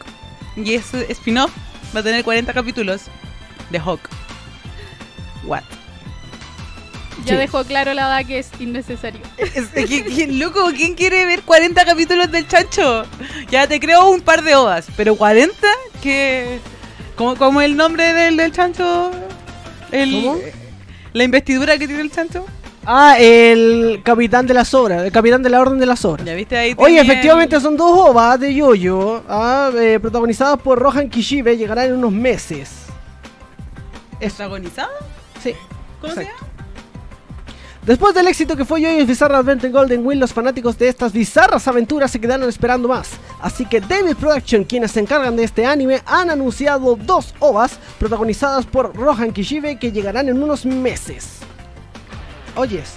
Y 0.55 0.73
ese 0.75 1.11
spin-off 1.11 1.51
va 1.95 1.99
a 1.99 2.03
tener 2.03 2.23
40 2.23 2.53
capítulos 2.53 3.03
de 3.69 3.79
Hawk. 3.79 4.01
What? 5.45 5.63
Ya 7.25 7.33
Sí. 7.33 7.37
dejó 7.37 7.63
claro 7.63 7.93
la 7.93 8.07
edad 8.07 8.25
que 8.27 8.39
es 8.39 8.49
innecesario. 8.59 9.21
Es- 9.37 9.67
que- 9.69 10.27
loco, 10.31 10.69
¿quién 10.75 10.95
quiere 10.95 11.25
ver 11.25 11.41
40 11.43 11.85
capítulos 11.85 12.31
del 12.31 12.47
chancho? 12.47 13.05
Ya 13.49 13.67
te 13.67 13.79
creo 13.79 14.09
un 14.09 14.21
par 14.21 14.43
de 14.43 14.55
ovas, 14.55 14.87
pero 14.97 15.15
40, 15.15 15.67
que 16.03 16.59
¿Cómo, 17.15 17.35
cómo 17.37 17.61
el 17.61 17.77
nombre 17.77 18.13
del, 18.13 18.35
del 18.35 18.51
chancho? 18.51 19.09
El, 19.91 20.11
¿Cómo? 20.11 20.37
La 21.13 21.23
investidura 21.23 21.77
que 21.77 21.87
tiene 21.87 22.01
el 22.01 22.11
chancho. 22.11 22.45
Ah, 22.85 23.17
el 23.19 24.01
capitán 24.03 24.45
de 24.45 24.53
las 24.53 24.73
obras, 24.73 25.03
el 25.03 25.11
capitán 25.11 25.41
de 25.41 25.49
la 25.49 25.59
orden 25.59 25.79
de 25.79 25.85
las 25.85 26.05
obras. 26.05 26.25
Ya 26.25 26.35
viste 26.35 26.55
ahí. 26.55 26.75
Oye, 26.77 26.99
efectivamente 26.99 27.59
son 27.59 27.75
dos 27.75 28.09
ovas 28.09 28.39
de 28.39 28.53
Yoyo, 28.53 29.23
ah, 29.27 29.71
eh, 29.75 29.99
protagonizadas 29.99 30.59
por 30.59 30.77
Rohan 30.79 31.09
Kishibe, 31.09 31.57
llegarán 31.57 31.87
en 31.87 31.93
unos 31.95 32.11
meses. 32.11 32.85
¿Protagonizado? 34.19 34.91
sí. 35.41 35.53
¿Cómo 35.99 36.13
se 36.13 36.21
Exacto. 36.23 36.45
Después 37.85 38.15
del 38.15 38.27
éxito 38.27 38.55
que 38.55 38.65
fue 38.65 38.81
Yoyo's 38.81 39.05
Bizarre 39.05 39.35
Adventure 39.35 39.71
Golden 39.71 40.03
Wheel, 40.03 40.19
los 40.19 40.33
fanáticos 40.33 40.75
de 40.79 40.87
estas 40.87 41.13
bizarras 41.13 41.67
aventuras 41.67 42.09
se 42.09 42.19
quedaron 42.19 42.49
esperando 42.49 42.87
más. 42.87 43.11
Así 43.39 43.63
que 43.67 43.79
David 43.79 44.15
Production, 44.19 44.63
quienes 44.63 44.91
se 44.91 45.01
encargan 45.01 45.35
de 45.35 45.43
este 45.43 45.67
anime, 45.67 46.01
han 46.07 46.31
anunciado 46.31 46.95
dos 46.95 47.35
ovas 47.37 47.77
protagonizadas 47.99 48.65
por 48.65 48.95
Rohan 48.95 49.31
Kishibe 49.31 49.77
que 49.77 49.91
llegarán 49.91 50.29
en 50.29 50.41
unos 50.41 50.65
meses. 50.65 51.41
Oyes. 52.55 52.95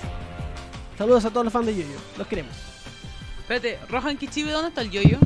Saludos 0.96 1.24
a 1.24 1.30
todos 1.30 1.44
los 1.44 1.52
fans 1.52 1.66
de 1.66 1.74
Yoyo, 1.76 1.96
los 2.16 2.26
queremos. 2.26 2.52
Espérate, 3.40 3.78
Rohan 3.88 4.16
Kichibe, 4.16 4.50
¿dónde 4.50 4.68
está 4.68 4.82
el 4.82 4.90
yoyo? 4.90 5.18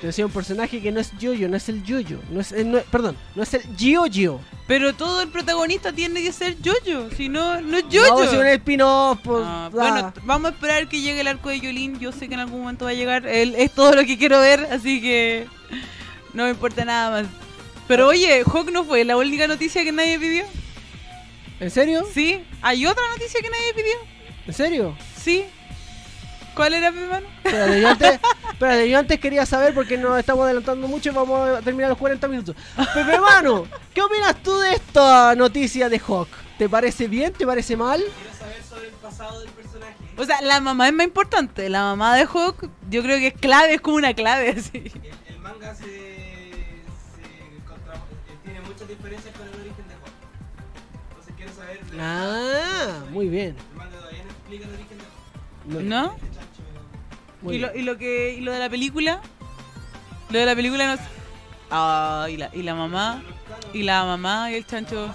Te 0.00 0.08
decía 0.08 0.26
un 0.26 0.32
personaje 0.32 0.80
que 0.82 0.90
no 0.90 0.98
es 0.98 1.16
Yoyo, 1.18 1.48
no 1.48 1.56
es 1.56 1.68
el 1.68 1.84
Yoyo, 1.84 2.18
no 2.30 2.40
es, 2.40 2.50
eh, 2.50 2.64
no- 2.64 2.80
perdón, 2.90 3.16
no 3.36 3.44
es 3.44 3.54
el 3.54 3.62
Gioyo. 3.76 4.40
Pero 4.66 4.92
todo 4.94 5.22
el 5.22 5.28
protagonista 5.28 5.92
tiene 5.92 6.20
que 6.24 6.32
ser 6.32 6.60
Yoyo, 6.60 7.08
si 7.16 7.28
no, 7.28 7.60
no 7.60 7.76
es 7.76 7.84
Yoyo. 7.88 8.28
si 8.28 8.36
un 8.36 8.46
spin-off, 8.48 9.20
pues, 9.22 9.44
Ah, 9.46 9.66
ah. 9.66 9.70
bueno, 9.70 10.12
vamos 10.24 10.50
a 10.50 10.54
esperar 10.54 10.88
que 10.88 11.00
llegue 11.00 11.20
el 11.20 11.28
arco 11.28 11.50
de 11.50 11.60
Yolin. 11.60 12.00
Yo 12.00 12.10
sé 12.10 12.26
que 12.26 12.34
en 12.34 12.40
algún 12.40 12.62
momento 12.62 12.86
va 12.86 12.90
a 12.90 12.94
llegar. 12.94 13.26
Él 13.28 13.54
es 13.56 13.70
todo 13.70 13.92
lo 13.94 14.04
que 14.04 14.18
quiero 14.18 14.40
ver, 14.40 14.66
así 14.72 15.00
que 15.00 15.46
no 16.34 16.44
me 16.44 16.50
importa 16.50 16.84
nada 16.84 17.22
más. 17.22 17.30
Pero 17.86 18.08
oye, 18.08 18.42
Hawk 18.44 18.72
no 18.72 18.82
fue 18.82 19.04
la 19.04 19.16
única 19.16 19.46
noticia 19.46 19.84
que 19.84 19.92
nadie 19.92 20.18
pidió. 20.18 20.44
¿En 21.62 21.70
serio? 21.70 22.04
Sí, 22.12 22.44
hay 22.60 22.86
otra 22.86 23.02
noticia 23.10 23.40
que 23.40 23.48
nadie 23.48 23.74
pidió. 23.74 23.94
¿En 24.46 24.52
serio? 24.52 24.96
Sí. 25.16 25.44
¿Cuál 26.56 26.74
era 26.74 26.90
mi 26.90 27.00
hermano? 27.02 27.26
Espérate, 27.44 27.80
yo 27.80 27.88
antes, 27.88 28.20
espérate, 28.52 28.90
yo 28.90 28.98
antes 28.98 29.20
quería 29.20 29.46
saber 29.46 29.72
porque 29.72 29.96
nos 29.96 30.18
estamos 30.18 30.44
adelantando 30.44 30.88
mucho 30.88 31.10
y 31.10 31.12
vamos 31.12 31.58
a 31.58 31.62
terminar 31.62 31.88
los 31.90 31.98
40 31.98 32.26
minutos. 32.28 32.56
Pepe 32.94 33.18
Mano, 33.20 33.66
¿qué 33.94 34.02
opinas 34.02 34.42
tú 34.42 34.58
de 34.58 34.74
esta 34.74 35.34
noticia 35.36 35.88
de 35.88 35.98
Hawk? 36.06 36.28
¿Te 36.58 36.68
parece 36.68 37.06
bien? 37.08 37.32
¿Te 37.32 37.46
parece 37.46 37.76
mal? 37.76 38.00
Quiero 38.02 38.36
saber 38.38 38.62
sobre 38.68 38.88
el 38.88 38.94
pasado 38.94 39.40
del 39.40 39.50
personaje. 39.50 39.94
O 40.16 40.24
sea, 40.24 40.42
la 40.42 40.60
mamá 40.60 40.88
es 40.88 40.92
más 40.94 41.06
importante. 41.06 41.68
La 41.70 41.82
mamá 41.82 42.16
de 42.16 42.24
Hawk, 42.26 42.68
yo 42.90 43.02
creo 43.02 43.18
que 43.18 43.28
es 43.28 43.34
clave, 43.34 43.74
es 43.74 43.80
como 43.80 43.96
una 43.96 44.12
clave. 44.14 44.50
Así. 44.58 44.70
El, 44.74 45.34
el 45.34 45.38
manga 45.40 45.74
se, 45.74 45.84
se 45.84 47.64
contra- 47.66 47.94
eh, 47.94 48.36
tiene 48.44 48.60
muchas 48.60 48.88
diferencias 48.88 49.34
con 49.36 49.46
el 49.48 49.51
Ah, 51.98 53.00
muy 53.10 53.28
bien. 53.28 53.56
No 55.66 56.16
¿Y 57.50 57.58
lo, 57.58 57.74
y 57.74 57.82
lo 57.82 57.98
que 57.98 58.34
y 58.34 58.40
lo 58.40 58.52
de 58.52 58.58
la 58.58 58.70
película? 58.70 59.20
Lo 60.30 60.38
de 60.38 60.46
la 60.46 60.54
película 60.54 60.94
no 60.94 61.02
Ah, 61.70 62.26
y 62.30 62.36
la, 62.36 62.50
y 62.52 62.62
la 62.62 62.74
mamá 62.74 63.22
y 63.72 63.82
la 63.82 64.04
mamá 64.04 64.50
y 64.50 64.54
el 64.54 64.66
chancho 64.66 65.10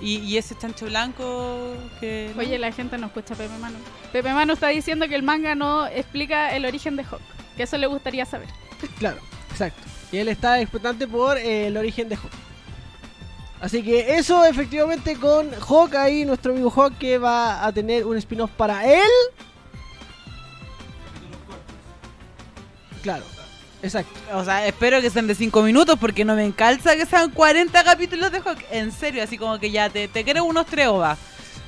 y, 0.00 0.18
y 0.18 0.36
ese 0.36 0.54
chancho 0.56 0.86
blanco 0.86 1.74
que 1.98 2.30
¿no? 2.34 2.42
Oye, 2.42 2.58
la 2.58 2.70
gente 2.72 2.98
no 2.98 3.06
escucha 3.06 3.32
a 3.32 3.36
Pepe 3.38 3.56
Manu. 3.58 3.78
Pepe 4.12 4.32
Manu 4.34 4.52
está 4.52 4.68
diciendo 4.68 5.08
que 5.08 5.14
el 5.14 5.22
manga 5.22 5.54
no 5.54 5.86
explica 5.86 6.54
el 6.54 6.66
origen 6.66 6.96
de 6.96 7.04
Hawk. 7.04 7.22
Que 7.56 7.62
eso 7.62 7.78
le 7.78 7.86
gustaría 7.86 8.26
saber. 8.26 8.48
Claro, 8.98 9.18
exacto. 9.50 9.80
Y 10.12 10.18
él 10.18 10.28
está 10.28 10.60
expectante 10.60 11.06
por 11.08 11.38
eh, 11.38 11.68
el 11.68 11.76
origen 11.78 12.10
de 12.10 12.16
Hawk. 12.16 12.43
Así 13.64 13.82
que 13.82 14.16
eso 14.16 14.44
efectivamente 14.44 15.16
con 15.16 15.48
Hawk 15.54 15.94
ahí, 15.94 16.26
nuestro 16.26 16.52
amigo 16.52 16.70
Hawk 16.70 16.98
que 16.98 17.16
va 17.16 17.64
a 17.64 17.72
tener 17.72 18.04
un 18.04 18.14
spin-off 18.18 18.50
para 18.50 18.84
él. 18.84 19.08
Claro, 23.02 23.24
exacto. 23.82 24.12
o 24.34 24.44
sea, 24.44 24.66
espero 24.66 25.00
que 25.00 25.08
sean 25.08 25.26
de 25.26 25.34
5 25.34 25.62
minutos 25.62 25.96
porque 25.98 26.26
no 26.26 26.36
me 26.36 26.44
encalza 26.44 26.94
que 26.94 27.06
sean 27.06 27.30
40 27.30 27.82
capítulos 27.84 28.30
de 28.30 28.42
Hawk. 28.44 28.58
En 28.70 28.92
serio, 28.92 29.22
así 29.22 29.38
como 29.38 29.58
que 29.58 29.70
ya 29.70 29.88
te, 29.88 30.08
te 30.08 30.24
quiero 30.24 30.44
unos 30.44 30.66
tres 30.66 30.88
ovas. 30.88 31.18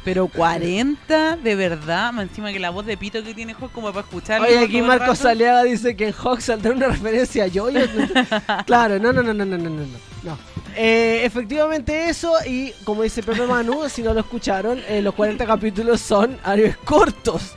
Pero 0.07 0.29
40, 0.33 1.37
de 1.37 1.57
verdad, 1.57 2.13
más 2.13 2.29
encima 2.29 2.53
que 2.53 2.61
la 2.61 2.71
voz 2.71 2.87
de 2.87 2.97
pito 2.97 3.23
que 3.25 3.35
tiene 3.35 3.55
Hawk 3.55 3.73
como 3.73 3.89
para 3.89 4.07
escucharlo. 4.07 4.47
Oye, 4.47 4.61
aquí 4.61 4.81
Marcos 4.81 5.09
rato. 5.09 5.23
Saliaga 5.23 5.65
dice 5.65 5.97
que 5.97 6.07
en 6.09 6.15
Hawk 6.15 6.41
saldrá 6.41 6.73
una 6.73 6.87
referencia 6.87 7.45
a 7.45 7.49
Joy. 7.49 7.75
claro, 8.67 9.01
no, 9.01 9.13
no, 9.13 9.25
no, 9.25 9.35
no, 9.35 9.45
no, 9.45 9.59
no, 9.59 9.69
no. 9.69 9.85
no. 10.23 10.39
Eh, 10.77 11.25
efectivamente 11.25 12.09
eso, 12.09 12.35
y 12.47 12.71
como 12.85 13.03
dice 13.03 13.21
Pepe 13.23 13.47
Manu, 13.47 13.89
si 13.89 14.03
no 14.03 14.15
lo 14.15 14.21
escucharon, 14.21 14.81
eh, 14.89 15.03
los 15.03 15.13
40 15.15 15.45
capítulos 15.45 16.01
son 16.01 16.39
animes 16.45 16.77
cortos. 16.77 17.55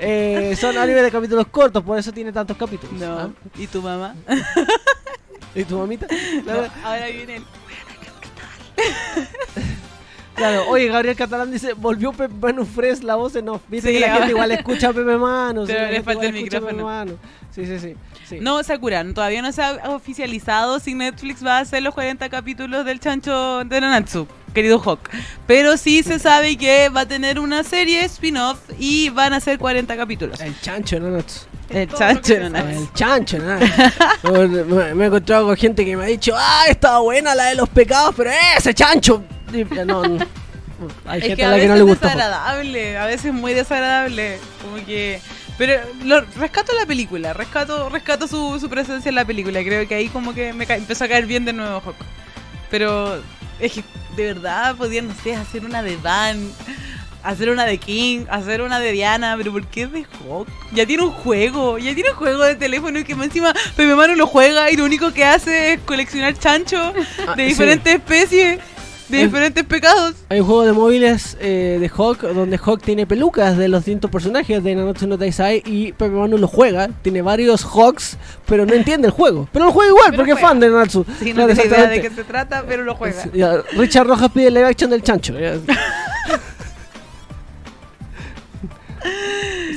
Eh, 0.00 0.56
son 0.60 0.76
animes 0.78 1.04
de 1.04 1.10
capítulos 1.12 1.46
cortos, 1.48 1.84
por 1.84 1.96
eso 1.98 2.10
tiene 2.10 2.32
tantos 2.32 2.56
capítulos. 2.56 2.94
No, 2.98 3.18
¿ah? 3.18 3.30
¿y 3.56 3.68
tu 3.68 3.80
mamá? 3.80 4.16
¿Y 5.54 5.62
tu 5.62 5.78
mamita? 5.78 6.08
No, 6.44 6.52
ahora 6.82 7.06
viene 7.06 7.36
el... 7.36 7.44
claro. 10.34 10.64
Oye, 10.68 10.88
Gabriel 10.88 11.16
Catalán 11.16 11.50
dice, 11.50 11.72
volvió 11.74 12.12
Pepe 12.12 12.34
Manu 12.40 12.64
Fresh 12.64 13.00
la 13.02 13.14
voz 13.16 13.34
en 13.36 13.48
off. 13.48 13.62
Viste 13.68 13.88
Sí, 13.88 13.94
que 13.94 14.00
la 14.00 14.06
ahora- 14.06 14.18
gente 14.26 14.32
igual 14.32 14.50
escucha 14.52 14.88
a 14.88 14.92
Pepe 14.92 15.16
Manu. 15.16 15.66
sí, 15.66 15.72
Pero 15.72 15.90
le 15.92 16.02
falta 16.02 16.26
el 16.26 16.32
micrófono. 16.32 16.84
Manu. 16.84 17.18
Sí, 17.54 17.66
sí, 17.66 17.78
sí. 17.78 17.94
sí. 18.28 18.38
No, 18.40 18.62
Sakura, 18.62 19.04
todavía 19.12 19.42
no 19.42 19.52
se 19.52 19.62
ha 19.62 19.90
oficializado 19.90 20.80
si 20.80 20.94
Netflix 20.94 21.44
va 21.44 21.58
a 21.58 21.60
hacer 21.60 21.82
los 21.82 21.92
40 21.94 22.28
capítulos 22.30 22.84
del 22.86 22.98
chancho 22.98 23.62
de 23.64 23.80
Nanatsu, 23.80 24.26
querido 24.54 24.80
Hawk. 24.80 25.10
Pero 25.46 25.76
sí 25.76 26.02
se 26.02 26.18
sabe 26.18 26.56
que 26.56 26.88
va 26.88 27.02
a 27.02 27.06
tener 27.06 27.38
una 27.38 27.62
serie 27.62 28.02
spin-off 28.06 28.58
y 28.78 29.10
van 29.10 29.34
a 29.34 29.40
ser 29.40 29.58
40 29.58 29.96
capítulos. 29.98 30.40
El 30.40 30.58
chancho, 30.62 30.98
no, 30.98 31.08
no. 31.10 31.18
El 31.68 31.88
chancho 31.88 32.32
de 32.34 32.38
se 32.38 32.50
Nanatsu. 32.50 32.80
El 32.82 32.92
chancho, 32.94 33.38
nada. 33.38 33.60
me, 34.22 34.94
me 34.94 35.04
he 35.04 35.06
encontrado 35.08 35.46
con 35.46 35.56
gente 35.56 35.84
que 35.84 35.94
me 35.96 36.04
ha 36.04 36.06
dicho, 36.06 36.32
ah, 36.36 36.64
estaba 36.70 37.00
buena 37.00 37.34
la 37.34 37.44
de 37.46 37.54
los 37.54 37.68
pecados, 37.68 38.14
pero 38.16 38.30
ese 38.56 38.72
chancho. 38.72 39.22
No, 39.86 40.02
no. 40.02 40.18
Hay 41.06 41.20
Es 41.20 41.26
gente 41.26 41.36
que 41.36 41.44
a 41.44 41.48
a 41.48 41.50
la 41.52 41.56
que 41.56 41.62
veces 41.62 41.68
no 41.78 41.86
le 41.86 41.92
es 41.92 42.00
desagradable, 42.00 42.98
a 42.98 43.06
veces 43.06 43.26
es 43.26 43.32
muy 43.34 43.54
desagradable. 43.54 44.38
Como 44.62 44.84
que. 44.84 45.20
Pero 45.58 45.80
lo, 46.04 46.22
rescato 46.38 46.72
la 46.78 46.86
película, 46.86 47.32
rescato, 47.34 47.88
rescato 47.88 48.26
su, 48.26 48.58
su 48.58 48.68
presencia 48.68 49.08
en 49.10 49.14
la 49.14 49.24
película. 49.24 49.62
Creo 49.62 49.86
que 49.86 49.94
ahí 49.94 50.08
como 50.08 50.34
que 50.34 50.52
me 50.52 50.64
empezó 50.64 51.04
a 51.04 51.08
caer 51.08 51.26
bien 51.26 51.44
de 51.44 51.52
nuevo 51.52 51.80
Hawk. 51.84 51.94
Pero 52.70 53.22
es 53.60 53.72
que 53.72 53.84
de 54.16 54.32
verdad 54.32 54.74
podían, 54.76 55.08
no 55.08 55.14
sé, 55.22 55.36
hacer 55.36 55.64
una 55.64 55.82
de 55.82 55.96
Van 55.98 56.50
hacer 57.22 57.50
una 57.50 57.64
de 57.64 57.78
King, 57.78 58.24
hacer 58.30 58.62
una 58.62 58.80
de 58.80 58.90
Diana, 58.90 59.34
pero 59.36 59.52
¿por 59.52 59.64
qué 59.68 59.86
de 59.86 60.04
Hawk? 60.28 60.48
Ya 60.72 60.84
tiene 60.86 61.04
un 61.04 61.12
juego, 61.12 61.78
ya 61.78 61.94
tiene 61.94 62.10
un 62.10 62.16
juego 62.16 62.42
de 62.42 62.56
teléfono 62.56 62.98
y 62.98 63.04
que 63.04 63.14
más 63.14 63.26
encima 63.26 63.52
Pepe 63.76 63.94
Manu 63.94 64.16
lo 64.16 64.26
juega 64.26 64.72
y 64.72 64.76
lo 64.76 64.84
único 64.84 65.12
que 65.12 65.24
hace 65.24 65.74
es 65.74 65.80
coleccionar 65.82 66.34
chanchos 66.36 66.92
Ah, 67.28 67.34
de 67.36 67.44
sí. 67.44 67.48
diferentes 67.50 67.94
especies, 67.94 68.58
de 69.12 69.22
Es- 69.24 69.30
diferentes 69.30 69.64
pecados. 69.64 70.14
Hay 70.28 70.40
un 70.40 70.46
juego 70.46 70.64
de 70.64 70.72
móviles 70.72 71.36
eh, 71.40 71.78
de 71.80 71.88
Hawk 71.88 72.22
donde 72.22 72.58
Hawk 72.58 72.82
tiene 72.82 73.06
pelucas 73.06 73.56
de 73.56 73.68
los 73.68 73.84
distintos 73.84 74.10
personajes 74.10 74.62
de 74.64 74.74
Nanatsu 74.74 75.06
no 75.06 75.16
Taizai 75.18 75.62
y 75.66 75.92
Pepe 75.92 76.10
Manu 76.10 76.38
lo 76.38 76.48
juega. 76.48 76.88
Tiene 77.02 77.22
varios 77.22 77.64
Hawks, 77.64 78.16
pero 78.46 78.66
no 78.66 78.74
entiende 78.74 79.06
el 79.06 79.12
juego. 79.12 79.48
Pero 79.52 79.66
lo 79.66 79.72
juega 79.72 79.90
igual 79.90 80.06
Pero 80.10 80.16
porque 80.18 80.32
es 80.32 80.40
fan 80.40 80.58
de 80.58 80.68
Nanatsu. 80.70 81.04
Sí, 81.20 81.32
no 81.32 81.46
tiene 81.46 81.64
idea 81.64 81.86
de 81.86 82.00
qué 82.02 82.10
se 82.10 82.24
trata, 82.24 82.64
pero 82.66 82.82
lo 82.82 82.94
juega. 82.96 83.24
Ya, 83.32 83.62
Richard 83.76 84.06
Rojas 84.06 84.30
pide 84.32 84.50
live 84.50 84.64
action 84.66 84.90
del 84.90 85.02
chancho. 85.02 85.34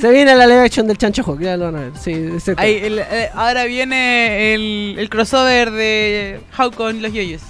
Se 0.00 0.10
viene 0.10 0.34
la 0.36 0.46
live 0.46 0.60
action 0.60 0.86
del 0.86 0.98
chancho 0.98 1.22
Hawk, 1.24 1.40
ya 1.40 1.56
lo 1.56 1.64
van 1.66 1.76
a 1.76 1.80
ver. 1.80 1.92
Sí, 2.00 2.12
exacto. 2.12 2.60
Ahí, 2.62 2.74
el- 2.82 2.98
eh, 2.98 3.30
ahora 3.34 3.64
viene 3.64 4.54
el, 4.54 4.96
el 4.98 5.08
crossover 5.08 5.70
de 5.70 6.40
How 6.58 6.70
con 6.70 7.00
los 7.02 7.12
yoyos. 7.12 7.42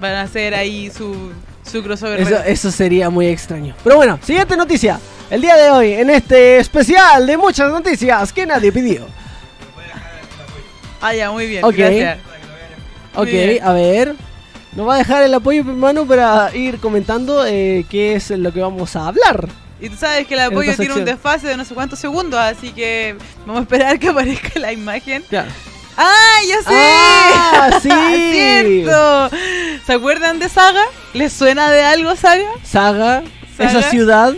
Van 0.00 0.14
a 0.14 0.22
hacer 0.22 0.54
ahí 0.54 0.90
su, 0.90 1.32
su 1.70 1.82
crossover. 1.82 2.20
Eso, 2.20 2.42
eso 2.42 2.70
sería 2.70 3.10
muy 3.10 3.26
extraño. 3.26 3.74
Pero 3.84 3.96
bueno, 3.96 4.18
siguiente 4.22 4.56
noticia. 4.56 4.98
El 5.30 5.42
día 5.42 5.56
de 5.56 5.70
hoy, 5.70 5.92
en 5.92 6.10
este 6.10 6.58
especial 6.58 7.26
de 7.26 7.36
muchas 7.36 7.70
noticias 7.70 8.32
que 8.32 8.46
nadie 8.46 8.72
pidió. 8.72 9.06
Ah, 11.00 11.14
ya, 11.14 11.30
muy 11.30 11.46
bien. 11.46 11.64
Ok. 11.64 11.74
Gracias. 11.76 12.18
Ok, 13.14 13.26
bien. 13.26 13.62
a 13.62 13.72
ver. 13.72 14.14
Nos 14.72 14.88
va 14.88 14.94
a 14.94 14.98
dejar 14.98 15.24
el 15.24 15.34
apoyo, 15.34 15.60
hermano, 15.60 16.06
para 16.06 16.54
ir 16.54 16.78
comentando 16.78 17.44
eh, 17.44 17.84
qué 17.90 18.14
es 18.14 18.30
lo 18.30 18.52
que 18.52 18.60
vamos 18.60 18.94
a 18.94 19.08
hablar. 19.08 19.48
Y 19.80 19.88
tú 19.88 19.96
sabes 19.96 20.26
que 20.26 20.34
el 20.34 20.40
apoyo 20.40 20.76
tiene 20.76 20.94
un 20.94 21.04
desfase 21.04 21.48
de 21.48 21.56
no 21.56 21.64
sé 21.64 21.74
cuántos 21.74 21.98
segundos, 21.98 22.38
así 22.38 22.70
que 22.70 23.16
vamos 23.46 23.60
a 23.60 23.62
esperar 23.62 23.98
que 23.98 24.08
aparezca 24.08 24.60
la 24.60 24.72
imagen. 24.72 25.24
Ya. 25.30 25.46
¡Ah, 25.96 26.36
ya 26.48 26.62
sé! 26.62 26.68
¡Ah, 26.70 27.70
sí! 27.82 27.90
¡Cierto! 28.32 29.30
¿Se 29.86 29.92
acuerdan 29.92 30.38
de 30.38 30.48
Saga? 30.48 30.84
¿Les 31.14 31.32
suena 31.32 31.70
de 31.70 31.82
algo 31.82 32.16
Saga? 32.16 32.48
Saga, 32.62 33.22
Saga, 33.56 33.70
esa 33.70 33.90
ciudad 33.90 34.34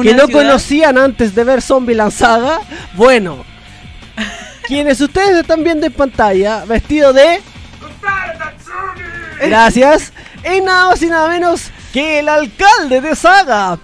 que 0.00 0.14
no 0.14 0.26
ciudad. 0.26 0.42
conocían 0.42 0.96
antes 0.96 1.34
de 1.34 1.44
ver 1.44 1.60
Zombieland 1.60 2.12
Saga. 2.12 2.60
Bueno, 2.94 3.44
quienes 4.66 5.00
ustedes 5.00 5.36
están 5.38 5.62
viendo 5.62 5.86
en 5.86 5.92
pantalla, 5.92 6.64
vestido 6.64 7.12
de. 7.12 7.42
Gracias. 9.40 10.12
Es 10.42 10.62
nada 10.62 10.88
más 10.88 11.02
y 11.02 11.06
nada 11.06 11.28
menos 11.28 11.70
que 11.92 12.20
el 12.20 12.28
alcalde 12.28 13.00
de 13.00 13.14
Saga. 13.14 13.78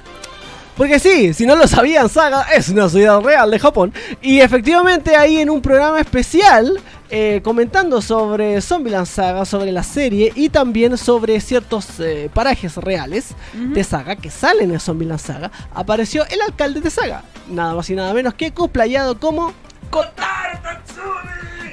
Porque 0.76 1.00
sí, 1.00 1.34
si 1.34 1.44
no 1.44 1.56
lo 1.56 1.66
sabían, 1.66 2.08
Saga 2.08 2.46
es 2.54 2.68
una 2.68 2.88
ciudad 2.88 3.20
real 3.20 3.50
de 3.50 3.58
Japón. 3.58 3.92
Y 4.22 4.40
efectivamente 4.40 5.16
ahí 5.16 5.40
en 5.40 5.50
un 5.50 5.60
programa 5.60 6.00
especial, 6.00 6.80
eh, 7.10 7.40
comentando 7.42 8.02
sobre 8.02 8.60
Zombieland 8.60 9.06
Saga, 9.06 9.44
sobre 9.44 9.72
la 9.72 9.82
serie 9.82 10.32
y 10.34 10.50
también 10.50 10.98
sobre 10.98 11.40
ciertos 11.40 12.00
eh, 12.00 12.30
parajes 12.32 12.76
reales 12.76 13.30
Ujú. 13.54 13.72
de 13.72 13.84
Saga 13.84 14.16
que 14.16 14.30
salen 14.30 14.70
en 14.72 14.80
Zombieland 14.80 15.20
Saga, 15.20 15.50
apareció 15.74 16.26
el 16.26 16.40
alcalde 16.42 16.80
de 16.80 16.90
Saga. 16.90 17.22
Nada 17.48 17.74
más 17.74 17.88
y 17.88 17.94
nada 17.94 18.12
menos 18.12 18.34
que 18.34 18.52
cosplayado 18.52 19.18
como... 19.18 19.52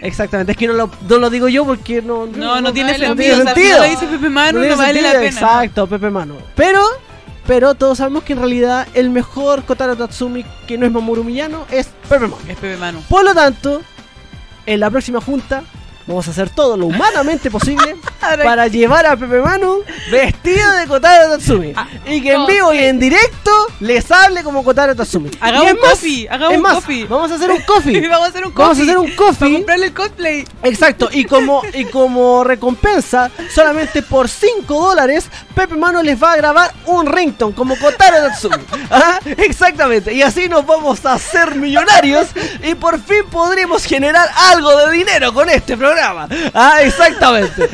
Exactamente, 0.02 0.52
es 0.54 0.58
que 0.58 0.68
no 0.68 0.74
lo, 0.74 0.90
no 1.10 1.18
lo 1.18 1.30
digo 1.30 1.48
yo 1.48 1.66
porque 1.66 2.02
no... 2.02 2.28
No, 2.28 2.62
no 2.62 2.72
tiene 2.72 2.94
vale, 2.94 3.08
sentido. 3.08 3.38
no 3.38 3.42
o 3.42 3.46
sea, 3.46 3.56
si 3.56 3.70
no 3.70 3.78
lo 3.78 3.84
dice 3.84 4.08
Pepe 4.08 4.30
Manu, 4.30 4.60
no, 4.60 4.66
tiene 4.66 4.76
vale 4.76 5.02
la 5.02 5.12
sentido, 5.12 5.20
pena. 5.36 5.48
Exacto, 5.48 5.88
Pepe 5.88 6.10
Manu. 6.12 6.36
Pero, 6.56 6.82
pero 7.48 7.76
todos 7.76 7.98
sabemos 7.98 8.24
que 8.24 8.34
en 8.34 8.40
realidad 8.40 8.88
el 8.94 9.10
mejor 9.10 9.64
Kotaro 9.64 9.96
Tatsumi 9.96 10.46
que 10.68 10.78
no 10.78 10.86
es 10.86 10.92
Mamoru 10.92 11.24
Miyano 11.24 11.66
es 11.72 11.88
Pepe 12.08 12.28
Manu. 12.28 12.38
Es 12.48 12.56
Pepe 12.56 12.78
Manu. 12.78 13.02
Por 13.10 13.26
lo 13.26 13.34
tanto, 13.34 13.82
en 14.66 14.80
la 14.80 14.90
próxima 14.90 15.22
junta 15.22 15.64
vamos 16.08 16.28
a 16.28 16.32
hacer 16.32 16.50
todo 16.50 16.78
lo 16.78 16.86
humanamente 16.88 17.50
posible 17.50 17.96
para 18.44 18.68
llevar 18.68 19.06
a 19.06 19.16
Pepe 19.16 19.40
Manu 19.42 19.84
vestido 20.12 20.72
de 20.74 20.88
Kotaro 20.88 21.32
Tatsumi. 21.32 21.74
Ah, 21.76 21.88
y 22.06 22.22
que 22.22 22.34
en 22.34 22.46
vivo 22.46 22.74
y 22.74 22.80
en 22.80 23.00
directo 23.00 23.52
les 23.80 24.10
hable 24.12 24.44
como 24.44 24.64
Kotaro 24.64 24.96
Tatsumi. 24.96 25.32
Hagamos 25.40 25.72
un 25.72 25.78
coffee, 25.78 26.28
hagamos 26.30 26.56
un 26.56 26.62
más, 26.62 26.74
coffee. 26.76 27.06
Vamos 27.06 27.32
a 27.32 27.36
hacer 27.36 27.52
un 27.52 27.62
coffee. 27.62 28.08
Vamos 28.16 28.28
a 28.28 28.30
hacer 28.30 28.46
un 28.46 28.52
coffee. 28.52 28.64
Vamos 28.64 28.80
a 28.80 28.82
hacer 28.84 28.98
un 28.98 29.06
Para 29.06 29.16
coffee. 29.16 29.54
comprarle 29.54 29.86
el 29.88 29.94
cosplay. 29.94 30.48
Exacto, 30.64 31.10
y 31.12 31.26
como, 31.26 31.62
y 31.74 31.86
como 31.86 32.44
recompensa, 32.44 33.32
solamente 33.54 34.02
por 34.02 34.30
5 34.30 34.74
dólares, 34.80 35.28
Pepe 35.54 35.76
Mano 35.76 36.02
les 36.04 36.22
va 36.22 36.34
a 36.34 36.36
grabar 36.36 36.74
un 36.86 37.06
ringtone 37.06 37.54
como 37.56 37.78
Kotaro 37.78 38.28
Tatsumi. 38.28 38.56
¿Ah? 38.92 39.20
Exactamente, 39.26 40.14
y 40.14 40.22
así 40.22 40.50
nos 40.50 40.66
vamos 40.66 41.06
a 41.06 41.14
hacer 41.14 41.56
millonarios 41.56 42.28
y 42.64 42.76
por 42.76 43.00
fin 43.02 43.26
podremos 43.32 43.86
generar 43.86 44.30
algo 44.52 44.76
de 44.78 44.92
dinero 44.92 45.34
con 45.34 45.50
este 45.50 45.76
programa. 45.76 45.95
Ah, 46.54 46.78
exactamente. 46.82 47.70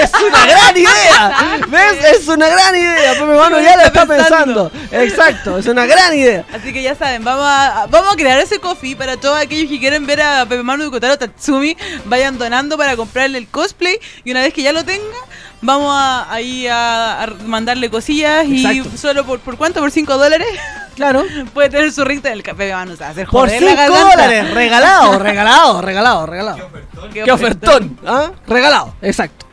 Es 0.00 0.10
una 0.14 0.46
gran 0.46 0.76
idea. 0.76 1.58
¿Ves? 1.68 2.04
Es 2.16 2.28
una 2.28 2.48
gran 2.48 2.74
idea. 2.74 3.12
Pepe 3.12 3.24
Mano 3.26 3.60
ya 3.60 3.76
lo 3.76 3.82
está 3.82 4.06
pensando. 4.06 4.72
Exacto, 4.90 5.58
es 5.58 5.66
una 5.66 5.86
gran 5.86 6.14
idea. 6.14 6.44
Así 6.52 6.72
que 6.72 6.82
ya 6.82 6.94
saben, 6.94 7.22
vamos 7.22 7.44
a, 7.46 7.86
vamos 7.90 8.14
a 8.14 8.16
crear 8.16 8.38
ese 8.38 8.58
coffee 8.58 8.96
para 8.96 9.16
todos 9.16 9.38
aquellos 9.38 9.70
que 9.70 9.78
quieren 9.78 10.06
ver 10.06 10.22
a 10.22 10.46
Pepe 10.46 10.62
Manu 10.62 10.86
y 10.86 10.90
Kotaro 10.90 11.18
Tatsumi. 11.18 11.76
Vayan 12.06 12.38
donando 12.38 12.76
para 12.76 12.96
comprarle 12.96 13.38
el 13.38 13.48
cosplay. 13.48 13.98
Y 14.24 14.30
una 14.30 14.40
vez 14.40 14.52
que 14.52 14.62
ya 14.62 14.72
lo 14.72 14.84
tenga, 14.84 15.18
vamos 15.64 15.92
a, 15.96 16.32
ahí 16.32 16.66
a, 16.66 17.22
a 17.22 17.26
mandarle 17.46 17.90
cosillas. 17.90 18.46
Y 18.46 18.82
solo 18.96 19.24
por, 19.24 19.40
por 19.40 19.56
cuánto, 19.56 19.80
por 19.80 19.90
5 19.90 20.16
dólares, 20.18 20.46
Claro. 20.94 21.24
puede 21.54 21.70
tener 21.70 21.92
su 21.92 22.04
ring 22.04 22.22
del 22.22 22.42
Manu. 22.72 22.92
O 22.92 22.96
sea, 22.96 23.08
hacer 23.10 23.26
Por 23.26 23.48
joder 23.48 23.58
5 23.58 23.64
la 23.70 23.76
garganta. 23.76 24.10
dólares. 24.10 24.50
Regalado, 24.54 25.18
regalado, 25.18 25.82
regalado, 25.82 26.26
regalado. 26.26 26.70
Qué 27.12 27.22
¡Qué 27.24 27.32
ofertón! 27.32 27.98
¿Ah? 28.06 28.30
Regalado, 28.46 28.94
exacto. 29.02 29.46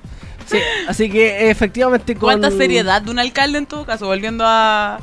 Sí, 0.45 0.57
así 0.87 1.09
que 1.09 1.49
efectivamente 1.49 2.13
con... 2.13 2.21
¿Cuánta 2.27 2.51
seriedad 2.51 3.01
de 3.01 3.09
un 3.11 3.19
alcalde 3.19 3.57
en 3.57 3.65
todo 3.65 3.85
caso? 3.85 4.05
Volviendo 4.07 4.43
a, 4.45 4.99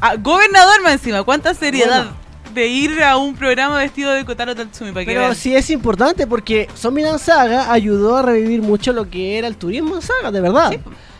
a 0.00 0.14
gobernador 0.16 0.80
más 0.82 0.92
encima. 0.94 1.22
¿Cuánta 1.22 1.52
seriedad 1.54 2.04
Bueno. 2.04 2.19
De 2.54 2.66
ir 2.66 3.02
a 3.02 3.16
un 3.16 3.34
programa 3.34 3.78
vestido 3.78 4.12
de 4.12 4.24
Kotaro 4.24 4.54
Tatsumi? 4.54 4.92
Para 4.92 5.06
Pero 5.06 5.34
sí 5.34 5.54
es 5.54 5.70
importante 5.70 6.26
porque 6.26 6.68
Zombieland 6.76 7.18
Saga 7.18 7.72
ayudó 7.72 8.16
a 8.16 8.22
revivir 8.22 8.62
mucho 8.62 8.92
lo 8.92 9.08
que 9.08 9.38
era 9.38 9.46
el 9.46 9.56
turismo 9.56 9.96
en 9.96 10.02
Saga, 10.02 10.30
de 10.30 10.40
verdad. 10.40 10.72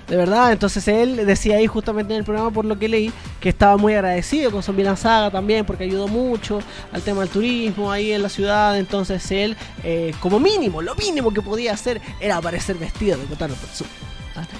De 0.09 0.16
verdad, 0.16 0.51
entonces 0.51 0.89
él 0.89 1.24
decía 1.24 1.59
ahí 1.59 1.68
justamente 1.68 2.12
en 2.12 2.18
el 2.18 2.24
programa 2.24 2.51
por 2.51 2.64
lo 2.64 2.76
que 2.76 2.89
leí 2.89 3.12
que 3.39 3.49
estaba 3.49 3.76
muy 3.76 3.95
agradecido 3.95 4.51
con 4.51 4.61
Zombieland 4.61 4.99
Saga 4.99 5.31
también 5.31 5.64
porque 5.64 5.85
ayudó 5.85 6.09
mucho 6.09 6.61
al 6.93 7.03
tema 7.03 7.20
del 7.20 7.28
turismo 7.28 7.93
ahí 7.93 8.11
en 8.11 8.22
la 8.22 8.28
ciudad. 8.28 8.76
Entonces 8.76 9.31
él, 9.31 9.57
eh, 9.85 10.12
como 10.18 10.41
mínimo, 10.41 10.83
lo 10.83 10.97
mínimo 10.97 11.33
que 11.33 11.43
podía 11.43 11.74
hacer 11.74 12.01
era 12.18 12.39
aparecer 12.39 12.76
vestido 12.76 13.18
de 13.18 13.24
Kotaro 13.26 13.55
Tatsumi. 13.55 14.09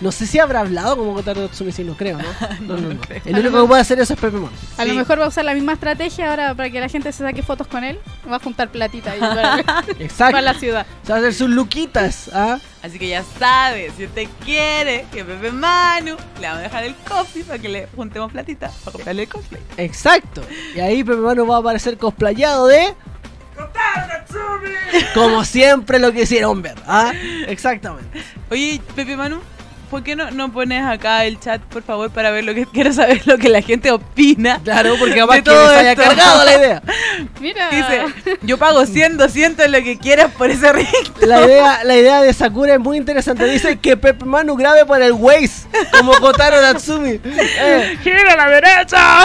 No 0.01 0.13
sé 0.13 0.27
si 0.27 0.39
habrá 0.39 0.61
hablado 0.61 0.97
como 0.97 1.15
Kotaro 1.15 1.49
sí, 1.53 1.85
no 1.85 1.95
creo, 1.95 2.19
¿no? 2.23 2.29
No, 2.61 2.77
no, 2.77 2.95
no. 2.95 3.01
creo. 3.01 3.23
El 3.25 3.39
único 3.39 3.63
que 3.63 3.69
puede 3.69 3.81
hacer 3.83 4.01
eso 4.01 4.15
es 4.15 4.21
Pepe 4.21 4.37
Mon. 4.37 4.51
A 4.79 4.85
lo 4.85 4.95
mejor 4.95 5.21
va 5.21 5.27
a 5.27 5.29
usar 5.29 5.45
la 5.45 5.55
misma 5.55 5.75
estrategia 5.75 6.31
ahora 6.31 6.55
para 6.55 6.71
que 6.71 6.81
la 6.81 6.89
gente 6.89 7.13
se 7.13 7.25
saque 7.25 7.43
fotos 7.43 7.67
con 7.67 7.85
él. 7.85 7.99
Va 8.31 8.37
a 8.37 8.41
juntar 8.41 8.71
platita 8.71 9.13
ahí 9.13 9.21
para, 9.21 9.59
Exacto. 9.99 10.33
para 10.33 10.43
la 10.43 10.55
ciudad. 10.55 10.87
Se 11.03 11.13
va 11.13 11.17
a 11.17 11.19
hacer 11.21 11.35
sus 11.35 11.51
luquitas, 11.51 12.31
¿ah? 12.33 12.59
Así 12.83 12.99
que 12.99 13.09
ya 13.09 13.23
sabe, 13.39 13.93
si 13.97 14.07
usted 14.07 14.27
quiere 14.45 15.05
que 15.13 15.23
Pepe 15.25 15.53
Manu, 15.53 16.17
le 16.41 16.47
vamos 16.47 16.61
a 16.61 16.63
dejar 16.63 16.85
el 16.85 16.95
coffee 16.97 17.45
para 17.45 17.59
que 17.59 17.69
le 17.69 17.89
juntemos 17.95 18.33
platita 18.33 18.71
para 18.85 18.93
comprarle 18.93 19.23
el 19.25 19.29
cosplay. 19.29 19.63
Exacto. 19.77 20.43
Y 20.75 20.81
ahí 20.81 21.05
Pepe 21.05 21.19
Mano 21.21 21.47
va 21.47 21.57
a 21.57 21.61
aparecer 21.61 21.99
cosplayado 21.99 22.67
de. 22.67 22.95
Como 25.15 25.45
siempre 25.45 25.99
lo 25.99 26.13
quisieron 26.13 26.63
ver. 26.63 26.77
¿ah? 26.87 27.13
Exactamente. 27.47 28.23
Oye, 28.51 28.81
Pepe 28.95 29.17
Manu, 29.17 29.41
¿por 29.91 30.05
qué 30.05 30.15
no, 30.15 30.31
no 30.31 30.53
pones 30.53 30.85
acá 30.85 31.25
el 31.25 31.39
chat, 31.41 31.61
por 31.63 31.83
favor, 31.83 32.11
para 32.11 32.31
ver 32.31 32.45
lo 32.45 32.55
que 32.55 32.65
quiero 32.65 32.93
saber 32.93 33.21
lo 33.27 33.37
que 33.37 33.49
la 33.49 33.61
gente 33.61 33.91
opina? 33.91 34.61
Claro, 34.63 34.95
porque 34.99 35.17
capaz 35.17 35.35
De 35.35 35.43
que 35.43 35.51
todo 35.51 35.69
haya 35.69 35.97
cargado 35.97 36.45
la 36.45 36.57
idea. 36.57 36.83
Mira. 37.41 37.69
Dice, 37.71 38.39
yo 38.43 38.57
pago 38.57 38.87
100, 38.87 39.17
200, 39.17 39.69
lo 39.69 39.83
que 39.83 39.99
quieras 39.99 40.31
por 40.33 40.51
ese 40.51 40.73
ring. 40.73 40.87
La 41.21 41.45
idea, 41.45 41.85
la 41.85 41.97
idea 41.97 42.23
de 42.23 42.33
Sakura 42.33 42.75
es 42.75 42.81
muy 42.81 42.97
interesante. 42.97 43.45
Dice 43.45 43.79
que 43.79 43.97
Pepe 43.97 44.25
Manu 44.25 44.57
grabe 44.57 44.87
para 44.87 45.07
el 45.07 45.13
Waze, 45.13 45.69
como 45.91 46.13
Kotaro 46.13 46.61
Natsumi. 46.63 47.21
Eh, 47.63 47.99
¡Gira 48.03 48.33
a 48.33 48.37
la 48.37 48.49
derecha! 48.49 49.19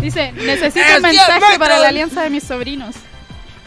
Dice, 0.00 0.32
necesito 0.32 0.80
¡Es 0.80 0.96
un 0.96 1.02
mensaje 1.02 1.10
10 1.10 1.40
metros! 1.40 1.58
para 1.58 1.78
la 1.78 1.88
alianza 1.88 2.22
de 2.22 2.30
mis 2.30 2.44
sobrinos. 2.44 2.94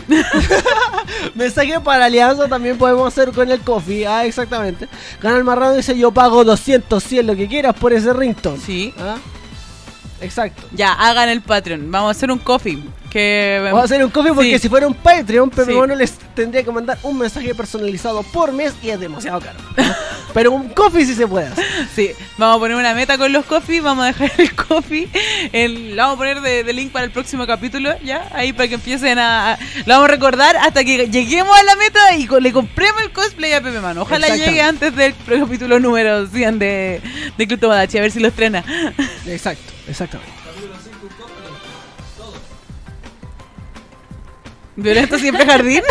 mensaje 1.36 1.80
para 1.80 2.06
Alianza 2.06 2.48
también 2.48 2.78
podemos 2.78 3.08
hacer 3.08 3.32
con 3.32 3.50
el 3.50 3.60
coffee. 3.62 4.06
Ah, 4.08 4.26
exactamente. 4.26 4.88
Canal 5.22 5.44
Marrado 5.44 5.76
dice: 5.76 5.98
Yo 5.98 6.12
pago 6.12 6.44
200, 6.44 7.04
100, 7.04 7.28
lo 7.28 7.36
que 7.36 7.48
quieras 7.48 7.76
por 7.76 7.94
ese 7.94 8.14
ringtone. 8.14 8.60
Sí. 8.60 8.94
¿Ah? 9.00 9.18
Exacto. 10.22 10.64
Ya, 10.74 10.94
hagan 10.94 11.30
el 11.30 11.42
Patreon. 11.42 11.90
Vamos 11.92 12.10
a 12.10 12.12
hacer 12.12 12.30
un 12.32 12.40
coffee. 12.40 12.84
Que 13.10 13.60
Vamos 13.64 13.82
a 13.82 13.86
hacer 13.86 14.04
un 14.04 14.12
coffee 14.12 14.34
porque 14.34 14.54
Sí. 14.54 14.60
si 14.60 14.70
fuera 14.70 14.86
un 14.86 14.94
Patreon, 14.94 15.50
Pepe 15.50 15.72
Sí. 15.72 15.78
Mono 15.78 15.96
les 15.96 16.12
tendría 16.36 16.64
que 16.64 16.72
mandar 16.72 17.00
un 17.04 17.18
mensaje 17.18 17.56
personalizado 17.56 18.22
por 18.24 18.52
mes 18.52 18.74
y 18.84 18.90
es 18.90 19.00
demasiado 19.00 19.40
caro. 19.40 19.58
Pero 20.34 20.52
un 20.52 20.70
coffee 20.70 21.06
sí 21.06 21.16
se 21.16 21.28
puede 21.28 21.48
hacer. 21.48 21.66
Sí, 21.96 22.12
vamos 22.38 22.58
a 22.58 22.60
poner 22.60 22.78
una 22.78 22.94
meta 22.94 23.18
con 23.18 23.32
los 23.34 23.46
coffee, 23.46 23.82
vamos 23.82 24.04
a 24.04 24.08
dejar 24.08 24.32
el 24.38 24.54
coffee, 24.56 25.10
el, 25.52 25.96
lo 25.96 26.04
vamos 26.04 26.16
a 26.16 26.18
poner 26.18 26.42
de, 26.42 26.64
de 26.64 26.74
link 26.74 26.92
para 26.92 27.06
el 27.06 27.12
próximo 27.12 27.46
capítulo, 27.48 27.92
ya, 28.04 28.28
ahí 28.34 28.54
para 28.54 28.68
que 28.68 28.76
empiecen 28.76 29.18
a, 29.20 29.54
a- 29.54 29.60
lo 29.86 29.94
vamos 29.96 30.06
a 30.06 30.12
recordar 30.12 30.56
hasta 30.58 30.84
que 30.84 31.08
lleguemos 31.10 31.58
a 31.58 31.64
la 31.64 31.76
meta 31.76 32.16
y 32.16 32.28
co- 32.28 32.40
le 32.40 32.52
compremos 32.52 33.02
el 33.02 33.12
cosplay 33.12 33.54
a 33.54 33.62
Pepe 33.62 33.80
Mano. 33.80 34.04
Ojalá 34.04 34.28
llegue 34.46 34.62
antes 34.62 34.96
del 34.96 35.16
capítulo 35.40 35.80
número 35.80 36.28
100 36.28 36.60
de, 36.60 37.02
de 37.38 37.48
Club 37.48 37.60
Tomodachi, 37.60 37.98
a 37.98 38.02
ver 38.02 38.12
si 38.12 38.20
lo 38.20 38.28
estrena. 38.28 38.64
Exacto, 39.26 39.72
exactamente. 39.88 40.32
Violento 44.80 45.20
siempre 45.20 45.46
jardín. 45.46 45.82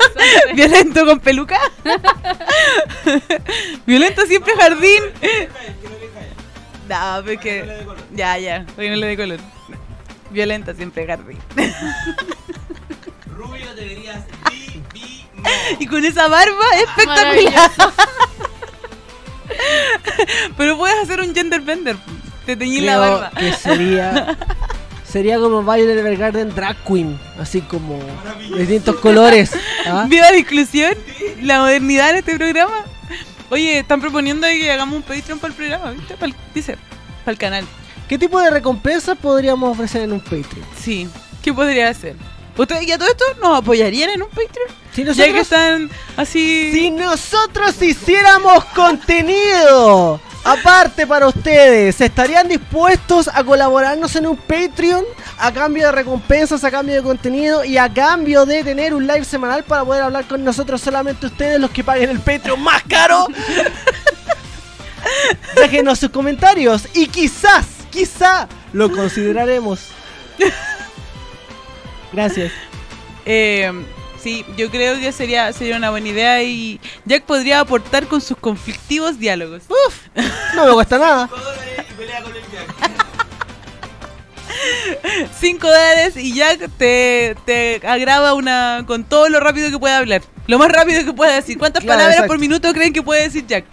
Violento 0.54 1.06
con 1.06 1.20
peluca. 1.20 1.60
Violento 3.86 4.26
siempre 4.26 4.54
jardín. 4.56 5.02
Que 5.20 5.48
no. 6.88 7.16
No, 7.18 7.24
pues. 7.24 7.38
Ya, 8.12 8.38
ya, 8.38 8.66
hoy 8.76 8.90
no 8.90 8.96
le 8.96 9.06
de 9.06 9.16
color. 9.16 9.38
Violenta 10.30 10.74
siempre 10.74 11.06
jardín. 11.06 11.38
Rubio 13.26 13.74
deberías 13.74 14.24
divino. 14.50 15.22
Y 15.78 15.86
con 15.86 16.04
esa 16.04 16.28
barba 16.28 16.64
espectacular. 16.76 17.26
Maravilloso. 17.26 17.92
Pero 20.56 20.76
puedes 20.76 20.98
hacer 20.98 21.20
un 21.20 21.34
gender 21.34 21.60
bender. 21.60 21.96
Te 22.46 22.56
teñí 22.56 22.80
la 22.80 22.98
barba. 22.98 23.30
que 23.38 23.52
sería 23.52 24.36
sería 25.12 25.38
como 25.38 25.62
Violet 25.62 25.98
Evergarden 25.98 26.54
drag 26.54 26.76
queen, 26.84 27.18
así 27.38 27.60
como 27.60 27.98
de 28.50 28.60
distintos 28.60 28.96
colores. 28.96 29.52
¿ah? 29.86 30.06
Viva 30.08 30.30
la 30.30 30.38
inclusión, 30.38 30.94
la 31.42 31.60
modernidad 31.60 32.10
en 32.10 32.16
este 32.16 32.36
programa. 32.36 32.84
Oye, 33.50 33.80
están 33.80 34.00
proponiendo 34.00 34.46
que 34.46 34.70
hagamos 34.70 34.96
un 34.96 35.02
Patreon 35.02 35.38
para 35.38 35.50
el 35.50 35.56
programa, 35.56 35.90
¿viste? 35.90 36.14
Para 36.14 36.32
el, 36.32 36.36
dice, 36.54 36.78
para 37.24 37.32
el 37.32 37.38
canal. 37.38 37.66
¿Qué 38.08 38.18
tipo 38.18 38.40
de 38.40 38.50
recompensas 38.50 39.18
podríamos 39.18 39.70
ofrecer 39.70 40.02
en 40.02 40.12
un 40.12 40.20
Patreon? 40.20 40.66
Sí. 40.80 41.06
¿Qué 41.42 41.52
podría 41.52 41.90
hacer? 41.90 42.16
¿Ustedes 42.56 42.86
y 42.86 42.92
a 42.92 42.98
todo 42.98 43.08
esto 43.08 43.24
nos 43.42 43.58
apoyarían 43.58 44.10
en 44.10 44.22
un 44.22 44.28
Patreon? 44.28 44.81
Si 44.94 45.04
Ya 45.04 45.24
que 45.24 45.32
nosotros, 45.32 45.40
están 45.40 45.90
así. 46.16 46.70
si 46.72 46.90
nosotros 46.90 47.80
hiciéramos 47.80 48.64
contenido 48.66 50.20
aparte 50.44 51.06
para 51.06 51.28
ustedes, 51.28 52.00
¿estarían 52.00 52.48
dispuestos 52.48 53.28
a 53.28 53.44
colaborarnos 53.44 54.14
en 54.16 54.26
un 54.26 54.36
Patreon 54.36 55.04
a 55.38 55.52
cambio 55.52 55.86
de 55.86 55.92
recompensas, 55.92 56.64
a 56.64 56.70
cambio 56.70 56.96
de 56.96 57.02
contenido 57.02 57.64
y 57.64 57.78
a 57.78 57.92
cambio 57.92 58.44
de 58.44 58.64
tener 58.64 58.94
un 58.94 59.06
live 59.06 59.24
semanal 59.24 59.62
para 59.64 59.84
poder 59.84 60.02
hablar 60.02 60.26
con 60.26 60.44
nosotros 60.44 60.80
solamente 60.80 61.26
ustedes 61.26 61.60
los 61.60 61.70
que 61.70 61.84
paguen 61.84 62.10
el 62.10 62.20
Patreon 62.20 62.60
más 62.60 62.82
caro? 62.82 63.26
Déjenos 65.56 65.98
sus 65.98 66.10
comentarios 66.10 66.88
y 66.94 67.06
quizás, 67.06 67.66
quizá 67.90 68.48
lo 68.72 68.90
consideraremos. 68.90 69.88
Gracias. 72.12 72.52
Eh, 73.24 73.70
sí, 74.22 74.44
yo 74.56 74.70
creo 74.70 74.98
que 75.00 75.12
sería, 75.12 75.52
sería 75.52 75.76
una 75.76 75.90
buena 75.90 76.08
idea 76.08 76.42
y 76.42 76.80
Jack 77.04 77.24
podría 77.24 77.60
aportar 77.60 78.06
con 78.06 78.20
sus 78.20 78.36
conflictivos 78.36 79.18
diálogos. 79.18 79.62
No 80.54 80.66
me 80.66 80.72
cuesta 80.72 80.98
nada. 80.98 81.28
5 81.28 81.40
dólares 81.42 82.44
y 82.50 82.54
Jack. 82.54 83.02
5 85.40 85.66
dólares 85.66 86.16
y 86.16 86.34
Jack 86.34 86.70
te, 86.78 87.36
te 87.44 87.80
agrava 87.86 88.34
una 88.34 88.84
con 88.86 89.04
todo 89.04 89.28
lo 89.28 89.40
rápido 89.40 89.70
que 89.70 89.78
pueda 89.78 89.98
hablar. 89.98 90.22
Lo 90.46 90.58
más 90.58 90.70
rápido 90.70 91.04
que 91.04 91.12
pueda 91.12 91.34
decir. 91.34 91.58
¿Cuántas 91.58 91.82
Claro, 91.82 91.98
palabras 91.98 92.16
exacto. 92.16 92.32
por 92.32 92.38
minuto 92.38 92.72
creen 92.72 92.92
que 92.92 93.02
puede 93.02 93.22
decir 93.22 93.46
Jack? 93.46 93.64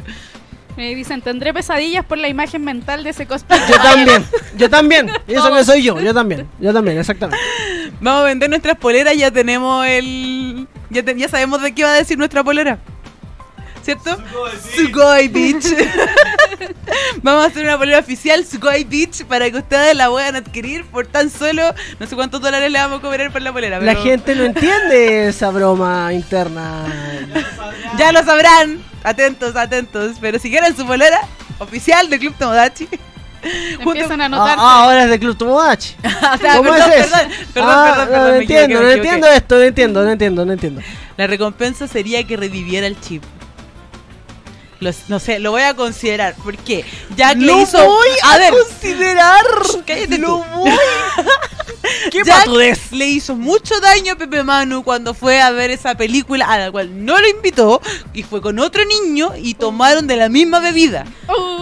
Me 0.77 0.95
dicen, 0.95 1.21
tendré 1.21 1.53
pesadillas 1.53 2.05
por 2.05 2.17
la 2.17 2.29
imagen 2.29 2.63
mental 2.63 3.03
de 3.03 3.09
ese 3.09 3.25
cosplay. 3.25 3.59
Yo 3.69 3.75
también, 3.81 4.25
yo 4.55 4.69
también. 4.69 5.09
Y 5.27 5.33
eso 5.33 5.53
que 5.53 5.63
soy 5.65 5.83
yo, 5.83 5.99
yo 5.99 6.13
también, 6.13 6.47
yo 6.59 6.71
también, 6.71 6.97
exactamente. 6.97 7.37
Vamos 8.01 8.21
a 8.21 8.25
vender 8.25 8.49
nuestras 8.49 8.77
poleras, 8.77 9.15
ya 9.15 9.31
tenemos 9.31 9.85
el... 9.85 10.67
Ya, 10.89 11.03
te- 11.03 11.15
ya 11.17 11.27
sabemos 11.29 11.61
de 11.61 11.73
qué 11.73 11.83
va 11.83 11.91
a 11.91 11.95
decir 11.95 12.17
nuestra 12.17 12.43
polera. 12.43 12.79
¿Cierto? 13.83 14.17
Sugoi 14.75 15.27
Beach. 15.29 15.65
Vamos 17.23 17.43
a 17.45 17.47
hacer 17.47 17.63
una 17.63 17.77
polera 17.77 17.99
oficial 17.99 18.45
Sugoi 18.45 18.83
Beach 18.83 19.23
para 19.25 19.49
que 19.49 19.57
ustedes 19.57 19.95
la 19.95 20.09
puedan 20.09 20.35
adquirir 20.35 20.85
por 20.85 21.07
tan 21.07 21.29
solo 21.29 21.73
no 21.99 22.05
sé 22.05 22.15
cuántos 22.15 22.41
dólares 22.41 22.71
le 22.71 22.77
vamos 22.79 22.99
a 22.99 23.01
cobrar 23.01 23.31
por 23.31 23.41
la 23.41 23.51
polera. 23.53 23.79
La 23.79 23.95
gente 23.95 24.35
no 24.35 24.43
entiende 24.43 25.29
esa 25.29 25.49
broma 25.49 26.11
interna. 26.13 26.85
Ya 27.97 28.11
lo 28.11 28.23
sabrán. 28.23 28.83
Atentos, 29.03 29.55
atentos. 29.55 30.17
Pero 30.19 30.39
si 30.39 30.49
quieren 30.49 30.75
su 30.75 30.85
polera 30.85 31.21
oficial 31.59 32.09
de 32.09 32.19
Club 32.19 32.35
Tomodachi. 32.37 32.87
Empiezan 33.79 34.21
a 34.21 34.25
Ah, 34.25 34.29
notar. 34.29 34.57
ah, 34.59 34.83
ahora 34.83 35.03
es 35.03 35.09
de 35.09 35.19
Club 35.19 35.37
Tomodachi. 35.37 35.95
o 36.03 36.37
sea, 36.37 36.57
¿Cómo 36.57 36.71
perdón, 36.71 36.91
es 36.91 37.05
eso? 37.05 37.15
perdón, 37.15 37.31
perdón, 37.53 37.69
Ah, 37.71 37.83
perdón, 37.85 38.05
no, 38.05 38.11
perdón, 38.11 38.27
no 38.27 38.31
me 38.31 38.43
equivoqué, 38.43 38.61
entiendo, 38.63 38.79
me 38.79 38.83
no 38.85 38.89
equivoqué. 38.91 39.07
entiendo 39.09 39.27
esto, 39.27 39.55
no 39.55 39.61
entiendo, 39.63 40.03
no 40.03 40.09
entiendo, 40.11 40.45
no 40.45 40.53
entiendo. 40.53 40.81
La 41.17 41.27
recompensa 41.27 41.87
sería 41.87 42.23
que 42.25 42.37
reviviera 42.37 42.87
el 42.87 42.99
chip. 42.99 43.23
Los- 44.79 45.09
no 45.09 45.19
sé, 45.19 45.39
lo 45.39 45.51
voy 45.51 45.63
a 45.63 45.73
considerar. 45.73 46.35
¿Por 46.35 46.57
qué? 46.57 46.85
Jack 47.17 47.37
le 47.37 47.47
Lo 47.47 47.61
hizo. 47.61 47.83
voy 47.85 48.07
a, 48.23 48.37
ver, 48.37 48.53
considerar. 48.53 49.43
cállate 49.85 50.17
Lo 50.17 50.27
tú. 50.37 50.43
voy. 50.55 50.71
¿Qué 52.11 52.23
Jack 52.23 52.45
patudez? 52.45 52.91
le 52.93 53.05
hizo 53.07 53.35
mucho 53.35 53.77
daño 53.81 54.13
a 54.13 54.15
Pepe 54.15 54.41
Manu 54.43 54.83
cuando 54.83 55.13
fue 55.13 55.41
a 55.41 55.51
ver 55.51 55.69
esa 55.71 55.95
película 55.95 56.45
a 56.45 56.57
la 56.57 56.71
cual 56.71 57.03
no 57.05 57.19
lo 57.19 57.27
invitó 57.27 57.81
y 58.13 58.23
fue 58.23 58.41
con 58.41 58.57
otro 58.59 58.81
niño 58.85 59.31
y 59.37 59.55
tomaron 59.55 60.07
de 60.07 60.15
la 60.15 60.29
misma 60.29 60.59
bebida. 60.59 61.05
Uh, 61.27 61.58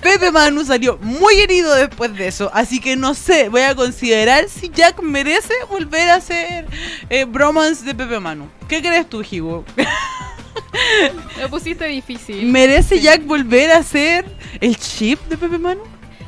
Pepe 0.00 0.30
Manu 0.30 0.64
salió 0.64 0.98
muy 0.98 1.34
herido 1.36 1.74
después 1.74 2.14
de 2.14 2.28
eso, 2.28 2.50
así 2.52 2.80
que 2.80 2.96
no 2.96 3.14
sé, 3.14 3.48
voy 3.48 3.62
a 3.62 3.74
considerar 3.74 4.48
si 4.48 4.68
Jack 4.68 5.00
merece 5.02 5.54
volver 5.68 6.10
a 6.10 6.16
hacer 6.16 6.66
eh, 7.08 7.24
bromance 7.24 7.84
de 7.84 7.94
Pepe 7.94 8.18
Manu. 8.20 8.48
¿Qué 8.68 8.80
crees 8.80 9.08
tú, 9.08 9.22
Higo? 9.28 9.64
lo 11.40 11.48
pusiste 11.48 11.86
difícil. 11.86 12.46
¿Merece 12.46 13.00
Jack 13.00 13.24
volver 13.24 13.70
a 13.70 13.78
hacer 13.78 14.24
el 14.60 14.76
chip 14.76 15.20
de 15.28 15.36
Pepe 15.36 15.58
Manu? 15.58 15.82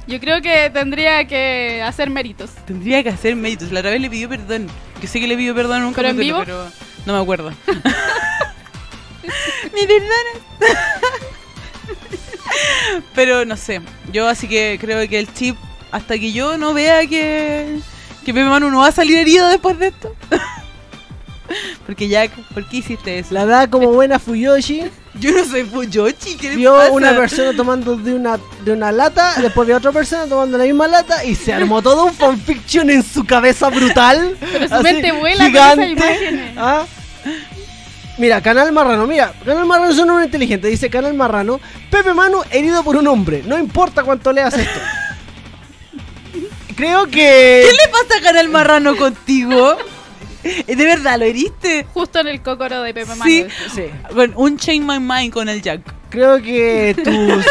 Yo 0.07 0.21
creo 0.21 0.43
que 0.43 0.71
tendría 0.71 1.27
que 1.27 1.83
hacer 1.83 2.11
méritos. 2.11 2.51
Tendría 2.67 3.03
que 3.03 3.09
hacer 3.09 3.37
méritos. 3.37 3.73
La 3.73 3.81
otra 3.81 3.91
vez 3.91 4.01
le 4.03 4.11
pidió 4.11 4.29
perdón. 4.29 4.69
Yo 5.01 5.09
sé 5.09 5.19
que 5.19 5.27
le 5.27 5.37
pidió 5.37 5.55
perdón 5.55 5.83
un 5.83 5.95
¿Pero 5.95 6.09
en 6.09 6.19
vivo? 6.19 6.39
pero 6.41 6.69
no 7.07 7.15
me 7.15 7.19
acuerdo. 7.21 7.53
¿Me 9.75 9.87
perdonas? 9.87 10.43
Pero 13.15 13.45
no 13.45 13.57
sé. 13.57 13.81
Yo 14.13 14.29
así 14.29 14.49
que 14.49 14.79
creo 14.81 15.09
que 15.09 15.19
el 15.19 15.33
chip, 15.33 15.57
hasta 15.91 16.19
que 16.19 16.33
yo 16.33 16.57
no 16.59 16.75
vea 16.75 17.07
que, 17.07 17.79
que 18.25 18.35
Pepe 18.35 18.45
Manu 18.45 18.71
no 18.71 18.81
va 18.81 18.89
a 18.89 18.93
salir 18.93 19.17
herido 19.19 19.49
después 19.49 19.79
de 19.79 19.89
esto. 19.89 20.15
Porque 21.87 22.09
Jack, 22.09 22.33
¿por 22.55 22.67
qué 22.69 22.79
hiciste 22.79 23.19
eso? 23.19 23.35
La 23.35 23.45
da 23.45 23.69
como 23.69 23.93
buena 23.93 24.19
Fuyoshi. 24.19 24.85
Yo 25.21 25.31
no 25.31 25.45
soy 25.45 25.63
Fuyoshi, 25.63 26.37
¿qué 26.37 26.51
le 26.51 26.57
Vio 26.57 26.75
pasa? 26.75 26.91
una 26.91 27.15
persona 27.15 27.55
tomando 27.55 27.97
de 27.97 28.15
una, 28.15 28.41
de 28.65 28.73
una 28.73 28.91
lata, 28.91 29.35
después 29.41 29.69
vio 29.69 29.77
otra 29.77 29.93
persona 29.93 30.27
tomando 30.27 30.59
la 30.59 30.65
misma 30.65 30.89
lata 30.89 31.25
y 31.25 31.37
se 31.37 31.53
armó 31.53 31.83
todo 31.83 32.07
un 32.07 32.15
fanfiction 32.15 32.91
en 32.91 33.05
su 33.05 33.25
cabeza 33.25 33.69
brutal. 33.71 34.37
Pero 34.41 34.67
su 34.67 34.75
así, 34.75 34.83
mente 34.83 35.13
vuela 35.13 35.45
con 35.45 35.81
esas 35.83 35.89
imágenes. 35.91 36.55
¿ah? 36.57 36.85
Mira, 38.17 38.41
Canal 38.41 38.71
Marrano, 38.73 39.07
mira, 39.07 39.35
Canal 39.45 39.67
Marrano 39.67 39.91
es 39.91 39.99
un 39.99 40.09
hombre 40.09 40.27
inteligente, 40.27 40.69
dice 40.69 40.89
Canal 40.89 41.15
Marrano, 41.15 41.61
Pepe 41.91 42.15
Manu 42.15 42.43
herido 42.51 42.83
por 42.85 42.97
un 42.97 43.09
hombre, 43.09 43.43
no 43.45 43.59
importa 43.59 44.05
cuánto 44.05 44.33
leas 44.33 44.57
esto. 44.57 44.81
Creo 46.77 47.07
que... 47.07 47.67
¿Qué 47.69 47.73
le 47.73 47.89
pasa 47.91 48.19
a 48.19 48.23
Canal 48.23 48.49
Marrano 48.49 48.97
contigo? 48.97 49.77
¿De 50.45 50.75
verdad 50.77 51.19
lo 51.19 51.25
heriste? 51.25 51.87
Justo 51.93 52.21
en 52.21 52.29
el 52.29 52.43
cócoro 52.43 52.83
de 52.83 52.93
Pepe 52.93 53.15
Manu. 53.15 53.25
Sí. 53.25 53.47
Sí, 53.75 53.85
Bueno, 54.13 54.35
un 54.37 54.59
Chain 54.59 54.87
My 54.87 54.99
Mind 55.01 55.33
con 55.33 55.49
el 55.49 55.63
Jack. 55.63 55.81
creo 56.11 56.41
que 56.43 56.95
tus... 57.03 57.15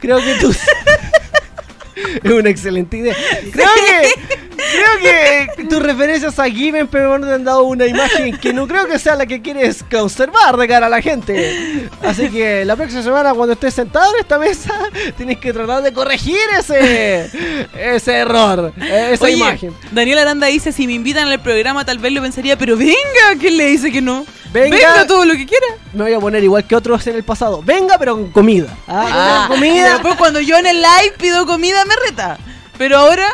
creo 0.00 0.18
que 0.18 0.34
tus... 0.40 0.58
es 2.22 2.30
una 2.32 2.50
excelente 2.50 2.96
idea. 2.98 3.14
Creo 3.52 3.68
que... 3.74 4.10
Creo 4.56 5.46
que 5.56 5.64
tus 5.64 5.82
referencias 5.82 6.38
a 6.38 6.44
Given 6.46 6.86
Pepe 6.88 7.06
Manu 7.06 7.26
te 7.26 7.34
han 7.34 7.44
dado 7.44 7.64
una 7.64 7.86
imagen 7.86 8.36
que 8.38 8.52
no 8.52 8.66
creo 8.66 8.86
que 8.86 8.98
sea 8.98 9.14
la 9.16 9.26
que 9.26 9.40
quieres 9.42 9.84
conservar 9.90 10.56
de 10.56 10.66
cara 10.68 10.86
a 10.86 10.88
la 10.90 11.00
gente. 11.02 11.88
Así 12.02 12.28
que 12.30 12.64
la 12.64 12.76
próxima 12.76 13.02
semana 13.02 13.34
cuando 13.34 13.52
estés 13.54 13.74
sentado 13.74 14.12
en 14.14 14.20
esta 14.20 14.38
mesa 14.38 14.74
tienes 15.16 15.38
que 15.38 15.52
tratar 15.52 15.82
de 15.82 15.92
corregir 15.92 16.38
ese 16.58 17.30
ese 17.78 18.12
error, 18.14 18.72
esa 18.80 19.24
Oye, 19.24 19.34
imagen. 19.36 19.74
Daniel 19.92 20.18
Aranda 20.18 20.46
dice, 20.46 20.72
si 20.72 20.86
me 20.86 20.94
invitan 20.94 21.28
al 21.28 21.40
programa 21.40 21.84
tal 21.84 21.98
vez 21.98 22.12
lo 22.12 22.22
pensaría, 22.22 22.56
pero 22.56 22.76
venga, 22.76 22.94
¿quién 23.38 23.56
le 23.56 23.66
dice 23.66 23.90
que 23.92 24.00
no? 24.02 24.24
Venga. 24.52 25.06
todo 25.06 25.24
lo 25.24 25.34
que 25.34 25.44
quiera. 25.44 25.66
Me 25.92 26.04
voy 26.04 26.12
a 26.14 26.20
poner 26.20 26.42
igual 26.42 26.66
que 26.66 26.74
otros 26.74 27.06
en 27.06 27.16
el 27.16 27.24
pasado. 27.24 27.62
Venga, 27.62 27.98
pero 27.98 28.14
con 28.14 28.30
comida. 28.30 28.68
Ah, 28.88 29.04
Ah, 29.08 29.44
con 29.48 29.56
comida. 29.58 29.92
después 29.94 30.14
cuando 30.16 30.40
yo 30.40 30.56
en 30.56 30.66
el 30.66 30.76
live 30.80 31.14
pido 31.18 31.44
comida 31.46 31.84
me 31.84 31.94
reta. 32.08 32.38
Pero 32.78 32.98
ahora, 32.98 33.28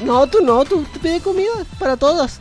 No, 0.00 0.26
tú 0.26 0.40
no, 0.42 0.64
tú 0.64 0.84
te 0.92 0.98
pides 0.98 1.22
comida 1.22 1.50
para 1.78 1.96
todos. 1.96 2.40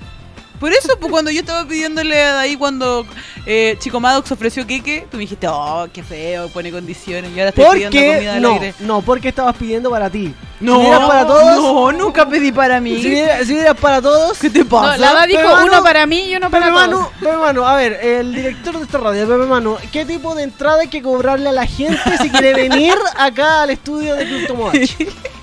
Por 0.60 0.72
eso, 0.72 0.98
pues 1.00 1.12
cuando 1.12 1.32
yo 1.32 1.42
estaba 1.42 1.68
pidiéndole 1.68 2.24
ahí 2.24 2.56
cuando 2.56 3.06
eh, 3.46 3.76
Chico 3.80 4.00
Maddox 4.00 4.32
ofreció 4.32 4.66
queque, 4.66 5.06
tú 5.12 5.18
me 5.18 5.22
dijiste, 5.22 5.48
oh, 5.50 5.88
qué 5.92 6.02
feo, 6.02 6.48
pone 6.50 6.72
condiciones. 6.72 7.32
Y 7.36 7.40
ahora 7.40 7.50
estoy 7.50 7.66
pidiendo 7.66 7.98
comida 7.98 8.36
al 8.36 8.42
no, 8.42 8.54
aire. 8.54 8.74
no, 8.80 9.02
porque 9.02 9.30
estabas 9.30 9.56
pidiendo 9.58 9.90
para 9.90 10.10
ti. 10.10 10.34
No, 10.62 10.82
si 10.82 11.08
para 11.08 11.28
todos, 11.28 11.62
no, 11.62 11.92
nunca 11.92 12.28
pedí 12.28 12.52
para 12.54 12.80
mí. 12.80 13.02
si 13.02 13.10
vieras, 13.10 13.46
si 13.46 13.58
para 13.82 14.02
todos, 14.02 14.40
¿qué 14.40 14.50
te 14.50 14.64
No, 14.64 14.98
la 14.98 15.14
va 15.14 15.28
dijo 15.28 15.42
Pepe 15.42 15.54
Manu, 15.54 15.68
uno 15.68 15.84
para 15.84 16.06
mí 16.06 16.30
y 16.32 16.36
uno 16.38 16.50
para 16.50 16.66
Pepe 16.66 16.76
Manu, 16.76 16.98
todos. 16.98 17.10
Pepe 17.20 17.38
Manu, 17.38 17.64
a 17.66 17.76
ver, 17.76 18.00
el 18.02 18.34
director 18.34 18.78
de 18.78 18.86
esta 18.86 18.98
radio, 18.98 19.28
Pepe 19.28 19.46
Manu, 19.46 19.78
¿qué 19.92 20.06
tipo 20.06 20.34
de 20.34 20.44
entrada 20.44 20.82
hay 20.82 20.88
que 20.88 21.02
cobrarle 21.02 21.50
a 21.50 21.52
la 21.52 21.68
gente 21.68 22.00
si 22.22 22.30
quiere 22.30 22.54
venir 22.54 22.96
acá 23.18 23.64
al 23.64 23.72
estudio 23.72 24.16
de 24.16 24.48
Tomodachi? 24.48 25.10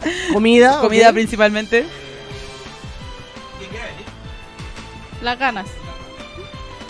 Comida. 0.32 0.80
Comida 0.80 1.08
ok. 1.08 1.14
principalmente. 1.14 1.86
Las 5.22 5.38
ganas. 5.38 5.66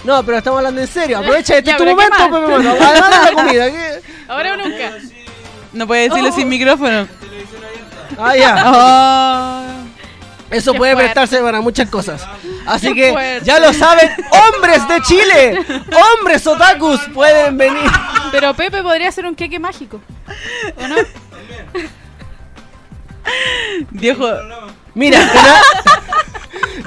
No, 0.04 0.24
pero 0.24 0.38
estamos 0.38 0.58
hablando 0.58 0.80
en 0.80 0.86
serio. 0.86 1.18
Aprovecha 1.18 1.58
este 1.58 1.70
Ya, 1.72 1.76
tu 1.76 1.84
pero 1.84 1.96
¿qué 1.96 2.08
momento. 2.08 2.84
Además 2.84 3.10
de 3.10 3.24
la 3.34 3.42
comida. 3.42 3.70
¿qué? 3.70 4.00
Ahora 4.28 4.54
o 4.54 4.56
Bueno, 4.56 4.68
nunca. 4.70 4.90
pero 4.92 5.08
No 5.72 5.86
puede 5.86 6.08
decirlo 6.08 6.28
Oh. 6.30 6.32
sin 6.32 6.48
micrófono. 6.48 7.06
televisión 7.06 7.62
abierta. 7.64 8.16
Ah, 8.18 8.36
ya. 8.36 9.70
Oh. 10.50 10.54
Eso 10.54 10.72
Qué 10.72 10.78
puede 10.78 10.92
fuerte. 10.94 11.12
prestarse 11.12 11.38
para 11.44 11.60
muchas 11.60 11.88
cosas. 11.90 12.26
Así 12.66 12.88
Qué 12.88 12.94
que 12.94 13.12
fuerte. 13.12 13.44
ya 13.44 13.60
lo 13.60 13.72
saben, 13.72 14.10
hombres 14.54 14.88
de 14.88 15.00
Chile, 15.02 15.58
hombres 16.18 16.44
otakus 16.44 17.00
pueden 17.14 17.56
venir. 17.56 17.88
Pero 18.32 18.52
Pepe 18.54 18.82
podría 18.82 19.12
ser 19.12 19.26
un 19.26 19.36
queque 19.36 19.60
mágico. 19.60 20.00
¿O 20.76 20.88
no? 20.88 20.96
Viejo, 23.90 24.26
Mira, 24.94 25.18
canal- 25.32 25.62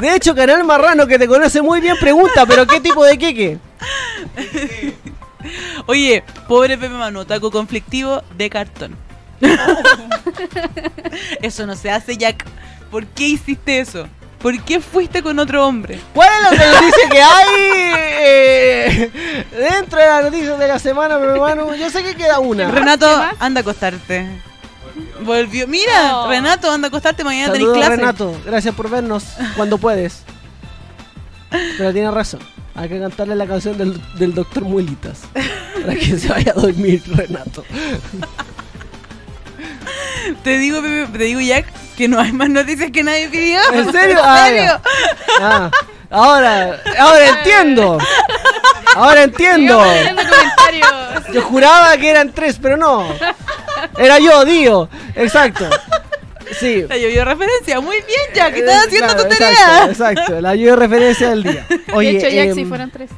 de 0.02 0.16
hecho, 0.16 0.36
Canal 0.36 0.64
Marrano, 0.64 1.08
que 1.08 1.18
te 1.18 1.28
conoce 1.28 1.62
muy 1.62 1.80
bien, 1.80 1.96
pregunta, 1.98 2.46
¿pero 2.46 2.68
qué 2.68 2.82
tipo 2.82 3.06
de 3.06 3.18
queque? 3.18 3.58
oye, 5.86 6.24
pobre 6.48 6.78
Pepe 6.78 6.94
Manu, 6.94 7.26
taco 7.26 7.52
conflictivo 7.52 8.22
de 8.36 8.50
cartón. 8.50 8.96
eso 11.42 11.66
no 11.66 11.76
se 11.76 11.92
hace, 11.92 12.18
Jack. 12.18 12.46
¿Por 12.92 13.06
qué 13.08 13.28
hiciste 13.28 13.80
eso? 13.80 14.08
¿Por 14.40 14.62
qué 14.64 14.82
fuiste 14.82 15.24
con 15.24 15.40
otro 15.40 15.66
hombre? 15.66 16.00
¿Cuál 16.14 16.30
es 16.36 16.42
la 16.42 16.50
otra 16.50 16.72
noticia 16.74 17.10
que 17.10 17.22
hay 17.22 17.48
eh, 18.26 19.12
dentro 19.58 20.00
de 20.00 20.06
las 20.06 20.24
noticias 20.26 20.60
de 20.60 20.68
la 20.68 20.80
semana, 20.80 21.18
mi 21.18 21.28
hermano? 21.28 21.74
Yo 21.76 21.90
sé 21.90 22.04
que 22.04 22.16
queda 22.16 22.40
una. 22.40 22.70
Renato, 22.70 23.08
anda 23.40 23.60
a 23.60 23.62
acostarte. 23.62 24.28
Volvió. 25.22 25.68
Mira. 25.68 26.28
Renato, 26.28 26.72
anda 26.72 26.88
a 26.88 26.90
acostarte. 26.90 27.24
Mañana 27.24 27.52
tenés 27.54 27.68
clase. 27.70 27.96
Renato. 27.96 28.36
Gracias 28.46 28.74
por 28.76 28.90
vernos 28.90 29.24
cuando 29.56 29.78
puedes. 29.78 30.24
Pero 31.78 31.94
tiene 31.94 32.12
razón. 32.12 32.40
Hay 32.76 32.90
que 32.90 33.00
cantarle 33.00 33.36
la 33.36 33.46
canción 33.46 33.78
del, 33.78 34.02
del 34.18 34.34
doctor 34.34 34.64
Muelitas. 34.64 35.22
Para 35.82 35.96
que 35.96 36.18
se 36.18 36.28
vaya 36.30 36.52
a 36.56 36.60
dormir, 36.60 37.02
Renato. 37.08 37.64
Te 40.44 40.58
digo, 40.58 40.82
Pepe, 40.82 41.18
te 41.18 41.24
digo, 41.26 41.42
Jack, 41.42 41.66
que 41.98 42.08
no 42.08 42.20
hay 42.20 42.32
más 42.32 42.50
noticias 42.50 42.92
que 42.92 43.04
nadie 43.04 43.30
pidió. 43.30 43.60
¿En 43.74 43.92
serio? 43.92 44.18
¿En 44.20 44.26
Ah, 44.26 44.46
serio? 44.48 44.64
ya. 44.64 44.82
Ah, 45.42 45.72
ahora, 46.10 46.82
ahora 47.00 47.28
entiendo. 47.40 47.98
Ahora 48.96 49.24
entiendo. 49.24 49.84
Yo 51.34 51.42
juraba 51.42 51.96
que 51.98 52.10
eran 52.10 52.32
tres, 52.32 52.58
pero 52.62 52.78
no. 52.78 53.06
Era 53.98 54.20
yo, 54.20 54.46
Dio. 54.46 54.90
Exacto. 55.16 55.66
Sí. 56.60 56.84
Te 56.88 57.02
llovió 57.02 57.26
referencia. 57.26 57.80
Muy 57.82 57.98
bien, 57.98 58.20
Jack, 58.34 58.54
que 58.54 58.60
estás 58.60 58.76
Eh, 58.76 58.88
haciendo 58.88 59.14
claro, 59.14 59.24
tu 59.28 59.34
exacto, 59.34 59.56
tarea. 59.66 59.86
Exacto, 59.92 60.42
la 60.42 60.56
lluvia 60.56 60.72
de 60.72 60.76
referencia 60.78 61.30
del 61.30 61.44
día. 61.44 61.66
Oye, 61.94 62.14
de 62.14 62.18
hecho, 62.18 62.30
Jack, 62.30 62.54
si 62.54 62.62
em, 62.62 62.70
fueran 62.70 62.92
tres. 62.92 63.10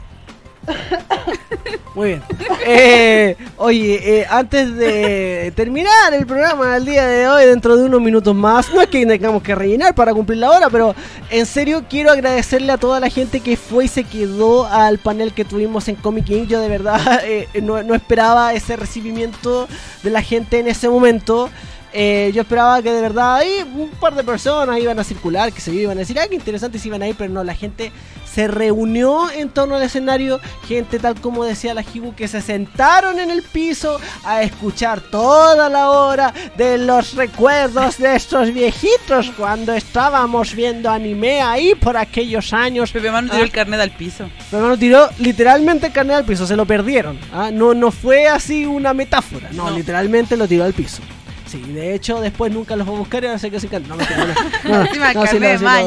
Muy 1.96 2.10
bien. 2.10 2.24
Eh, 2.66 3.38
oye, 3.56 4.20
eh, 4.20 4.28
antes 4.30 4.76
de 4.76 5.54
terminar 5.56 6.14
el 6.14 6.26
programa 6.26 6.74
del 6.74 6.86
día 6.86 7.08
de 7.08 7.28
hoy, 7.28 7.46
dentro 7.46 7.78
de 7.78 7.86
unos 7.86 8.02
minutos 8.02 8.36
más, 8.36 8.70
no 8.74 8.82
es 8.82 8.90
que 8.90 9.06
tengamos 9.06 9.42
que 9.42 9.56
rellenar 9.56 9.96
para 9.96 10.14
cumplir 10.14 10.40
la 10.40 10.52
hora, 10.52 10.70
pero 10.70 10.94
en 11.30 11.46
serio 11.46 11.86
quiero 11.90 12.12
agradecerle 12.12 12.74
a 12.74 12.78
toda 12.78 13.00
la 13.00 13.10
gente 13.10 13.40
que 13.40 13.56
fue 13.56 13.86
y 13.86 13.88
se 13.88 14.04
quedó 14.04 14.66
al 14.66 14.98
panel 14.98 15.34
que 15.34 15.46
tuvimos 15.46 15.88
en 15.88 15.96
Comic 15.96 16.30
Inc. 16.30 16.50
Yo 16.50 16.60
de 16.60 16.68
verdad 16.68 17.22
eh, 17.24 17.48
no, 17.62 17.82
no 17.82 17.96
esperaba 17.96 18.54
ese 18.54 18.76
recibimiento 18.76 19.70
de 20.04 20.10
la 20.10 20.22
gente 20.22 20.60
en 20.60 20.68
ese 20.68 20.90
momento. 20.90 21.50
Eh, 21.98 22.32
yo 22.34 22.42
esperaba 22.42 22.82
que 22.82 22.92
de 22.92 23.00
verdad 23.02 23.38
ahí 23.38 23.66
un 23.74 23.90
par 23.92 24.14
de 24.16 24.24
personas 24.24 24.78
iban 24.80 25.00
a 25.00 25.04
circular, 25.06 25.54
que 25.54 25.62
se 25.62 25.74
iban 25.74 25.96
a 25.98 26.02
decir, 26.02 26.20
ah, 26.20 26.28
qué 26.28 26.36
interesante 26.36 26.78
si 26.78 26.90
iban 26.90 27.02
a 27.02 27.08
ir, 27.08 27.16
pero 27.18 27.32
no, 27.32 27.42
la 27.42 27.56
gente 27.56 27.90
se 28.30 28.50
reunió 28.50 29.32
en 29.32 29.48
torno 29.48 29.78
al 29.78 29.84
escenario, 29.84 30.42
gente 30.68 31.00
tal 31.00 31.16
como 31.22 31.46
decía 31.46 31.74
la 31.74 31.84
Hibu, 31.94 32.14
que 32.14 32.28
se 32.28 32.42
sentaron 32.42 33.18
en 33.20 33.32
el 33.32 33.44
piso 33.44 33.98
a 34.26 34.42
escuchar 34.42 35.00
toda 35.00 35.70
la 35.70 35.90
hora 35.92 36.34
de 36.58 36.78
los 36.78 37.14
recuerdos 37.14 37.98
de 37.98 38.14
estos 38.18 38.54
viejitos 38.54 39.32
cuando 39.38 39.72
estábamos 39.72 40.54
viendo 40.54 40.90
anime 40.90 41.40
ahí 41.42 41.76
por 41.76 41.96
aquellos 41.96 42.52
años. 42.52 42.92
Pepe 42.92 43.10
Manu 43.10 43.30
tiró 43.30 43.42
Ah. 43.42 43.46
el 43.46 43.52
carnet 43.52 43.80
al 43.80 43.92
piso. 43.92 44.30
Pero 44.52 44.68
no 44.68 44.78
tiró 44.78 45.08
literalmente 45.20 45.88
el 45.88 45.94
carnet 45.94 46.18
al 46.18 46.26
piso, 46.26 46.46
se 46.46 46.58
lo 46.58 46.66
perdieron. 46.66 47.18
¿ah? 47.34 47.52
No, 47.54 47.74
no 47.74 47.90
fue 47.90 48.28
así 48.28 48.66
una 48.66 48.94
metáfora, 48.94 49.48
no, 49.54 49.70
No. 49.70 49.78
literalmente 49.78 50.36
lo 50.36 50.46
tiró 50.46 50.66
al 50.66 50.74
piso. 50.74 51.02
Sí, 51.46 51.62
de 51.62 51.94
hecho 51.94 52.22
después 52.22 52.52
nunca 52.52 52.76
los 52.76 52.88
fue 52.88 52.96
a 52.96 53.00
buscar 53.00 53.24
y 53.24 53.28
ahora 53.28 53.40
sé 53.40 53.52
que 53.52 53.60
se 53.60 53.68
No, 53.68 53.96
mentira, 53.96 54.26
no, 54.64 54.70
no, 54.70 54.78
no, 54.78 54.86
Encima 54.86 55.14
no, 55.14 55.22
sí, 55.22 55.28
carnet 55.28 55.62
no, 55.62 55.66
más. 55.66 55.86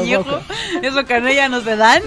Esos 0.81 1.03
carnet 1.03 1.35
ya 1.35 1.49
no 1.49 1.61
se 1.61 1.75
dan. 1.75 2.01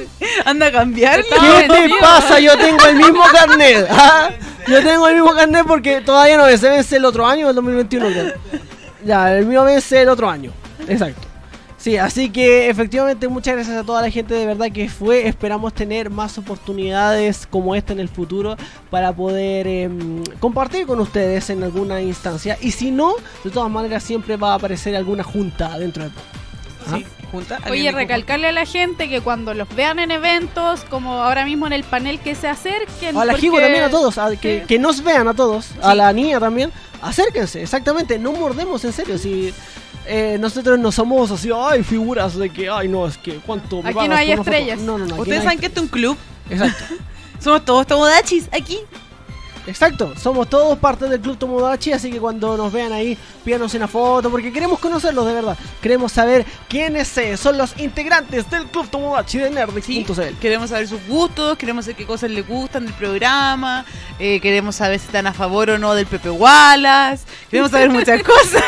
Anda 0.45 0.67
a 0.69 0.73
cambiarlo. 0.73 1.25
¿Qué 1.25 1.69
te 1.69 1.91
pasa? 2.01 2.41
Yo 2.41 2.57
tengo 2.57 2.85
el 2.87 2.97
mismo 2.97 3.23
carnet. 3.31 3.87
¿ah? 3.91 4.31
Yo 4.67 4.83
tengo 4.83 5.09
el 5.09 5.17
mismo 5.17 5.35
carnet 5.35 5.67
porque 5.67 6.01
todavía 6.01 6.37
no 6.37 6.47
se 6.57 6.69
vence 6.69 6.97
el 6.97 7.05
otro 7.05 7.27
año, 7.27 7.51
el 7.51 7.55
2021. 7.55 8.09
Ya, 8.11 8.35
Ya, 9.05 9.37
el 9.37 9.47
mío 9.47 9.65
vence 9.65 10.01
el 10.01 10.09
otro 10.09 10.31
año. 10.31 10.53
Exacto. 10.89 11.32
Sí, 11.83 11.97
así 11.97 12.31
que 12.31 12.71
efectivamente 12.71 13.27
muchas 13.27 13.55
gracias 13.57 13.77
a 13.77 13.83
toda 13.83 14.01
la 14.03 14.09
gente 14.11 14.35
de 14.35 14.47
verdad 14.47 14.71
que 14.73 14.89
fue. 14.89 15.27
Esperamos 15.27 15.75
tener 15.75 16.11
más 16.11 16.39
oportunidades 16.39 17.45
como 17.51 17.75
esta 17.75 17.93
en 17.93 17.99
el 17.99 18.09
futuro 18.09 18.57
para 18.89 19.13
poder 19.13 19.67
em, 19.67 20.23
compartir 20.39 20.87
con 20.87 21.01
ustedes 21.01 21.51
en 21.51 21.65
alguna 21.65 22.01
instancia. 22.01 22.57
Y 22.61 22.71
si 22.71 22.93
no, 22.93 23.15
de 23.43 23.51
todas 23.51 23.69
maneras 23.69 24.05
siempre 24.05 24.37
va 24.37 24.53
a 24.53 24.55
aparecer 24.55 24.95
alguna 24.95 25.25
junta 25.25 25.77
dentro 25.77 26.05
del 26.05 26.13
¿Ah? 26.87 26.97
Sí, 26.99 27.07
junta. 27.33 27.57
¿Alguien 27.57 27.73
Oye, 27.73 27.93
recalcarle 27.93 28.49
a 28.49 28.53
la 28.53 28.65
gente 28.67 29.09
que 29.09 29.21
cuando 29.21 29.53
los 29.55 29.69
vean 29.75 29.99
en 29.99 30.13
eventos, 30.13 30.85
como 30.89 31.15
ahora 31.23 31.45
mismo 31.45 31.67
en 31.67 31.73
el 31.73 31.83
panel, 31.85 32.21
que 32.21 32.35
se 32.37 32.47
acerquen. 32.49 33.17
A 33.17 33.25
la 33.25 33.33
porque- 33.33 33.41
Jigo 33.41 33.61
también 33.61 33.83
a 33.85 33.91
todos, 33.91 34.19
a- 34.19 34.37
que, 34.37 34.61
Sí. 34.61 34.67
que 34.67 34.79
nos 34.79 35.03
vean 35.03 35.27
a 35.29 35.35
todos, 35.35 35.71
a 35.83 35.95
la 35.97 36.13
niña 36.13 36.39
también, 36.41 36.71
acérquense, 37.01 37.63
exactamente, 37.63 38.19
no 38.19 38.33
mordemos 38.33 38.85
en 38.85 38.93
serio, 38.93 39.17
si 39.19 39.53
eh, 40.07 40.37
nosotros 40.41 40.79
no 40.79 40.91
somos 40.93 41.31
así, 41.31 41.51
ay, 41.55 41.83
figuras 41.83 42.37
de 42.37 42.51
que, 42.51 42.69
ay, 42.69 42.89
no, 42.89 43.07
es 43.07 43.17
que, 43.19 43.37
¿cuánto 43.37 43.83
me 43.83 43.91
Aquí 43.91 43.95
pagas 43.95 44.09
no 44.11 44.17
hay 44.17 44.27
por 44.29 44.35
una 44.35 44.45
foto?" 44.45 44.51
estrellas. 44.51 44.81
No, 44.81 44.99
no, 44.99 45.07
no, 45.07 45.17
Ustedes 45.17 45.39
no 45.39 45.45
saben 45.45 45.59
que 45.61 45.67
esto 45.67 45.81
es 45.81 45.85
un 45.85 45.89
club. 45.91 46.17
Exacto, 46.51 46.85
Somos 47.41 47.65
todos 47.65 47.87
tomodachis 47.87 48.49
aquí. 48.53 48.79
exacto, 49.67 50.13
somos 50.17 50.49
todos 50.49 50.77
parte 50.79 51.07
del 51.09 51.21
Club 51.21 51.37
Tomodachi, 51.39 51.93
así 51.93 52.11
que 52.11 52.19
cuando 52.19 52.57
nos 52.57 52.73
vean 52.73 52.93
ahí, 52.93 53.17
pídanos 53.45 53.73
una 53.75 53.87
foto, 53.87 54.29
porque 54.29 54.53
queremos 54.53 54.79
conocerlos 54.81 55.25
de 55.27 55.35
verdad, 55.35 55.57
queremos 55.81 56.11
saber 56.13 56.45
quiénes 56.69 57.17
eh, 57.19 57.37
son 57.37 57.57
los 57.59 57.79
integrantes 57.79 58.49
del 58.51 58.67
Club 58.67 58.89
Tomodachi 58.89 59.39
de 59.39 59.49
Sí, 59.49 59.55
Nerdix.cl. 59.55 60.37
queremos 60.41 60.71
saber 60.71 60.89
sus 60.89 61.05
gustos, 61.07 61.57
queremos 61.59 61.85
saber 61.85 61.97
qué 61.97 62.07
cosas 62.07 62.31
les 62.31 62.47
gustan 62.47 62.87
del 62.87 62.95
programa, 62.95 63.85
eh, 64.19 64.41
queremos 64.41 64.75
saber 64.77 64.99
si 64.99 65.07
están 65.07 65.29
a 65.29 65.33
favor 65.33 65.71
o 65.71 65.79
no 65.79 65.95
del 65.95 66.07
Pepe 66.07 66.31
Wallace, 66.31 67.25
queremos 67.49 67.71
saber 67.71 67.91
muchas 67.91 68.21
cosas. 68.25 68.65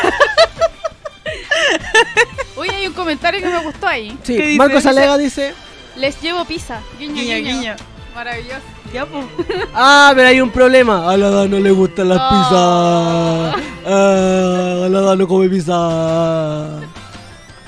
Oye, 2.57 2.71
hay 2.75 2.87
un 2.87 2.93
comentario 2.93 3.41
que 3.41 3.47
me 3.49 3.59
gustó 3.63 3.87
ahí. 3.87 4.17
Sí, 4.23 4.35
¿Qué 4.37 4.43
dice? 4.47 4.57
Marcos 4.57 4.85
Alega 4.85 5.17
dice... 5.17 5.53
Les 5.95 6.19
llevo 6.21 6.43
pizza. 6.45 6.79
Guiño, 6.99 7.13
Guiño, 7.15 7.35
guiño. 7.37 7.59
guiño. 7.59 7.75
Maravilloso. 8.13 8.61
Ya, 8.93 9.05
pues. 9.05 9.25
Ah, 9.73 10.11
pero 10.15 10.27
hay 10.29 10.39
un 10.41 10.49
problema. 10.51 11.09
A 11.11 11.17
la 11.17 11.29
Dan 11.29 11.51
no 11.51 11.59
le 11.59 11.71
gustan 11.71 12.09
las 12.09 12.19
Oh. 12.21 12.29
pizzas. 12.29 13.65
Ah, 13.87 14.83
a 14.85 14.89
la 14.89 15.01
Dan 15.01 15.17
no 15.19 15.27
come 15.27 15.49
pizza. 15.49 15.73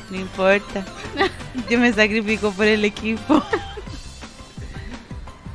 No 0.10 0.16
importa. 0.18 0.86
Yo 1.70 1.80
me 1.80 1.92
sacrifico 1.94 2.52
por 2.52 2.66
el 2.66 2.86
equipo. 2.86 3.44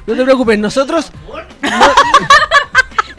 No 0.06 0.14
te 0.16 0.24
preocupes, 0.24 0.58
nosotros. 0.58 1.10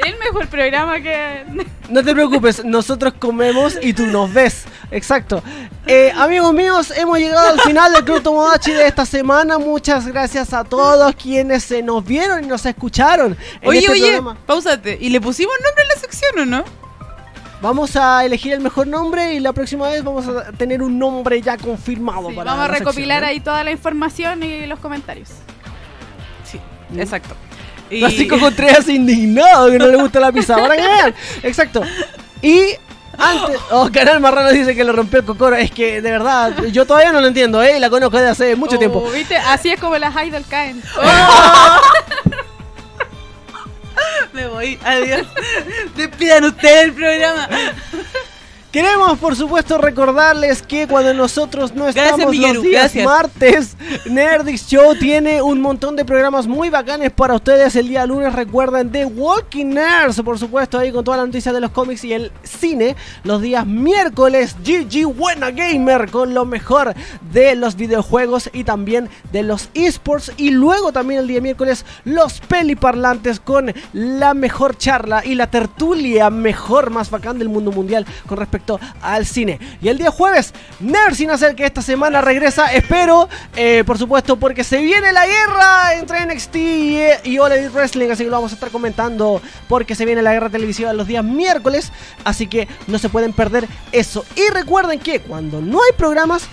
El 0.05 0.17
mejor 0.19 0.47
programa 0.47 0.99
que. 0.99 1.43
No 1.89 2.03
te 2.03 2.13
preocupes, 2.13 2.63
nosotros 2.65 3.13
comemos 3.19 3.77
y 3.81 3.93
tú 3.93 4.05
nos 4.07 4.31
ves. 4.33 4.65
Exacto. 4.91 5.43
Eh, 5.85 6.11
amigos 6.15 6.53
míos, 6.53 6.93
hemos 6.95 7.17
llegado 7.19 7.49
al 7.49 7.59
final 7.61 7.91
del 7.93 8.03
Club 8.03 8.21
Tomodachi 8.23 8.71
de 8.71 8.87
esta 8.87 9.05
semana. 9.05 9.57
Muchas 9.59 10.07
gracias 10.07 10.53
a 10.53 10.63
todos 10.63 11.13
quienes 11.15 11.63
se 11.63 11.81
nos 11.83 12.03
vieron 12.05 12.43
y 12.43 12.47
nos 12.47 12.65
escucharon. 12.65 13.37
en 13.61 13.67
Oye, 13.69 13.79
este 13.79 13.91
oye, 13.91 14.01
programa. 14.13 14.37
pausate. 14.45 14.97
¿Y 14.99 15.09
le 15.09 15.19
pusimos 15.21 15.53
nombre 15.63 15.83
a 15.83 15.87
la 15.95 15.99
sección 16.01 16.39
o 16.39 16.45
no? 16.45 16.63
Vamos 17.61 17.95
a 17.95 18.25
elegir 18.25 18.51
el 18.53 18.59
mejor 18.59 18.87
nombre 18.87 19.33
y 19.35 19.39
la 19.39 19.53
próxima 19.53 19.87
vez 19.87 20.03
vamos 20.03 20.27
a 20.27 20.51
tener 20.51 20.81
un 20.81 20.99
nombre 20.99 21.41
ya 21.41 21.57
confirmado 21.57 22.29
Sí, 22.29 22.35
para 22.35 22.51
vamos 22.51 22.65
a 22.65 22.67
la 22.71 22.77
recopilar 22.79 23.19
sección, 23.19 23.23
¿eh? 23.23 23.27
ahí 23.27 23.39
toda 23.39 23.63
la 23.63 23.71
información 23.71 24.43
y 24.43 24.65
los 24.67 24.79
comentarios. 24.79 25.29
Sí, 26.43 26.59
Mm. 26.89 26.99
exacto. 26.99 27.35
Y- 27.93 27.99
Francisco 27.99 28.39
Contreras 28.39 28.87
indignado 28.89 29.71
que 29.71 29.77
no 29.79 29.87
le 29.87 29.97
gusta 29.97 30.19
la 30.19 30.31
pizza. 30.31 30.55
Para 30.55 30.75
que 30.75 30.81
vean. 30.81 31.15
Exacto. 31.43 31.81
Y 32.41 32.75
antes. 33.17 33.57
Oh, 33.71 33.89
Canal 33.91 34.19
Marrano 34.19 34.51
dice 34.51 34.75
que 34.75 34.83
lo 34.83 34.93
rompió 34.93 35.19
el 35.19 35.25
cocoro. 35.25 35.55
Es 35.55 35.71
que 35.71 36.01
de 36.01 36.11
verdad, 36.11 36.53
yo 36.71 36.85
todavía 36.85 37.11
no 37.11 37.21
lo 37.21 37.27
entiendo, 37.27 37.61
¿eh? 37.63 37.79
La 37.79 37.89
conozco 37.89 38.17
desde 38.17 38.29
hace 38.31 38.55
mucho 38.55 38.75
Oh, 38.75 38.79
tiempo. 38.79 39.09
¿viste? 39.11 39.35
Así 39.37 39.71
es 39.71 39.79
como 39.79 39.97
las 39.97 40.13
idols 40.25 40.45
caen. 40.47 40.81
Me 44.33 44.47
voy, 44.47 44.79
adiós. 44.83 45.27
Despidan 45.95 46.43
ustedes 46.45 46.85
el 46.85 46.93
programa. 46.93 47.47
Queremos, 48.73 49.19
por 49.19 49.35
supuesto, 49.35 49.77
recordarles 49.77 50.63
que 50.63 50.87
cuando 50.87 51.13
nosotros 51.13 51.75
no 51.75 51.83
Gracias, 51.83 52.05
estamos 52.07 52.31
Miguel, 52.31 52.55
los 52.55 52.63
días 52.63 52.81
gracias. 52.81 53.05
martes, 53.05 53.77
Nerdix 54.07 54.65
Show 54.65 54.95
tiene 54.95 55.43
un 55.43 55.61
montón 55.61 55.95
de 55.95 56.03
programas 56.03 56.47
muy 56.47 56.71
bacanes 56.71 57.11
para 57.11 57.35
ustedes. 57.35 57.75
El 57.75 57.87
día 57.87 58.03
lunes, 58.07 58.33
recuerden, 58.33 58.91
The 58.91 59.05
Walking 59.05 59.67
Nerds, 59.67 60.23
por 60.23 60.39
supuesto, 60.39 60.79
ahí 60.79 60.91
con 60.91 61.03
toda 61.03 61.17
la 61.17 61.25
noticia 61.27 61.53
de 61.53 61.61
los 61.61 61.69
cómics 61.69 62.03
y 62.03 62.13
el 62.13 62.31
cine. 62.41 62.95
Los 63.23 63.43
días 63.43 63.67
miércoles, 63.67 64.55
GG 64.65 65.05
Buena 65.05 65.51
Gamer, 65.51 66.09
con 66.09 66.33
lo 66.33 66.43
mejor 66.45 66.95
de 67.31 67.53
los 67.53 67.75
videojuegos 67.75 68.49
y 68.53 68.63
también 68.63 69.07
de 69.31 69.43
los 69.43 69.69
esports. 69.75 70.31
Y 70.37 70.49
luego 70.49 70.91
también 70.91 71.19
el 71.19 71.27
día 71.27 71.41
miércoles, 71.41 71.85
los 72.05 72.39
peliparlantes 72.39 73.39
con 73.39 73.71
la 73.93 74.33
mejor 74.33 74.75
charla 74.79 75.23
y 75.23 75.35
la 75.35 75.51
tertulia 75.51 76.31
mejor, 76.31 76.89
más 76.89 77.11
bacán 77.11 77.37
del 77.37 77.49
mundo 77.49 77.71
mundial 77.71 78.07
con 78.25 78.39
respecto 78.39 78.62
al 79.01 79.25
cine. 79.25 79.59
Y 79.81 79.89
el 79.89 79.97
día 79.97 80.11
jueves, 80.11 80.53
Nerd 80.79 81.15
sin 81.15 81.31
hacer 81.31 81.55
que 81.55 81.65
esta 81.65 81.81
semana 81.81 82.21
regresa, 82.21 82.73
espero, 82.73 83.29
eh, 83.55 83.83
por 83.85 83.97
supuesto, 83.97 84.37
porque 84.37 84.63
se 84.63 84.79
viene 84.79 85.11
la 85.11 85.25
guerra 85.25 85.95
entre 85.95 86.25
NXT 86.25 86.55
y, 86.55 86.99
y 87.23 87.39
All 87.39 87.51
Elite 87.51 87.69
Wrestling, 87.69 88.09
así 88.09 88.23
que 88.23 88.29
lo 88.29 88.37
vamos 88.37 88.51
a 88.51 88.55
estar 88.55 88.69
comentando 88.69 89.41
porque 89.67 89.95
se 89.95 90.05
viene 90.05 90.21
la 90.21 90.33
guerra 90.33 90.49
televisiva 90.49 90.93
los 90.93 91.07
días 91.07 91.23
miércoles, 91.23 91.91
así 92.23 92.47
que 92.47 92.67
no 92.87 92.99
se 92.99 93.09
pueden 93.09 93.33
perder 93.33 93.67
eso. 93.91 94.25
Y 94.35 94.51
recuerden 94.53 94.99
que 94.99 95.19
cuando 95.19 95.61
no 95.61 95.79
hay 95.83 95.91
programas, 95.97 96.47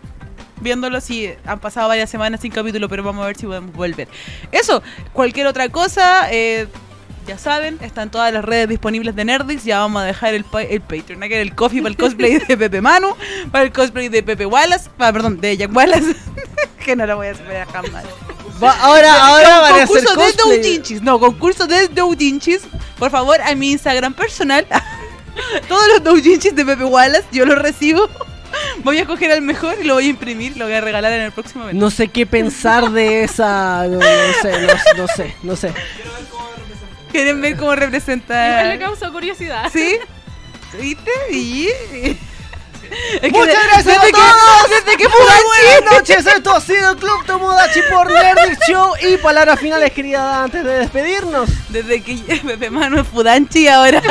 viéndolo 0.59 0.99
si 1.01 1.29
han 1.45 1.59
pasado 1.59 1.87
varias 1.87 2.09
semanas 2.09 2.41
sin 2.41 2.51
capítulo, 2.51 2.89
pero 2.89 3.03
vamos 3.03 3.23
a 3.23 3.27
ver 3.27 3.37
si 3.37 3.45
podemos 3.45 3.73
volver. 3.73 4.07
Eso, 4.51 4.81
cualquier 5.13 5.47
otra 5.47 5.69
cosa, 5.69 6.31
eh, 6.31 6.67
ya 7.27 7.37
saben, 7.37 7.77
están 7.81 8.09
todas 8.09 8.31
las 8.33 8.43
redes 8.45 8.69
disponibles 8.69 9.15
de 9.15 9.25
Nerdix. 9.25 9.63
Ya 9.65 9.79
vamos 9.79 10.01
a 10.01 10.05
dejar 10.05 10.33
el, 10.33 10.45
pa- 10.45 10.63
el 10.63 10.81
Patreon, 10.81 11.19
que 11.21 11.41
el 11.41 11.53
coffee 11.55 11.81
para 11.81 11.89
el 11.91 11.97
cosplay 11.97 12.37
de 12.39 12.57
Pepe 12.57 12.81
Manu, 12.81 13.15
para 13.51 13.65
el 13.65 13.71
cosplay 13.71 14.09
de 14.09 14.23
Pepe 14.23 14.45
Wallace, 14.45 14.89
ah, 14.97 15.11
perdón, 15.11 15.39
de 15.41 15.57
Jack 15.57 15.75
Wallace, 15.75 16.15
que 16.85 16.95
no 16.95 17.05
lo 17.05 17.17
voy 17.17 17.27
a 17.27 17.35
superar 17.35 17.67
jamás. 17.67 18.05
Va- 18.63 18.77
ahora 18.81 19.27
ahora 19.27 19.59
van 19.59 19.73
a 19.73 19.83
hacer 19.83 19.87
concurso 19.87 20.15
de 20.15 20.25
cosplay. 20.33 20.57
doujinshis, 20.61 21.01
no, 21.01 21.19
concurso 21.19 21.67
de 21.67 21.87
doujinshis. 21.89 22.61
Por 22.97 23.11
favor, 23.11 23.39
a 23.41 23.53
mi 23.55 23.71
Instagram 23.71 24.13
personal, 24.13 24.65
todos 25.67 25.87
los 25.89 26.03
doujinshis 26.03 26.55
de 26.55 26.65
Pepe 26.65 26.83
Wallace, 26.85 27.25
yo 27.31 27.45
los 27.45 27.57
recibo. 27.59 28.09
Voy 28.83 28.97
a 28.97 29.05
coger 29.05 29.31
al 29.31 29.41
mejor 29.41 29.75
y 29.79 29.83
lo 29.83 29.95
voy 29.95 30.05
a 30.05 30.09
imprimir, 30.09 30.55
lo 30.57 30.65
voy 30.65 30.73
a 30.73 30.81
regalar 30.81 31.11
en 31.11 31.21
el 31.21 31.31
próximo 31.31 31.65
evento. 31.65 31.79
No 31.83 31.91
sé 31.91 32.07
qué 32.07 32.25
pensar 32.25 32.89
de 32.91 33.23
esa. 33.23 33.85
No, 33.87 33.97
no 33.99 34.01
sé, 34.41 34.51
no, 34.61 34.67
no 34.97 35.07
sé, 35.07 35.35
no 35.43 35.55
sé. 35.55 35.73
¿Quieren 37.11 37.41
ver 37.41 37.53
cómo 37.55 37.73
Igual 37.73 37.79
representa? 37.79 38.63
le 38.63 38.79
causó 38.79 39.11
curiosidad. 39.11 39.69
¿Sí? 39.71 39.97
¿Viste? 40.79 41.11
Y... 41.31 41.67
Es 43.21 43.31
Muchas 43.31 43.47
de- 43.47 43.53
gracias 43.63 43.85
desde 43.85 43.97
a 43.97 44.01
que- 44.05 44.11
todos. 44.11 44.69
Desde 44.69 44.97
que 44.97 45.07
Muy 45.07 45.17
buenas 45.45 45.93
noches, 45.93 46.25
esto 46.25 46.55
ha 46.55 46.61
sido 46.61 46.95
Club 46.97 47.25
Tomodachi 47.25 47.79
por 47.89 48.11
Nerdix 48.11 48.57
Show 48.67 48.93
y 49.01 49.17
palabras 49.17 49.59
finales, 49.59 49.91
querida 49.91 50.43
antes 50.43 50.63
de 50.63 50.79
despedirnos. 50.79 51.49
Desde 51.69 52.01
que 52.01 52.15
Pepe 52.45 52.69
Manu 52.69 52.99
es 53.01 53.07
Fudanchi 53.07 53.67
ahora 53.67 54.01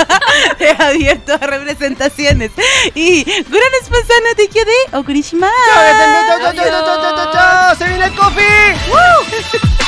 he 0.58 0.70
abierto 0.82 1.34
a 1.34 1.38
representaciones. 1.38 2.50
Y 2.94 3.24
Gran 3.24 3.72
Espasana 3.80 4.34
te 4.36 4.48
quedé. 4.48 4.74
Okurishima. 4.92 5.48
Se 7.78 7.84
viene 7.84 8.04
el 8.06 8.14
coffee. 8.14 8.76
¡Woo! 8.88 9.86